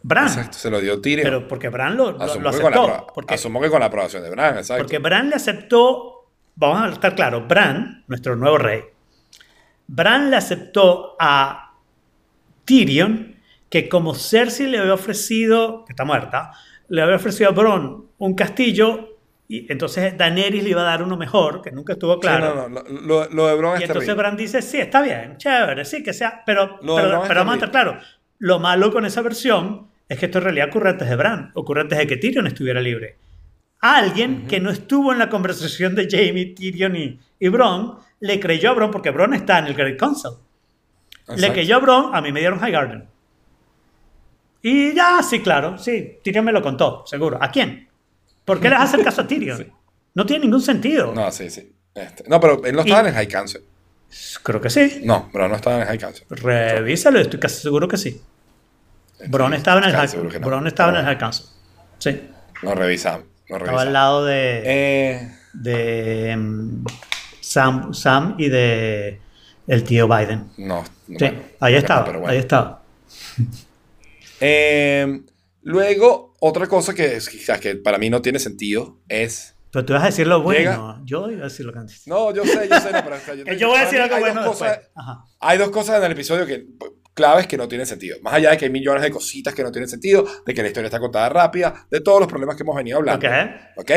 [0.02, 0.26] Bran.
[0.26, 1.24] Exacto, se lo dio Tyrion.
[1.24, 3.06] Pero porque Bran lo, lo- la, aceptó.
[3.14, 4.82] Porque, asumo que con la aprobación de Bran, exacto.
[4.82, 6.30] porque Bran le aceptó.
[6.56, 7.48] Vamos a estar claros.
[7.48, 8.82] Bran, nuestro nuevo rey.
[9.86, 11.74] Bran le aceptó a
[12.64, 13.39] Tyrion
[13.70, 16.50] que como Cersei le había ofrecido, que está muerta,
[16.88, 19.16] le había ofrecido a Bron un castillo
[19.48, 22.54] y entonces Daenerys le iba a dar uno mejor, que nunca estuvo claro.
[22.54, 24.14] no, no, lo, lo- lo de Bron Y es entonces.
[24.16, 28.04] Bran dice, sí, está bien, chévere, sí, que sea, pero, pero, vamos a estar claros,
[28.38, 31.80] lo malo con esa versión es que esto en realidad ocurre antes de Bran, ocurre
[31.82, 33.16] antes de que Tyrion estuviera libre.
[33.80, 38.70] Alguien que no estuvo en la conversación de Jamie, Tyrion y, y Bron, le creyó
[38.70, 40.32] a Bron porque Bron está en el Great Council.
[41.36, 43.04] Le creyó a Bron, a mí me dieron High Garden.
[44.62, 47.38] Y ya, sí, claro, sí, Tyrion me lo contó, seguro.
[47.40, 47.88] ¿A quién?
[48.44, 49.58] ¿Por qué le vas a hacer caso a Tyrion?
[49.64, 49.66] Sí.
[50.12, 51.12] No tiene ningún sentido.
[51.14, 51.72] No, sí, sí.
[51.94, 53.62] Este, no, pero él no estaba en el High Council.
[54.42, 55.02] Creo que sí.
[55.04, 56.26] No, Bron no estaba en el High Council.
[56.30, 58.20] Revísalo, estoy casi seguro que sí.
[59.28, 60.08] Bron estaba en el High,
[60.40, 60.46] no.
[60.46, 61.46] Bron estaba en el Pero High Council.
[61.98, 62.20] Sí.
[62.62, 63.24] Lo revisamos.
[63.46, 66.84] Estaba al lado de, Eh, de mm,
[67.40, 69.20] Sam, Sam y de
[69.68, 70.50] el tío Biden.
[70.58, 70.84] no.
[71.06, 72.32] Sí, bueno, ahí no, estaba, pero bueno.
[72.32, 72.82] ahí estaba.
[74.40, 75.22] Eh,
[75.62, 79.54] luego, otra cosa que, es, quizás que para mí no tiene sentido es.
[79.72, 80.60] Pero tú ibas a decir lo bueno.
[80.60, 82.06] Llega- Yo iba a decir lo que antes.
[82.06, 84.14] No, yo sé, yo sé, no, pero o sea, te- yo voy a decir algo
[84.16, 84.80] hay bueno dos cosas-.
[85.38, 86.66] Hay dos cosas en el episodio que
[87.14, 88.16] claves que no tienen sentido.
[88.22, 90.68] Más allá de que hay millones de cositas que no tienen sentido, de que la
[90.68, 93.26] historia está contada rápida, de todos los problemas que hemos venido hablando.
[93.26, 93.34] Ok.
[93.76, 93.90] ¿Ok?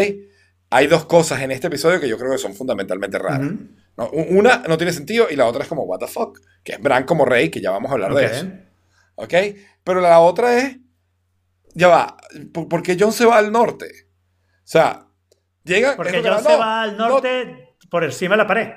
[0.71, 3.39] Hay dos cosas en este episodio que yo creo que son fundamentalmente raras.
[3.41, 3.59] Ujú.
[3.97, 6.73] No, u- una no tiene sentido y la otra es como, what the fuck, que
[6.73, 8.17] es Bran como rey, que ya vamos a hablar Ok.
[8.19, 8.47] de eso.
[9.15, 9.33] ¿Ok?
[9.83, 10.77] Pero la otra es,
[11.73, 12.17] ya va,
[12.51, 13.85] ¿por, qué John se va al norte?
[13.85, 15.07] O sea,
[15.63, 15.95] llega...
[15.95, 18.69] Porque John se no, va al no, norte por encima de la pared.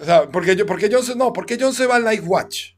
[0.00, 2.22] o sea, porque, yo, porque John se, no, ¿por qué John se va al Night
[2.24, 2.72] Watch?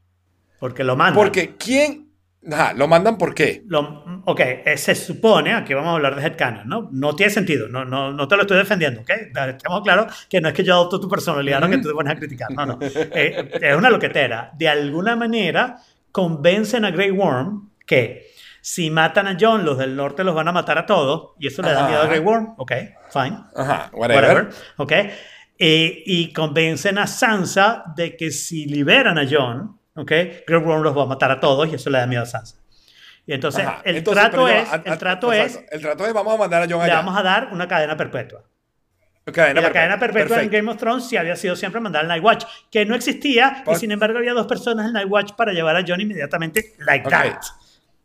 [0.59, 1.15] Porque lo mandan.
[1.15, 2.11] Porque ¿quién?
[2.51, 3.63] Ajá, ¿lo mandan por qué?
[3.67, 6.89] Lo- ok, eh, se supone, aquí vamos a hablar de headcanon, ¿no?
[6.91, 9.09] No tiene sentido, no, no, no te lo estoy defendiendo, ¿ok?
[9.09, 12.13] Estamos claros que no es que yo adopto tu personalidad, no que tú te pones
[12.13, 12.79] a criticar, no, no.
[12.81, 14.51] Eh, es una loquetera.
[14.55, 15.77] De alguna manera
[16.11, 18.31] convencen a Grey Worm que
[18.61, 21.61] si matan a John, los del norte los van a matar a todos, y eso
[21.63, 22.71] le da miedo a Grey Worm, ok,
[23.09, 24.23] fine Ajá, whatever.
[24.23, 24.91] whatever, ¿ok?
[25.63, 30.11] Eh, y convencen a Sansa de que si liberan a John, ¿ok?
[30.47, 32.57] Grey Worm los va a matar a todos y eso le da miedo a Sansa.
[33.25, 36.05] Y entonces Ajá, el entonces, trato es, va, a- el a- trato es, El trato
[36.05, 36.95] es, vamos a mandar a John le allá.
[36.97, 38.43] vamos a dar una cadena perpetua.
[39.25, 39.73] Cadena y la perpetua.
[39.73, 40.49] cadena perpetua en.
[40.49, 43.65] Game of Thrones sí había sido siempre mandar al Night Watch, que no existía, y
[43.65, 47.05] Por- sin embargo había dos personas en Night Watch para llevar a John inmediatamente like
[47.05, 47.11] Ok.
[47.11, 47.41] that.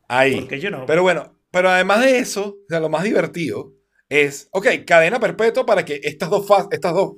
[0.08, 0.40] Ahí.
[0.40, 0.84] Porque, you know.
[0.86, 3.72] Pero bueno, pero además de eso, o sea, lo más divertido
[4.08, 7.14] es, ok, cadena perpetua para que estas dos, estas dos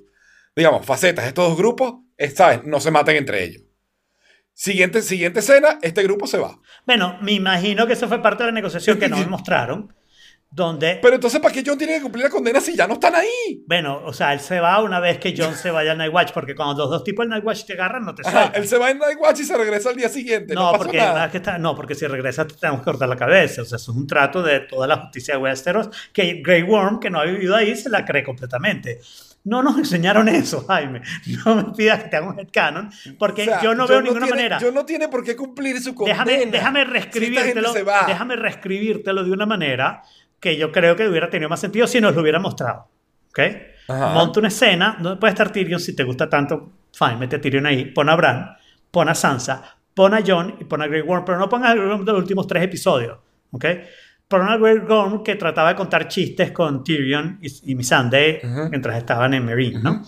[0.56, 2.64] digamos, facetas, estos dos grupos, eh, ¿sabes?
[2.64, 3.62] No se maten entre ellos.
[4.52, 6.58] Siguiente, siguiente escena, este grupo se va.
[6.84, 9.94] Bueno, me imagino que eso fue parte de la negociación que no me mostraron,
[10.50, 13.14] donde Pero entonces, ¿para qué John tiene que cumplir la condena si ya no están
[13.14, 13.62] ahí?
[13.66, 16.32] Bueno, o sea, él se va una vez que John se vaya al Night Watch,
[16.32, 18.52] porque cuando los dos tipos del Night Watch te agarran, no te sueltan.
[18.54, 20.54] él se va en Night Watch y se regresa al día siguiente.
[20.54, 21.26] No, no, porque, nada.
[21.26, 23.62] es que está- no, porque si regresas te tenemos que cortar la cabeza.
[23.62, 26.98] O sea, eso es un trato de toda la justicia de Westeros que Grey Worm,
[26.98, 29.00] que no ha vivido ahí, se la cree completamente.
[29.44, 31.02] No nos enseñaron eso, Jaime.
[31.44, 34.26] No me pidas que te haga un headcanon, porque O sea, yo no veo ninguna
[34.26, 34.58] tiene- manera.
[34.60, 36.24] John no tiene por qué cumplir su condena.
[36.24, 37.72] Déjame, déjame Si reescribírtelo.
[37.86, 38.04] va.
[38.06, 40.02] Déjame reescribírtelo de una manera
[40.40, 42.88] que yo creo que hubiera tenido más sentido si nos lo hubiera mostrado.
[43.30, 43.40] ¿Ok?
[43.88, 44.14] Ajá.
[44.14, 47.66] Monta una escena, no puede estar Tyrion si te gusta tanto, fine, mete a Tyrion
[47.66, 48.56] ahí, pon a Bran,
[48.90, 51.74] pon a Sansa, pon a Jon y pon a Grey Worm, pero no pongas a
[51.74, 53.18] Grey Worm de los últimos tres episodios.
[53.50, 53.64] ¿Ok?
[54.28, 58.68] Pon a Grey Worm que trataba de contar chistes con Tyrion y, y Missandei Ujú.
[58.68, 60.02] mientras estaban en Meereen, ¿no?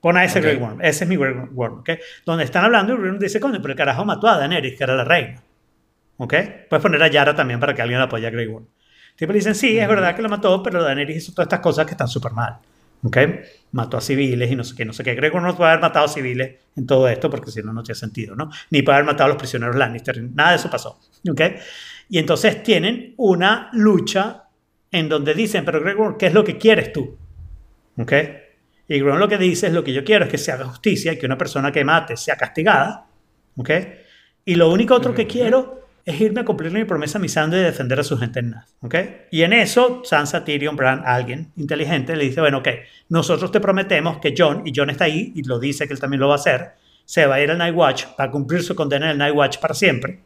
[0.00, 0.44] Pon a ese Ok.
[0.46, 1.90] Grey Worm, ese es mi Grey Worm, ¿ok?
[2.26, 4.82] Donde están hablando y Grey Worm dice, coño, pero el carajo mató a Daenerys, que
[4.84, 5.40] era la reina.
[6.16, 6.34] ¿Ok?
[6.68, 8.66] Puedes poner a Yara también para que alguien apoye a Grey Worm.
[9.20, 11.90] Tipo dicen, sí, es verdad que lo mató, pero Daenerys hizo todas estas cosas que
[11.90, 12.56] están súper mal.
[13.02, 13.18] ¿Ok?
[13.72, 15.14] Mató a civiles y no sé qué, no sé qué.
[15.14, 17.82] Grey Worm no puede haber matado a civiles en todo esto porque si no, no
[17.82, 18.50] tiene sentido, ¿no?
[18.70, 20.22] Ni puede haber matado a los prisioneros Lannister.
[20.22, 20.98] Nada de eso pasó.
[21.30, 21.40] ¿Ok?
[22.08, 24.44] Y entonces tienen una lucha
[24.90, 27.18] en donde dicen, pero Grey Worm, ¿qué es lo que quieres tú?
[27.98, 28.12] ¿Ok?
[28.88, 30.64] Y Grey Worm lo que dice es, lo que yo quiero es que se haga
[30.64, 33.06] justicia y que una persona que mate sea castigada.
[33.58, 33.70] ¿Ok?
[34.46, 37.64] Y lo único otro que quiero es irme a cumplir mi promesa a Missandei y
[37.64, 38.54] defender a su gente en.
[38.80, 38.94] ¿ok?
[39.30, 42.68] Y en eso, Sansa, Tyrion, Bran, alguien inteligente, le dice, bueno, ok,
[43.08, 46.20] nosotros te prometemos que John, y John está ahí, y lo dice que él también
[46.20, 46.72] lo va a hacer,
[47.04, 49.58] se va a ir al Night Watch para cumplir su condena en el Night Watch
[49.58, 50.20] para siempre.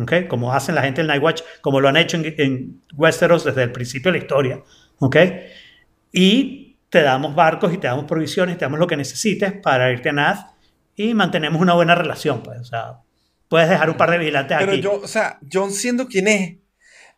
[0.00, 0.28] ¿ok?
[0.28, 3.62] Como hacen la gente del Night Watch, como lo han hecho en, en Westeros desde
[3.62, 4.62] el principio de la historia.
[4.98, 5.16] ¿ok?
[6.12, 10.08] Y te damos barcos y te damos provisiones, te damos lo que necesites para irte
[10.08, 10.38] a Nath
[10.96, 12.98] y mantenemos una buena relación, pues, o sea,
[13.48, 14.80] puedes dejar un par de vigilantes Pero aquí.
[14.80, 16.56] yo, o sea, John siendo quien es,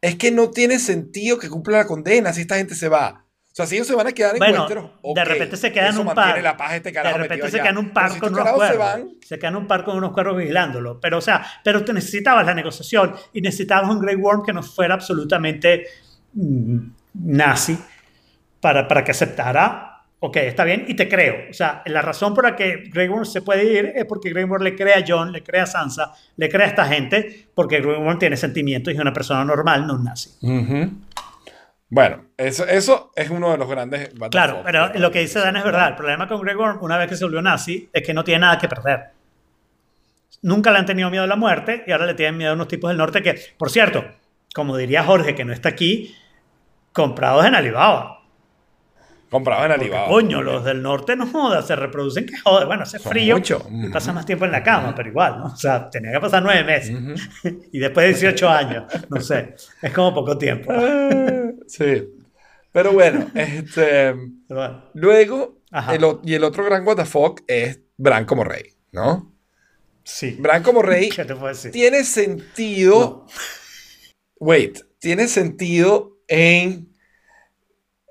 [0.00, 3.26] es que no tiene sentido que cumpla la condena si esta gente se va.
[3.52, 5.72] O sea, si ellos se van a quedar en Bueno, Westeros, de ok, repente se
[5.72, 6.40] quedan un par.
[6.40, 8.68] la paz este de repente se quedan en un par Pero si con unos carajos
[8.68, 8.86] se cuervos.
[8.94, 11.00] van, Se quedan un par con unos cuervos vigilándolo.
[11.00, 14.62] Pero, o sea, pero te necesitabas la negociación y necesitabas un Grey Worm que no
[14.62, 15.84] fuera absolutamente
[16.32, 16.78] mm,
[17.14, 17.76] nazi
[18.60, 19.89] para, para que aceptara.
[20.22, 21.48] Ok, está bien, y te creo.
[21.50, 24.62] O sea, la razón por la que Grey Worm se puede ir es porque Worm
[24.62, 27.96] le cree a John, le cree a Sansa, le cree a esta gente, porque Grey
[27.96, 30.30] Worm tiene sentimientos y es una persona normal, no un nazi.
[31.88, 34.10] Bueno, eso, eso es uno de los grandes.
[34.30, 35.88] Claro, pero lo que dice Dan es verdad.
[35.88, 38.40] El problema con Greg Worm, una vez que se volvió nazi, es que no tiene
[38.40, 39.06] nada que perder.
[40.42, 42.68] Nunca le han tenido miedo a la muerte y ahora le tienen miedo a unos
[42.68, 44.04] tipos del norte que, por cierto,
[44.54, 46.14] como diría Jorge, que no está aquí,
[46.92, 48.19] comprados en Alibaba.
[49.30, 50.08] Porque, Alibaba.
[50.08, 52.66] coño, los del norte no joda, se reproducen que joder.
[52.66, 53.64] Bueno, hace Son frío mucho.
[53.70, 55.44] y pasa más tiempo en la cama, pero igual, ¿no?
[55.46, 56.96] O sea, tenía que pasar nueve meses
[57.72, 60.72] y después de 18 años, no sé, es como poco tiempo.
[61.66, 62.08] Sí.
[62.72, 64.14] Pero bueno, este.
[64.48, 64.84] Pero bueno.
[64.94, 65.58] Luego,
[65.92, 69.32] el y el otro gran fuck es Bran como rey, ¿no?
[70.02, 70.36] Sí.
[70.40, 71.70] Bran como rey ¿Qué te puedo decir?
[71.70, 73.26] tiene sentido.
[74.38, 76.89] Wait, tiene sentido en,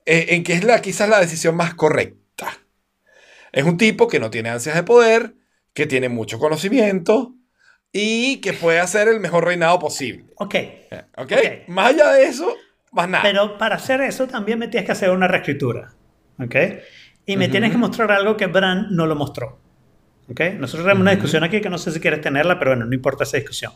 [0.10, 2.48] en, en que es la, quizás la decisión más correcta.
[3.52, 5.36] Es un tipo que no tiene ansias de poder,
[5.74, 7.36] que tiene mucho conocimiento
[7.92, 10.26] y que puede hacer el mejor reinado posible.
[10.38, 10.56] Ok.
[11.18, 11.32] ¿Ok?
[11.32, 11.68] Ok.
[11.68, 12.56] Más allá de eso,
[12.92, 13.24] más nada.
[13.24, 15.94] Pero para hacer eso también me tienes que hacer una reescritura.
[16.40, 16.56] ¿Ok?
[17.26, 19.60] Y me tienes que mostrar algo que Bran no lo mostró.
[20.30, 20.42] ¿Ok?
[20.60, 21.18] Nosotros tenemos una Ujú.
[21.18, 23.72] discusión aquí que no sé si quieres tenerla, pero bueno, no importa esa discusión.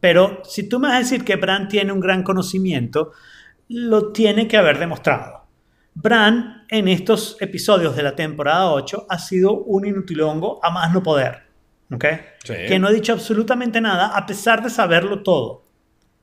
[0.00, 3.12] Pero si tú me vas a decir que Bran tiene un gran conocimiento,
[3.68, 5.43] lo tiene que haber demostrado.
[5.94, 11.02] Bran en estos episodios de la temporada 8 ha sido un inutilongo a más no
[11.02, 11.44] poder.
[11.92, 12.04] ¿Ok?
[12.44, 12.54] Sí.
[12.68, 15.64] Que no ha dicho absolutamente nada a pesar de saberlo todo.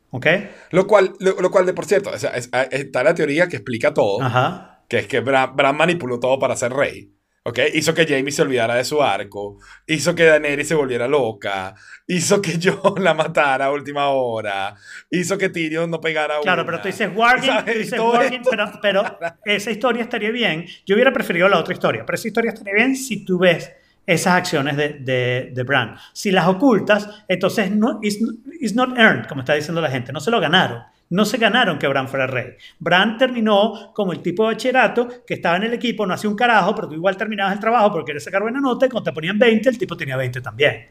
[0.10, 0.28] ¿Ok?
[0.72, 3.56] Lo cual, lo, lo cual de por cierto, o sea, es- está la teoría que
[3.58, 4.84] explica todo, Ajá.
[4.90, 7.14] que es que Bran, Bran manipuló todo para ser rey.
[7.44, 7.58] ¿Ok?
[7.74, 9.58] Hizo que Jamie se olvidara de su arco,
[9.88, 11.74] hizo que Daenerys se volviera loca,
[12.08, 14.76] hizo que Jon la matara a última hora,
[15.10, 16.66] hizo que Tyrion no pegara a Claro, una.
[16.72, 20.66] pero tú dices Wargame, tú dices Wargame, pero, pero esa historia estaría bien.
[20.86, 23.72] Yo hubiera preferido la otra historia, pero esa historia estaría bien si tú ves
[24.06, 25.96] esas acciones de, de, de Bran.
[26.14, 28.18] Si las ocultas, entonces no, it's,
[28.60, 30.12] it's not earned, como está diciendo la gente.
[30.14, 30.84] No se lo ganaron.
[31.12, 32.56] No se ganaron que Bran fuera rey.
[32.80, 36.36] Bran terminó como el tipo de bachillerato que estaba en el equipo, no hacía un
[36.36, 39.14] carajo, pero tú igual terminabas el trabajo porque querías sacar buena nota y cuando te
[39.14, 40.90] ponían 20, el tipo tenía 20 también.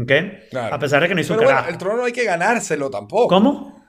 [0.00, 0.12] ¿Ok?
[0.50, 0.74] Claro.
[0.74, 1.70] A pesar de que no hizo Pero un bueno, carajo.
[1.72, 3.28] el trono no hay que ganárselo tampoco.
[3.28, 3.82] ¿Cómo?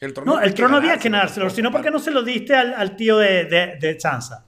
[0.00, 2.74] El trono No, el trono había que ganárselo sino porque no se lo diste al,
[2.74, 4.46] al tío de, de, de Sansa.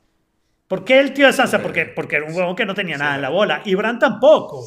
[0.69, 1.57] ¿Por qué el tío de Sansa?
[1.59, 3.62] Eh, Porque, porque era un huevón que no tenía nada en la bola.
[3.65, 4.65] Y Bran tampoco.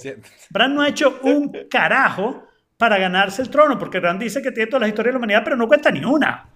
[0.50, 2.44] Bran no ha hecho un carajo
[2.84, 5.42] para ganarse el trono, porque Bran dice que tiene todas las historias de la humanidad,
[5.46, 6.50] pero no cuenta ni una.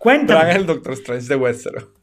[0.00, 1.88] Bran es el Doctor Strange de Westeros.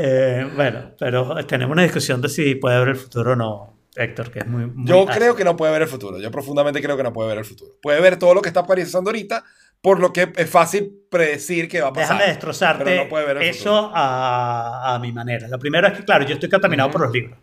[0.00, 4.30] Eh, bueno, pero tenemos una discusión de si puede haber el futuro o no, Héctor,
[4.30, 4.66] que es muy...
[4.66, 6.20] muy Yo creo que no puede ver el futuro.
[6.20, 7.72] Yo profundamente creo que no puede ver el futuro.
[7.82, 9.42] Puede ver todo lo que está pasando ahorita,
[9.80, 12.16] por lo que es fácil predecir que va a pasar.
[12.16, 15.48] Déjame destrozarte pero no puede ver eso a, a mi manera.
[15.48, 16.98] Lo primero es que, claro, yo estoy contaminado Ujú.
[16.98, 17.38] por los libros.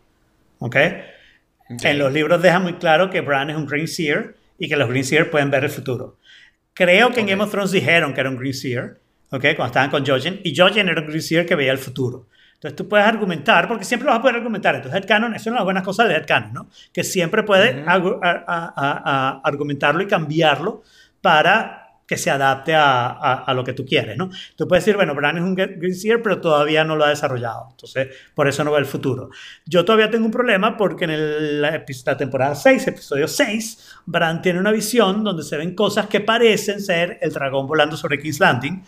[0.59, 0.75] ¿Ok?
[1.83, 4.87] En los libros deja muy claro que Bran es un Green Seer y que los
[4.87, 6.17] Green Seer pueden ver el futuro.
[6.73, 7.29] Creo que en Ok.
[7.31, 8.99] Game of Thrones dijeron que era un Green Seer,
[9.31, 9.41] ¿ok?
[9.55, 12.27] Cuando estaban con Jojen, y Jojen era un Green Seer que veía el futuro.
[12.53, 14.75] Entonces tú puedes argumentar, porque siempre lo vas a poder argumentar.
[14.75, 16.69] Entonces Headcanon, eso es una de las buenas cosas de Headcanon, ¿no?
[16.93, 17.89] Que siempre puede Ujú.
[17.89, 20.83] argu- a- a- a- a- argumentarlo y cambiarlo
[21.21, 24.29] para que se adapte a, a- a lo que tú quieres, ¿no?
[24.55, 27.67] Tú puedes decir, bueno, Bran es un Green Seer, pero todavía no lo ha desarrollado.
[27.71, 29.29] Entonces, por eso no ve el futuro.
[29.65, 34.41] Yo todavía tengo un problema porque en el- la, la temporada 6, episodio 6, Bran
[34.41, 38.39] tiene una visión donde se ven cosas que parecen ser el dragón volando sobre King's
[38.39, 38.83] Landing,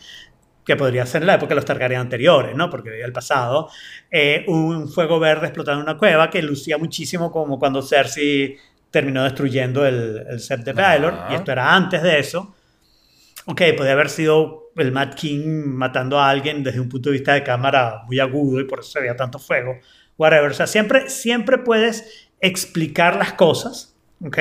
[0.63, 2.69] que podría ser en la época de los Targaryen anteriores, ¿no?
[2.69, 3.69] Porque veía el pasado,
[4.11, 8.57] eh, un fuego verde explotando en una cueva que lucía muchísimo como cuando Cersei
[8.91, 12.53] terminó destruyendo el, el set de Baelor, y esto era antes de eso.
[13.49, 17.33] Ok, podría haber sido el Mad King matando a alguien desde un punto de vista
[17.33, 19.79] de cámara muy agudo y por eso se veía tanto fuego.
[20.17, 20.51] Whatever.
[20.51, 24.37] O sea, siempre, siempre puedes explicar las cosas, ¿ok?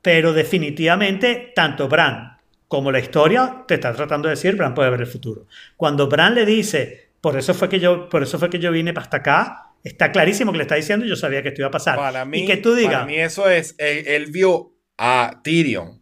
[0.00, 2.38] Pero definitivamente, tanto Bran
[2.68, 5.48] como la historia te está tratando de decir, Bran puede ver el futuro.
[5.76, 8.94] Cuando Bran le dice, por eso fue que yo, por eso fue que yo vine
[8.94, 11.96] hasta acá, está clarísimo que le está diciendo, yo sabía que esto iba a pasar.
[11.96, 15.99] Para mí, y que tú digas, para mí eso es, él, él vio a Tyrion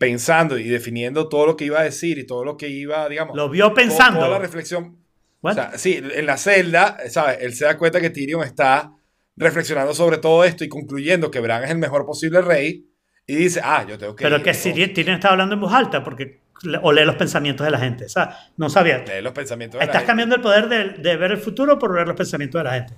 [0.00, 3.36] pensando y definiendo todo lo que iba a decir y todo lo que iba, digamos,
[3.36, 4.20] lo vio pensando.
[4.20, 4.96] toda la reflexión.
[5.42, 7.36] O sea, sí, en la celda, ¿sabes?
[7.42, 8.92] Él se da cuenta que Tyrion está
[9.36, 12.86] reflexionando sobre todo esto y concluyendo que Bran es el mejor posible rey
[13.26, 15.72] y dice, ah, yo tengo que Pero ir, que si Tyrion está hablando en voz
[15.74, 16.40] alta, porque
[16.82, 18.06] o lee los pensamientos de la gente.
[18.06, 18.98] O sea, no sabía.
[18.98, 20.06] lee los pensamientos de la Estás gente.
[20.06, 22.94] cambiando el poder de, de ver el futuro por ver los pensamientos de la gente.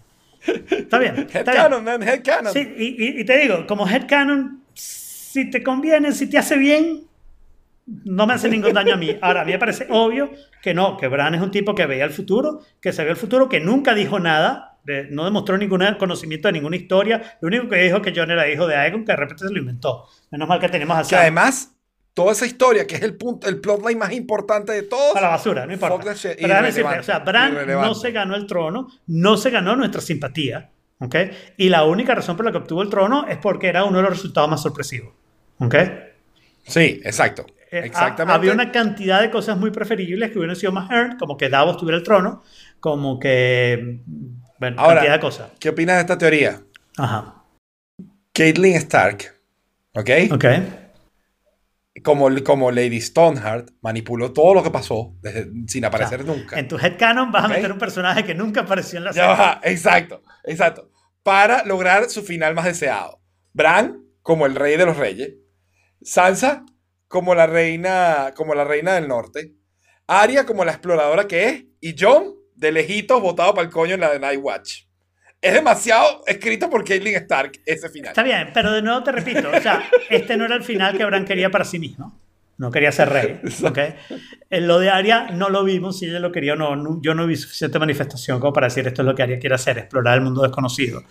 [0.76, 1.16] Está bien.
[1.32, 1.56] Está bien.
[1.64, 2.52] Headcanon, man, headcanon.
[2.52, 4.61] Sí, y, y- y te digo, como headcanon,
[5.32, 7.04] si te conviene, si te hace bien,
[8.04, 9.16] no me hace ningún daño a mí.
[9.20, 10.30] Ahora, a mí me parece obvio
[10.62, 13.48] que no, que Bran es un tipo que veía el futuro, que sabía el futuro,
[13.48, 17.38] que nunca dijo nada, de- no demostró ningún conocimiento de ninguna historia.
[17.40, 19.58] Lo único que dijo que John era hijo de Aegon, que de repente se lo
[19.58, 20.06] inventó.
[20.30, 21.20] Menos mal que tenemos a Que Sam.
[21.20, 21.74] además,
[22.14, 25.28] toda esa historia, que es el punto, el plotline más importante de todos, a la
[25.28, 25.96] basura, no importa.
[25.98, 26.12] Pero
[26.62, 30.70] decirte, o sea, Bran no se ganó el trono, no se ganó nuestra simpatía,
[31.04, 31.14] ¿ok?
[31.56, 34.02] Y la única razón por la que obtuvo el trono es porque era uno de
[34.04, 35.12] los resultados más sorpresivos,
[35.58, 35.74] ¿ok?
[36.64, 37.44] Sí, exacto.
[37.70, 38.34] Eh, Exactamente.
[38.36, 41.76] había una cantidad de cosas muy preferibles que hubieran sido más earned, como que Davos
[41.78, 42.42] tuviera el trono,
[42.80, 44.00] como que,
[44.58, 45.50] bueno, Ahora- cantidad de cosas.
[45.58, 46.60] ¿Qué opinas de esta teoría?
[46.98, 47.36] Ajá,
[48.34, 49.34] Caitlyn Stark,
[49.94, 50.10] ¿ok?
[50.32, 50.44] ok.
[52.02, 56.58] Como, como Lady Stoneheart, manipuló todo lo que pasó desde- sin aparecer O sea, nunca.
[56.58, 59.36] En tu headcanon vas a meter un personaje que nunca apareció en la Ya serie.
[59.44, 60.90] va, exacto, exacto.
[61.22, 63.20] Para lograr su final más deseado.
[63.52, 65.34] Bran como el rey de los reyes.
[66.02, 66.64] Sansa
[67.08, 69.54] como la reina, como la reina del norte.
[70.06, 71.64] Arya como la exploradora que es.
[71.80, 74.84] Y Jon de lejitos botado para el coño en la de Night Watch.
[75.40, 78.10] Es demasiado escrito por Caitlyn Stark ese final.
[78.10, 81.04] Está bien, pero de nuevo te repito, o sea, este no era el final que
[81.04, 82.21] Bran quería para sí mismo.
[82.62, 83.40] No quería ser rey.
[83.64, 83.78] ¿ok?
[84.50, 87.12] En lo de Arya no lo vimos, si ella lo quería o no, no- Yo
[87.12, 90.14] no vi suficiente manifestación como para decir esto es lo que Arya quiere hacer, explorar
[90.14, 91.02] el mundo desconocido.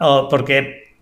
[0.00, 0.96] Oh, porque,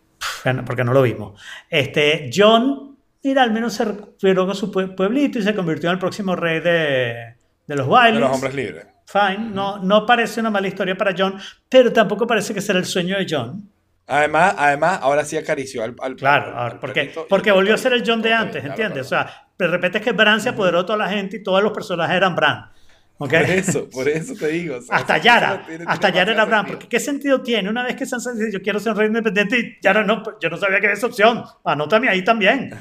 [0.66, 1.40] porque no lo vimos.
[1.70, 5.94] Este, John, mira, al menos se recuperó con su pue- pueblito y se convirtió en
[5.94, 7.34] el próximo rey de,
[7.66, 8.20] de los De Wildlings.
[8.20, 8.86] los hombres libres.
[9.06, 11.38] Fine, no, no parece una mala historia para John,
[11.68, 13.70] pero tampoco parece que será el sueño de John.
[14.06, 17.92] Además, además, ahora sí acarició al, al Claro, al- al porque, porque volvió a ser
[17.92, 19.08] el John de antes, claro, ¿entiendes?
[19.08, 19.24] claro.
[19.26, 21.62] O sea, de repente es que Bran se apoderó de toda la gente y todos
[21.62, 22.70] los personajes eran Bran.
[23.18, 23.30] ¿ok?
[23.30, 24.76] Por eso, por eso te digo.
[24.78, 26.78] o sea, Hasta Yara, tiene- hasta tiene Yara era Bran, sentido.
[26.78, 27.68] porque ¿qué sentido tiene?
[27.70, 30.50] Una vez que Sansa dice, yo quiero ser un rey independiente y Yara no, yo
[30.50, 32.74] no sabía que había esa opción, anótame ahí también.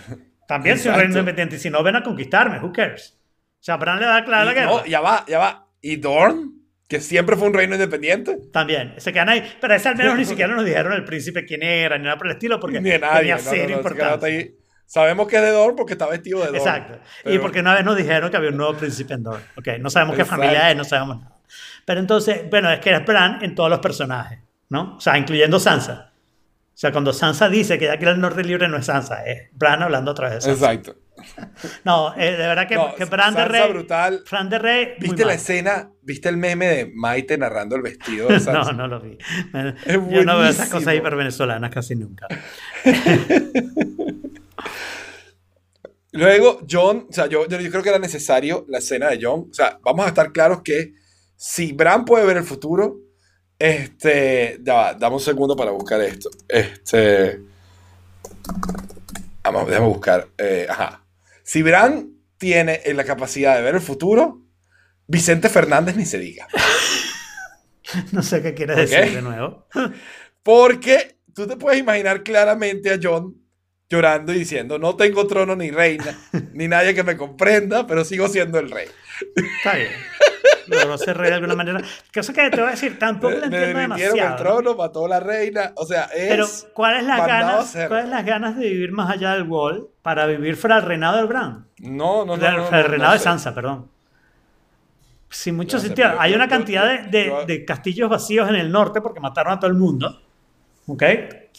[0.48, 3.18] También soy un rey independiente y si no ven a conquistarme, who cares?
[3.60, 4.68] O sea, Bran le da clara la Y- guerra.
[4.72, 5.68] no, ya va, ya va.
[5.81, 6.61] ¿Y Dorn?
[6.91, 8.38] Que siempre fue un reino independiente.
[8.51, 9.49] También, se quedan ahí.
[9.61, 12.27] Pero ese al menos ni siquiera nos dijeron el príncipe quién era, ni nada por
[12.27, 13.19] el estilo, porque Ni nadie.
[13.19, 14.27] tenía no, no, cero no, ese importancia.
[14.27, 14.55] ahí.
[14.85, 16.57] Sabemos que es de Dorn porque está vestido de Dorn.
[16.57, 16.99] Exacto.
[17.22, 19.45] y Pero- porque una vez nos dijeron que había un nuevo príncipe en Dorne.
[19.57, 20.41] Ok, no sabemos qué Exacto.
[20.43, 21.38] familia es, no sabemos nada.
[21.85, 24.97] Pero entonces, bueno, es que es Bran en todos los personajes, ¿no?
[24.97, 26.11] O sea, incluyendo Sansa.
[26.73, 29.49] O sea, cuando Sansa dice que ya quiere el norte libre, no es Sansa, es
[29.53, 30.73] Bran hablando otra vez de Sansa.
[30.73, 30.95] Exacto.
[31.86, 33.70] No, eh, de verdad que, No, que de Rey.
[33.72, 34.24] brutal.
[34.26, 34.94] Fran de Rey.
[34.99, 35.91] ¿Viste la escena?
[36.02, 38.40] ¿Viste el meme de Maite narrando el vestido de?
[38.40, 39.18] No, no lo vi.
[39.86, 42.28] Es Yo no veo esas cosas hipervenezolanas casi nunca.
[46.14, 49.48] Luego, John, o sea, yo, yo, yo creo que era necesario la escena de John.
[49.49, 50.94] O sea, vamos a estar claros que
[51.38, 52.98] si Bran puede ver el futuro,
[53.58, 56.30] este, ya va, dame un segundo para buscar esto.
[56.49, 57.40] Este,
[59.44, 60.28] vamos, déjame buscar.
[60.38, 61.01] eh, ajá.
[61.52, 64.41] Si Bran tiene eh, la capacidad de ver el futuro,
[65.06, 66.48] Vicente Fernández ni se diga.
[68.14, 68.84] No sé qué quieres Ok.
[68.90, 69.68] decir de nuevo.
[70.44, 73.36] Porque tú te puedes imaginar claramente a John
[73.90, 76.18] llorando y diciendo, no tengo trono ni reina,
[76.53, 78.88] ni nadie que me comprenda, pero sigo siendo el rey.
[79.35, 79.89] Está bien.
[80.68, 81.81] Logró ser rey de alguna manera.
[82.14, 84.30] Cosa que te voy a decir, tampoco me entiendo el demasiado.
[84.30, 84.35] ¿no?
[84.35, 85.73] trono, mató a la reina.
[85.76, 86.30] O sea, es.
[86.30, 87.77] Pero, ¿cuáles las ganas?
[87.88, 91.27] ¿Cuáles las ganas de vivir más allá del wall para vivir fuera del reinado del
[91.27, 91.65] Bran?
[91.80, 92.38] No, no, no.
[92.38, 93.19] Del- no, no, reinado no de.
[93.19, 93.89] Sansa, perdón.
[95.30, 96.11] Sin mucho sé, sentido.
[96.19, 99.72] Hay una cantidad de, de- de castillos vacíos en el norte porque mataron a todo
[99.72, 100.22] el mundo.
[100.88, 101.03] ¿Ok?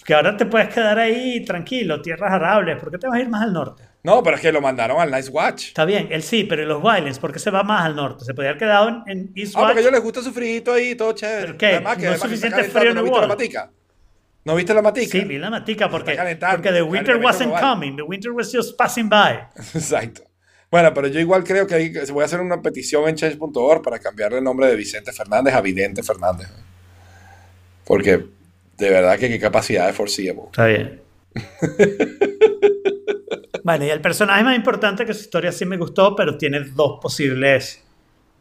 [0.05, 2.79] Que ahora te puedes quedar ahí tranquilo, tierras arables.
[2.79, 3.85] ¿Por qué te vas a ir más al norte?
[4.03, 5.69] No, pero es que lo mandaron al Nice Watch.
[5.69, 7.21] Está bien, él sí, pero ¿y los Violence?
[7.21, 8.25] ¿Por qué se va más al norte?
[8.25, 9.69] Se podría haber quedado en, en East Ah, Watch.
[9.69, 11.43] porque a ellos les gusta su frito ahí, todo chévere.
[11.47, 11.67] ¿Pero qué?
[11.67, 13.71] Además, que, ¿No es suficiente frío en ¿No viste la matica?
[14.45, 15.13] ¿No viste la matica?
[15.13, 16.17] Sí, vi la matica porque,
[16.51, 17.61] porque the winter wasn't global.
[17.75, 17.95] coming.
[17.97, 19.39] The winter was just passing by.
[19.75, 20.23] Exacto.
[20.69, 24.01] Bueno, pero yo igual creo que hay- voy a hacer una petición en change.org para
[24.01, 26.49] cambiarle el nombre de Vicente Fernández a Vidente Fernández.
[27.85, 28.25] Porque
[28.83, 30.43] de verdad que qué capacidad de foreseeable.
[30.47, 31.01] Está bien.
[33.65, 36.99] bueno, y el personaje más importante que su historia sí me gustó, pero tiene dos
[37.01, 37.83] posibles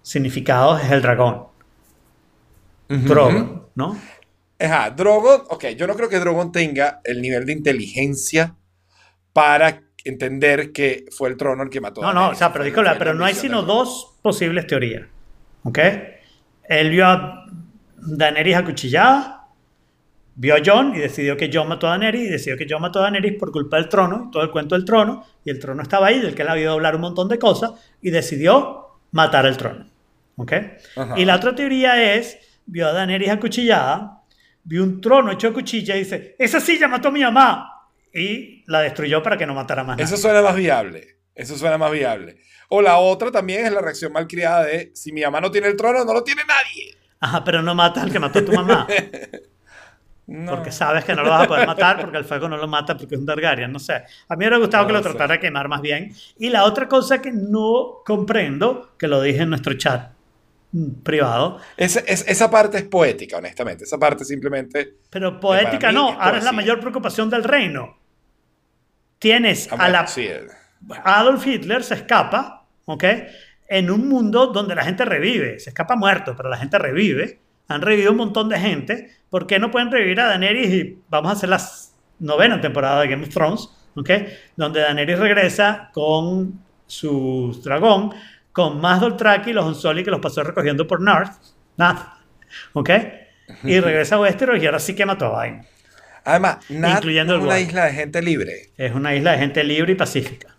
[0.01, 1.45] significados, es el dragón.
[2.89, 3.97] Drogon, ¿no?
[4.59, 8.55] Ajá, Drogon, ok, yo no creo que Drogon tenga el nivel de inteligencia
[9.33, 12.39] para entender que fue el trono el que mató No, a no, o Daenerys.
[12.39, 15.03] sea, pero Fue- disculpa, fue la pero no hay sino dos posibles teorías.
[15.63, 15.79] ¿Ok?
[16.67, 17.45] Él vio a
[17.97, 19.40] Daenerys acuchillada,
[20.35, 22.99] vio a Jon y decidió que Jon mató a Daenerys y decidió que Jon mató
[22.99, 25.25] a Daenerys por culpa del trono y todo el cuento del trono.
[25.43, 27.71] Y el trono estaba ahí, del que él había hablar un montón de cosas
[28.01, 29.87] y decidió matar el trono.
[30.37, 30.53] ¿Ok?
[30.95, 31.19] Ajá.
[31.19, 34.23] Y la otra teoría es, vio a Daenerys acuchillada,
[34.63, 37.67] vio un trono hecho de cuchilla y dice, esa silla mató a mi mamá.
[38.13, 39.97] Y la destruyó para que no matara más.
[39.97, 40.21] Eso nadie.
[40.21, 41.17] suena más viable.
[41.33, 42.37] Eso suena más viable.
[42.67, 45.75] O la otra también es la reacción malcriada de si mi mamá no tiene el
[45.75, 46.95] trono, no lo tiene nadie.
[47.19, 48.87] Ajá, pero no matas al que mató a tu mamá.
[50.33, 50.51] No.
[50.51, 52.95] Porque sabes que no lo vas a poder matar porque el fuego no lo mata
[52.95, 53.69] porque es un Targaryen.
[53.71, 53.95] No sé.
[53.95, 55.09] A mí me hubiera gustado que No lo sé.
[55.09, 56.13] tratara de quemar más bien.
[56.39, 60.11] Y la otra cosa que no comprendo, que lo dije en nuestro chat
[60.71, 63.83] mm, privado, Ese- es- esa parte es poética, honestamente.
[63.83, 64.93] Esa parte simplemente.
[65.09, 66.11] pero poética no.
[66.11, 67.97] es Ahora es la mayor preocupación del reino.
[69.19, 70.47] Tienes a la Sí, eh,
[71.03, 73.03] Adolf Hitler se escapa, ¿ok?
[73.67, 75.59] En un mundo donde la gente revive.
[75.59, 77.39] Se escapa muerto, pero la gente revive.
[77.73, 79.11] Han revivido un montón de gente.
[79.29, 81.61] ¿Por qué no pueden revivir a Daenerys y vamos a hacer la
[82.19, 84.09] novena temporada de Game of Thrones, ¿ok?
[84.55, 88.13] Donde Daenerys regresa con su dragón,
[88.51, 91.31] con más Dothraki y los Unsullied que los pasó recogiendo por North,
[91.77, 92.17] Nada,
[92.73, 92.89] ¿ok?
[93.63, 95.65] Y regresa a Westeros y ahora sí que mató a Vaina.
[96.23, 98.69] Además, Nat Incluyendo es una isla de gente libre.
[98.77, 100.55] Es una isla de gente libre y pacífica.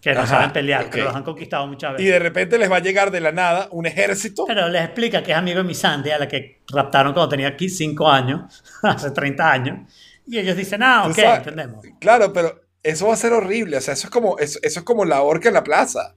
[0.00, 0.90] Que no Ajá, saben pelear, ok.
[0.92, 2.06] que los han conquistado muchas veces.
[2.06, 4.44] Y de repente les va a llegar de la nada un ejército.
[4.46, 7.68] Pero les explica que es amigo de Missandei, a la que raptaron cuando tenía aquí
[7.68, 9.92] 5 años, hace 30 años.
[10.26, 11.84] Y ellos dicen, ah, ok, sabes- entendemos.
[12.00, 13.76] Claro, pero eso va a ser horrible.
[13.76, 16.14] O sea, eso es como, eso, eso es como la horca en la plaza.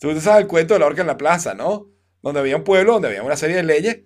[0.00, 1.88] Tú sabes el cuento de la horca en la plaza, ¿no?
[2.22, 3.98] Donde había un pueblo, donde había una serie de leyes.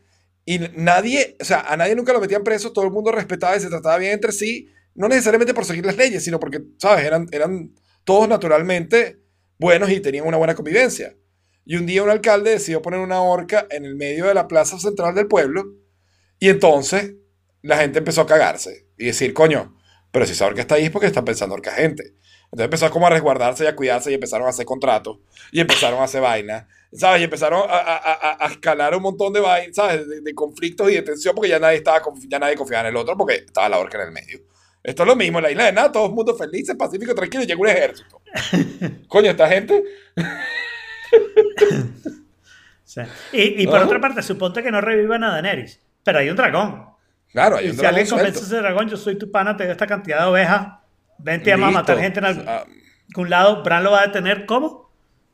[0.44, 3.61] Y nadie, o sea, a nadie nunca lo metían preso, todo el mundo respetaba y
[3.61, 7.05] se trataba bien entre sí, no necesariamente por seguir las leyes, sino porque, ¿sabes?
[7.05, 7.70] Eran, eran
[8.05, 9.20] todos naturalmente
[9.59, 11.16] buenos y tenían una buena convivencia.
[11.65, 14.79] Y un día un alcalde decidió poner una horca en el medio de la plaza
[14.79, 15.65] central del pueblo
[16.39, 17.15] y entonces
[17.62, 19.77] la gente empezó a cagarse y decir, coño,
[20.11, 22.15] pero si esa horca está ahí es porque está pensando horca gente.
[22.47, 25.19] Entonces empezó como a resguardarse y a cuidarse y empezaron a hacer contratos
[25.53, 27.20] y empezaron a hacer vainas, ¿sabes?
[27.23, 30.07] Y empezaron a, a- a- a escalar un montón de vainas, ¿sabes?
[30.07, 32.97] De, de conflictos y de tensión porque ya nadie, estaba, ya nadie confiaba en el
[32.97, 34.41] otro porque estaba la horca en el medio.
[34.83, 37.45] Esto es lo mismo, en la isla de nada, todo el mundo feliz, pacífico, tranquilo,
[37.45, 38.21] llega un ejército.
[39.09, 39.83] Coño, esta gente...
[42.85, 43.01] Sí.
[43.33, 46.85] Y, y por otra parte, suponte que no revivan a Daenerys, pero hay un dragón.
[47.31, 48.55] Claro, hay Y un si alguien dragón convence a suelto.
[48.57, 50.69] ese dragón, yo soy tu pana, te doy esta cantidad de ovejas,
[51.19, 52.65] vente a matar gente en algún Ah,
[53.29, 54.91] lado, Bran lo va a detener, ¿cómo?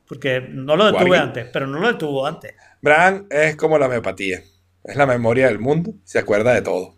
[0.07, 2.53] Porque no lo detuve antes, pero no lo detuvo antes.
[2.81, 4.41] Bran es como la homeopatía.
[4.83, 5.93] Es la memoria del mundo.
[6.05, 6.95] Se acuerda de todo.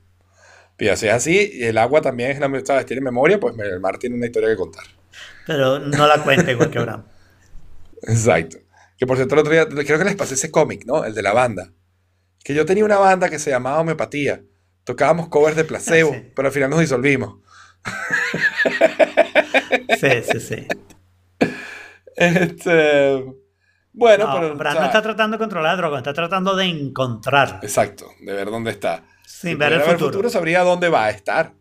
[0.82, 1.52] Y así es así.
[1.54, 2.86] Y el agua también es la, ¿sabes?
[2.88, 4.84] tiene memoria, pues el mar tiene una historia que contar.
[5.46, 7.06] Pero no la cuenta igual que Bran.
[8.02, 8.58] Exacto.
[8.98, 11.06] Que por cierto, el otro día, creo que les pasé ese cómic, ¿no?
[11.06, 11.72] El de la banda.
[12.44, 14.42] Que yo tenía una banda que se llamaba Homeopatía.
[14.84, 16.32] Tocábamos covers de placebo, Ah, sí.
[16.36, 17.40] pero al final nos disolvimos.
[20.00, 20.68] Sí, sí, sí.
[22.16, 23.24] Este.
[23.94, 24.70] Bueno, No, pero.
[24.70, 27.60] O sea, no está tratando de controlar a Drogon, está tratando de encontrar.
[27.62, 29.04] Exacto, de ver dónde está.
[29.40, 30.30] Sin Si ver el futuro.
[30.30, 31.54] sabría dónde va a estar.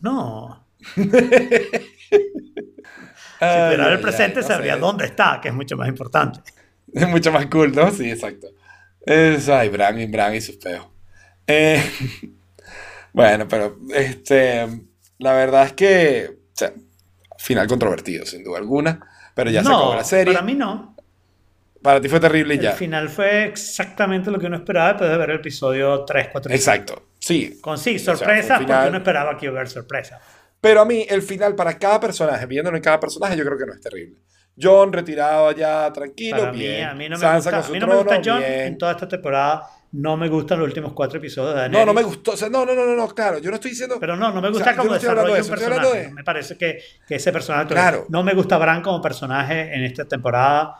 [0.00, 0.66] No.
[3.40, 4.80] Ay, Si pudiera ver ay, el presente, ay, no sabría sé.
[4.80, 6.40] dónde está, que es mucho más importante.
[6.92, 7.90] Es mucho más cool, ¿no?
[7.90, 8.48] Sí, exacto.
[9.06, 10.86] Es, ay, Bran y Bran y sus peos.
[11.46, 11.82] Eh,
[13.14, 14.66] bueno, pero este,
[15.18, 16.72] la verdad es que, o sea,
[17.38, 19.00] final controvertido, sin duda alguna,
[19.34, 20.34] pero ya se acabó la serie.
[20.34, 20.91] para mí no.
[21.82, 22.72] Para ti fue terrible y El ya.
[22.72, 26.58] final fue exactamente lo que uno esperaba después de ver el episodio 3, 4 y
[26.58, 26.70] 5.
[26.70, 27.58] Exacto, sí.
[27.60, 30.20] Con sí, sea, sorpresa, fue un final- porque uno esperaba que iba a haber sorpresa.
[30.60, 33.66] Pero a mí, el final para cada personaje, viéndolo en cada personaje, yo creo que
[33.66, 34.18] no es terrible.
[34.60, 36.84] John retirado allá, tranquilo, Para mí, bien.
[36.84, 38.60] a mí no me Sansa gusta, a mí no me gusta trono, John bien.
[38.66, 39.62] en toda esta temporada.
[39.94, 41.86] no me gustan los últimos cuatro episodios de No, Daenerys.
[41.86, 42.30] no me gustó.
[42.32, 43.38] O sea, no, no, no, no, no, claro.
[43.38, 43.96] Yo no estoy diciendo.
[44.00, 45.98] Pero no, no me O gusta sea, yo como no desarrollo de un eso, personaje.
[45.98, 47.66] de- Me parece que, que ese personaje...
[47.68, 48.06] Claro.
[48.08, 50.76] No me gusta Bran como personaje en esta temporada.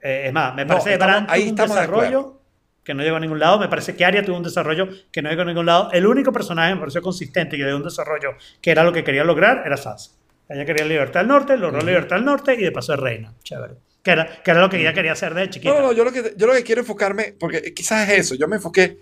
[0.00, 2.40] Eh, es más, me No, parece que estamos- ahí tuvo un estamos de desarrollo
[2.84, 3.58] que no llegó a ningún lado.
[3.58, 5.90] Me parece que Arya tuvo un desarrollo que no llegó a ningún lado.
[5.92, 8.30] El único personaje que me pareció consistente y que dio un desarrollo
[8.62, 10.12] que era lo que quería lograr era Sansa.
[10.48, 13.34] Ella quería libertad al norte, logró libertad al norte y de paso es reina.
[13.42, 13.74] Chévere.
[14.02, 15.74] Que era, que era lo que ella quería hacer de chiquita.
[15.74, 18.34] No, no, no, yo lo, que, yo lo que quiero enfocarme, porque quizás es eso,
[18.36, 18.98] yo me enfoqué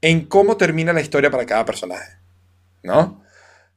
[0.00, 2.16] en cómo termina la historia para cada personaje,
[2.82, 3.22] ¿no?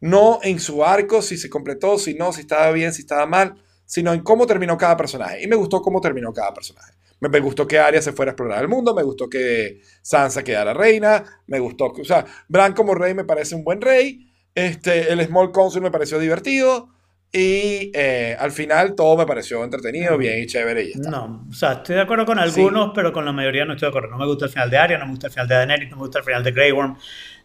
[0.02, 3.56] No en su arco, si se completó, si no, si estaba bien, si estaba mal,
[3.86, 5.44] sino en cómo terminó cada personaje.
[5.44, 6.94] Y me gustó cómo terminó cada personaje.
[7.20, 10.44] Me, me gustó que Arya se fuera a explorar el mundo, me gustó que Sansa
[10.44, 14.32] quedara reina, me gustó, que- o sea, Bran como rey me parece un buen rey,
[14.54, 16.90] este, el Small Council me pareció divertido,
[17.32, 21.10] y eh, al final todo me pareció entretenido, bien y chévere y ya está.
[21.10, 23.90] No, o sea, estoy de acuerdo con algunos, pero con la mayoría no estoy de
[23.90, 24.10] acuerdo.
[24.10, 25.96] No me gusta el final de Arya, no me gusta el final de Daenerys, no
[25.98, 26.98] me gusta el final de Grey Worm,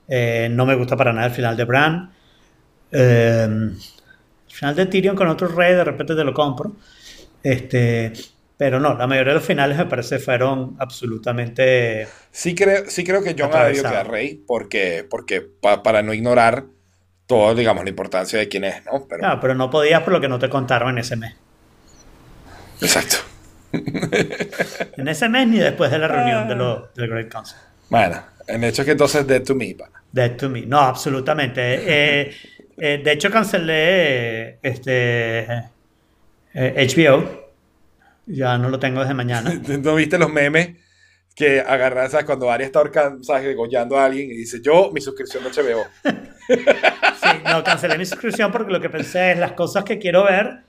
[0.09, 2.13] eh, no me gusta para nada el final de Bran.
[2.93, 3.49] Eh,
[4.61, 6.73] final de Tyrion con otro rey, de repente te lo compro.
[7.43, 8.13] Este,
[8.57, 12.07] pero no, la mayoría de los finales me parece fueron absolutamente...
[12.31, 16.13] Sí creo, sí creo que John ha debido quedar rey porque, porque pa- para no
[16.13, 16.65] ignorar
[17.27, 19.07] todo, digamos, la importancia de quién es, ¿no?
[19.09, 21.35] Pero, Ah, pero no podías por lo que no te contaron en ese mes.
[22.83, 23.17] Exacto.
[23.73, 27.57] En ese mes ni después de la reunión de los, del Great Council.
[27.89, 30.03] Bueno, el hecho es que entonces Dead to Me, pana.
[30.13, 30.63] Dead to Me.
[30.67, 31.61] No, absolutamente.
[31.87, 32.35] Eh,
[32.81, 35.41] eh, de hecho, cancelé este,
[36.55, 37.51] eh, HBO.
[38.27, 39.53] Ya no lo tengo desde mañana.
[39.83, 40.77] ¿No viste los memes
[41.35, 42.27] que agarran, ¿sabes?
[42.27, 42.83] Cuando Arya está
[43.23, 43.45] ¿sabes?
[43.45, 45.85] Degollando a alguien y dice, yo, mi suscripción de HBO.
[46.51, 50.61] Sí, no, cancelé mi suscripción porque lo que pensé es las cosas que quiero ver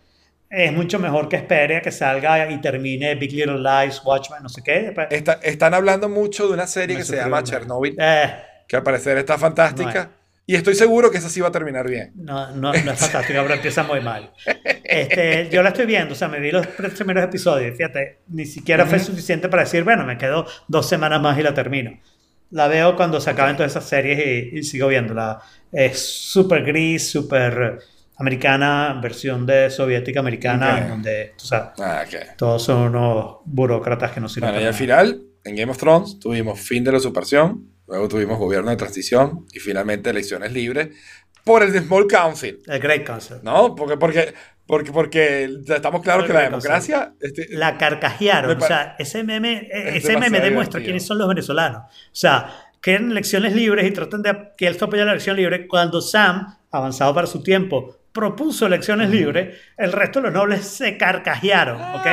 [0.49, 4.49] es mucho mejor que espere a que salga y termine Big Little Lies, Watchmen, no
[4.49, 4.93] sé qué.
[5.09, 7.47] Está- están hablando mucho de una serie Me que se llama no.
[7.47, 8.33] Chernobyl, Eh,
[8.67, 10.11] que al parecer está fantástica.
[10.47, 12.11] Y estoy seguro que esa sí va a terminar bien.
[12.15, 14.31] no, no, no es fantástica, pero empieza muy mal.
[14.83, 17.77] Este, yo la estoy viendo, o sea, me vi los primeros episodios.
[17.77, 21.53] Fíjate, ni siquiera fue suficiente para decir, bueno, me quedo dos semanas más y la
[21.53, 21.97] termino.
[22.49, 25.39] La veo cuando se acaben todas esas series y, y sigo viéndola.
[25.71, 27.79] Es súper gris, súper
[28.17, 30.81] americana, versión de soviética americana, Ok.
[30.81, 32.35] en donde, tú sabes, Ah, ok.
[32.37, 36.19] todos son unos burócratas que no sirven Bueno, y al final, en Game of Thrones,
[36.19, 40.89] tuvimos fin de la usurpación, luego tuvimos gobierno de transición y finalmente elecciones libres
[41.43, 43.37] por el Small Council, El Great Council.
[43.43, 43.75] ¿no?
[43.75, 44.33] Porque, porque,
[44.65, 47.13] porque, porque estamos claros que la democracia...
[47.19, 48.57] este, La carcajearon.
[48.57, 50.83] Me O sea, ese meme, Es ese meme demuestra divertido.
[50.83, 51.81] quiénes son los venezolanos.
[51.81, 52.49] O sea,
[52.79, 55.67] quieren elecciones libres y tratan de que esto apoye la elección libre.
[55.67, 60.95] Cuando Sam, avanzado para su tiempo, propuso elecciones libres, el resto de los nobles se
[60.95, 61.81] carcajearon.
[61.95, 62.03] ¿ok?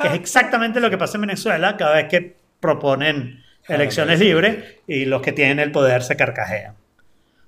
[0.00, 5.04] que es exactamente lo que pasa en Venezuela cada vez que proponen elecciones libres y
[5.06, 6.74] los que tienen el poder se carcajean.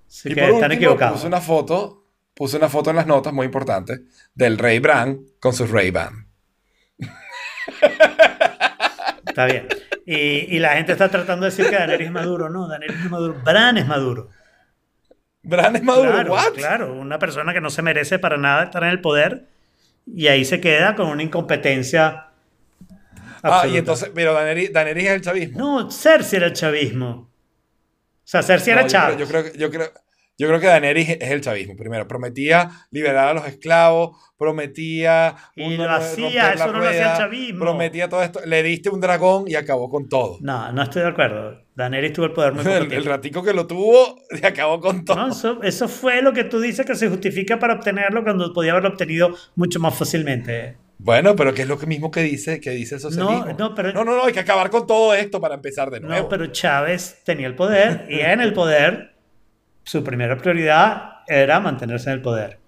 [0.09, 1.13] Así y que por están último, equivocados.
[1.13, 2.05] puse una foto,
[2.35, 4.01] puse una foto en las notas muy importante
[4.35, 6.27] del rey Bran con sus Ray-Ban.
[9.27, 9.69] Está bien.
[10.07, 12.49] Y, y la gente está tratando de decir que Daenerys es maduro.
[12.49, 13.35] No, Daenerys es maduro.
[13.45, 14.31] Bran es maduro.
[15.43, 16.53] Bran es maduro, Claro, ¿what?
[16.55, 19.47] claro, una persona que no se merece para nada estar en el poder
[20.07, 22.28] y ahí se queda con una incompetencia.
[23.43, 25.59] Ah, y entonces, pero Daenerys, Daenerys es el chavismo.
[25.59, 27.09] No, Cersei era el chavismo.
[27.11, 29.19] O sea, Cersei era No, yo creo- Chávez.
[29.19, 29.87] Yo creo, que- yo, creo,
[30.39, 31.77] yo creo que Daenerys es el chavismo.
[31.77, 35.35] Primero, prometía liberar a los esclavos, prometía.
[35.57, 37.61] Y lo hacía, eso no lo hacía el chavismo.
[37.61, 38.41] Prometía todo esto.
[38.45, 40.39] Le diste un dragón y acabó con todo.
[40.43, 41.63] No, no estoy de acuerdo.
[41.75, 45.05] Daenerys tuvo el poder muy poco El, el ratico que lo tuvo, y acabó con
[45.05, 45.17] todo.
[45.17, 48.73] No, eso, eso fue lo que tú dices que se justifica para obtenerlo cuando podía
[48.73, 50.77] haberlo obtenido mucho más fácilmente.
[50.99, 53.47] Bueno, pero que es lo mismo que dice, que dice el socialismo.
[53.47, 56.01] No, no, pero- no, no, no, hay que acabar con todo esto para empezar de
[56.01, 56.25] nuevo.
[56.25, 59.15] No, pero Chávez tenía el poder y en el poder
[59.85, 62.59] su primera prioridad era mantenerse en el poder.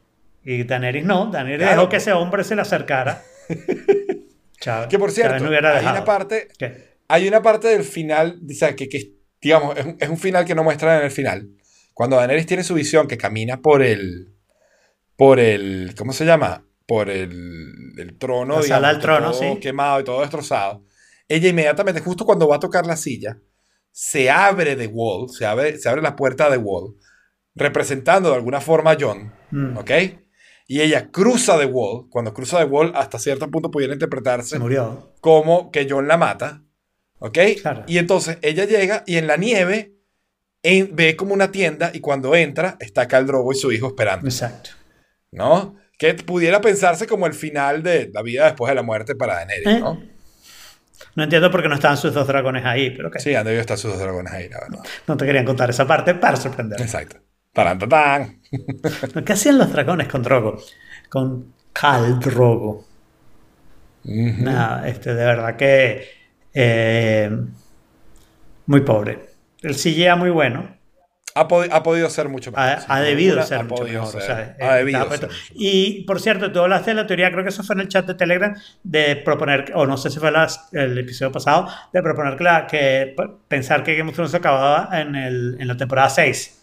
[0.45, 1.77] Y Daenerys no, Daenerys Claro.
[1.77, 3.21] dejó que ese hombre se le acercara.
[4.61, 6.91] Chávez, Que por cierto, no hay una parte, ¿Qué?
[7.09, 10.45] hay una parte del final, o sea, que, que, digamos, es un, es un final
[10.45, 11.49] que no muestran en el final.
[11.95, 14.29] Cuando Daenerys tiene su visión que camina por el,
[15.17, 16.65] por el, ¿cómo se llama?
[16.91, 19.61] Por el, el trono, La sala del que trono, todo sí.
[19.61, 20.85] quemado y todo destrozado.
[21.29, 23.39] Ella inmediatamente, justo cuando va a tocar la silla,
[23.93, 26.97] se abre The Wall, se abre, se abre la puerta de Wall,
[27.55, 29.91] representando de alguna forma a John, Mm, ¿ok?
[30.69, 35.13] Y ella cruza The Wall, cuando cruza The Wall, hasta cierto punto pudiera interpretarse murió.
[35.21, 36.63] como que John la mata,
[37.19, 37.39] ¿ok?
[37.61, 37.85] Claro.
[37.89, 39.95] Y entonces ella llega y en la nieve
[40.63, 44.27] en- ve como una tienda y cuando entra está Khal Drogo y su hijo esperando,
[44.29, 44.71] Exacto.
[45.33, 45.77] ¿no?
[46.01, 49.67] Que pudiera pensarse como el final de la vida después de la muerte para Daenerys,
[49.67, 49.81] Eh.
[49.81, 50.03] ¿no?
[51.15, 53.61] No entiendo por qué no estaban sus dos dragones ahí, pero que Sí, han debido
[53.61, 54.81] estar sus dos dragones ahí, la verdad.
[55.07, 56.81] no te querían contar esa parte para sorprender.
[56.81, 57.19] Exacto.
[57.53, 58.41] Taran, tatán.
[59.27, 60.57] ¿Qué hacían los dragones con Drogo?
[61.11, 62.87] Con Khal Drogo.
[64.05, 66.09] Nada, este, de verdad que
[66.55, 67.31] eh,
[68.67, 69.27] muy pobre.
[69.63, 70.77] El CGI muy bueno.
[71.35, 72.65] Ha, podi- ha podido ser mucho mejor.
[72.67, 74.09] Ha, ha debido ser ha mucho mejor.
[74.09, 75.29] o ser- sea, ha eh, debido ser.
[75.55, 78.07] Y por cierto, tú hablaste de la teoría, creo que eso fue en el chat
[78.07, 82.37] de Telegram, de proponer, o no sé si fue las- el episodio pasado, de proponer
[82.37, 83.15] que, la- que
[83.49, 86.57] pensar que Game of Thrones acababa en, el, en la temporada 6.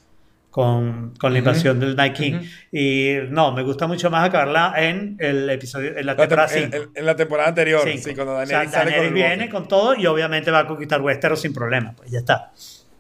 [0.50, 2.34] Con, con la invasión del Night King.
[2.72, 6.54] Y no, me gusta mucho más acabarla en el episodio, en la La tem- temporada
[6.58, 6.76] en, 5.
[6.78, 8.04] en- en la temporada anterior, Cinco.
[8.04, 11.00] sí, cuando O Daniel sea, con Daenerys viene con todo y obviamente va a conquistar
[11.02, 11.94] Westeros sin problema.
[11.96, 12.52] Pues ya está.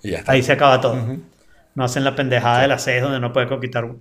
[0.03, 0.34] Y ya está.
[0.34, 1.18] Ahí se acaba todo.
[1.78, 3.86] No hacen la pendejada de las 6 donde no puede conquistar.
[3.86, 3.99] O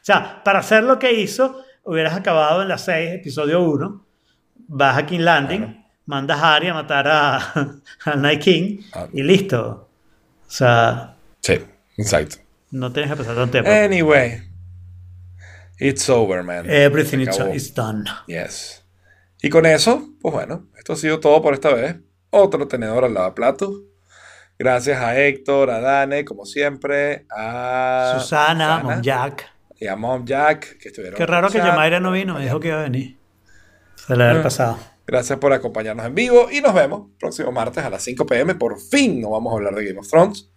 [0.00, 4.04] sea, para hacer lo que hizo, hubieras acabado en las 6, episodio 1.
[4.66, 7.36] Vas a King Landing, mandas a Arya a matar a,
[8.06, 8.78] al Night King
[9.12, 9.88] y listo.
[10.48, 11.60] O sea, Sí,
[11.96, 12.38] exacto.
[12.72, 13.70] no tienes que pasar tanto tiempo.
[13.70, 14.42] Anyway,
[15.78, 16.68] it's over, man.
[16.68, 18.02] Everything Se is, done.
[18.26, 18.84] Yes.
[19.40, 21.98] Y con eso, pues bueno, esto ha sido todo por esta vez.
[22.30, 23.80] Otro tenedor al lavaplatos.
[24.62, 29.50] Gracias a Héctor, a Dane, como siempre, a Susana, Susana Mom Jack.
[29.80, 31.18] Y a Mom Jack, que estuvieron.
[31.18, 33.18] Qué raro que Yamaira no vino, me dijo que iba a venir.
[33.96, 34.44] Se la había mm.
[34.44, 34.78] pasado.
[35.04, 38.54] Gracias por acompañarnos en vivo y nos vemos próximo martes a las 5 pm.
[38.54, 40.48] Por fin no vamos a hablar de Game of Thrones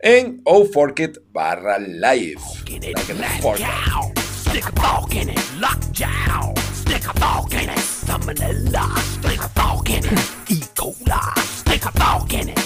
[0.00, 2.42] en O4Kit barra live.
[2.58, 2.98] Stick
[4.66, 6.52] a fork in it, lockjaw.
[6.74, 8.98] Stick a fork in it, salmonella.
[8.98, 10.12] Stick a fork in it,
[10.50, 10.60] E.
[10.74, 11.38] coli.
[11.38, 12.65] Stick a fork in it.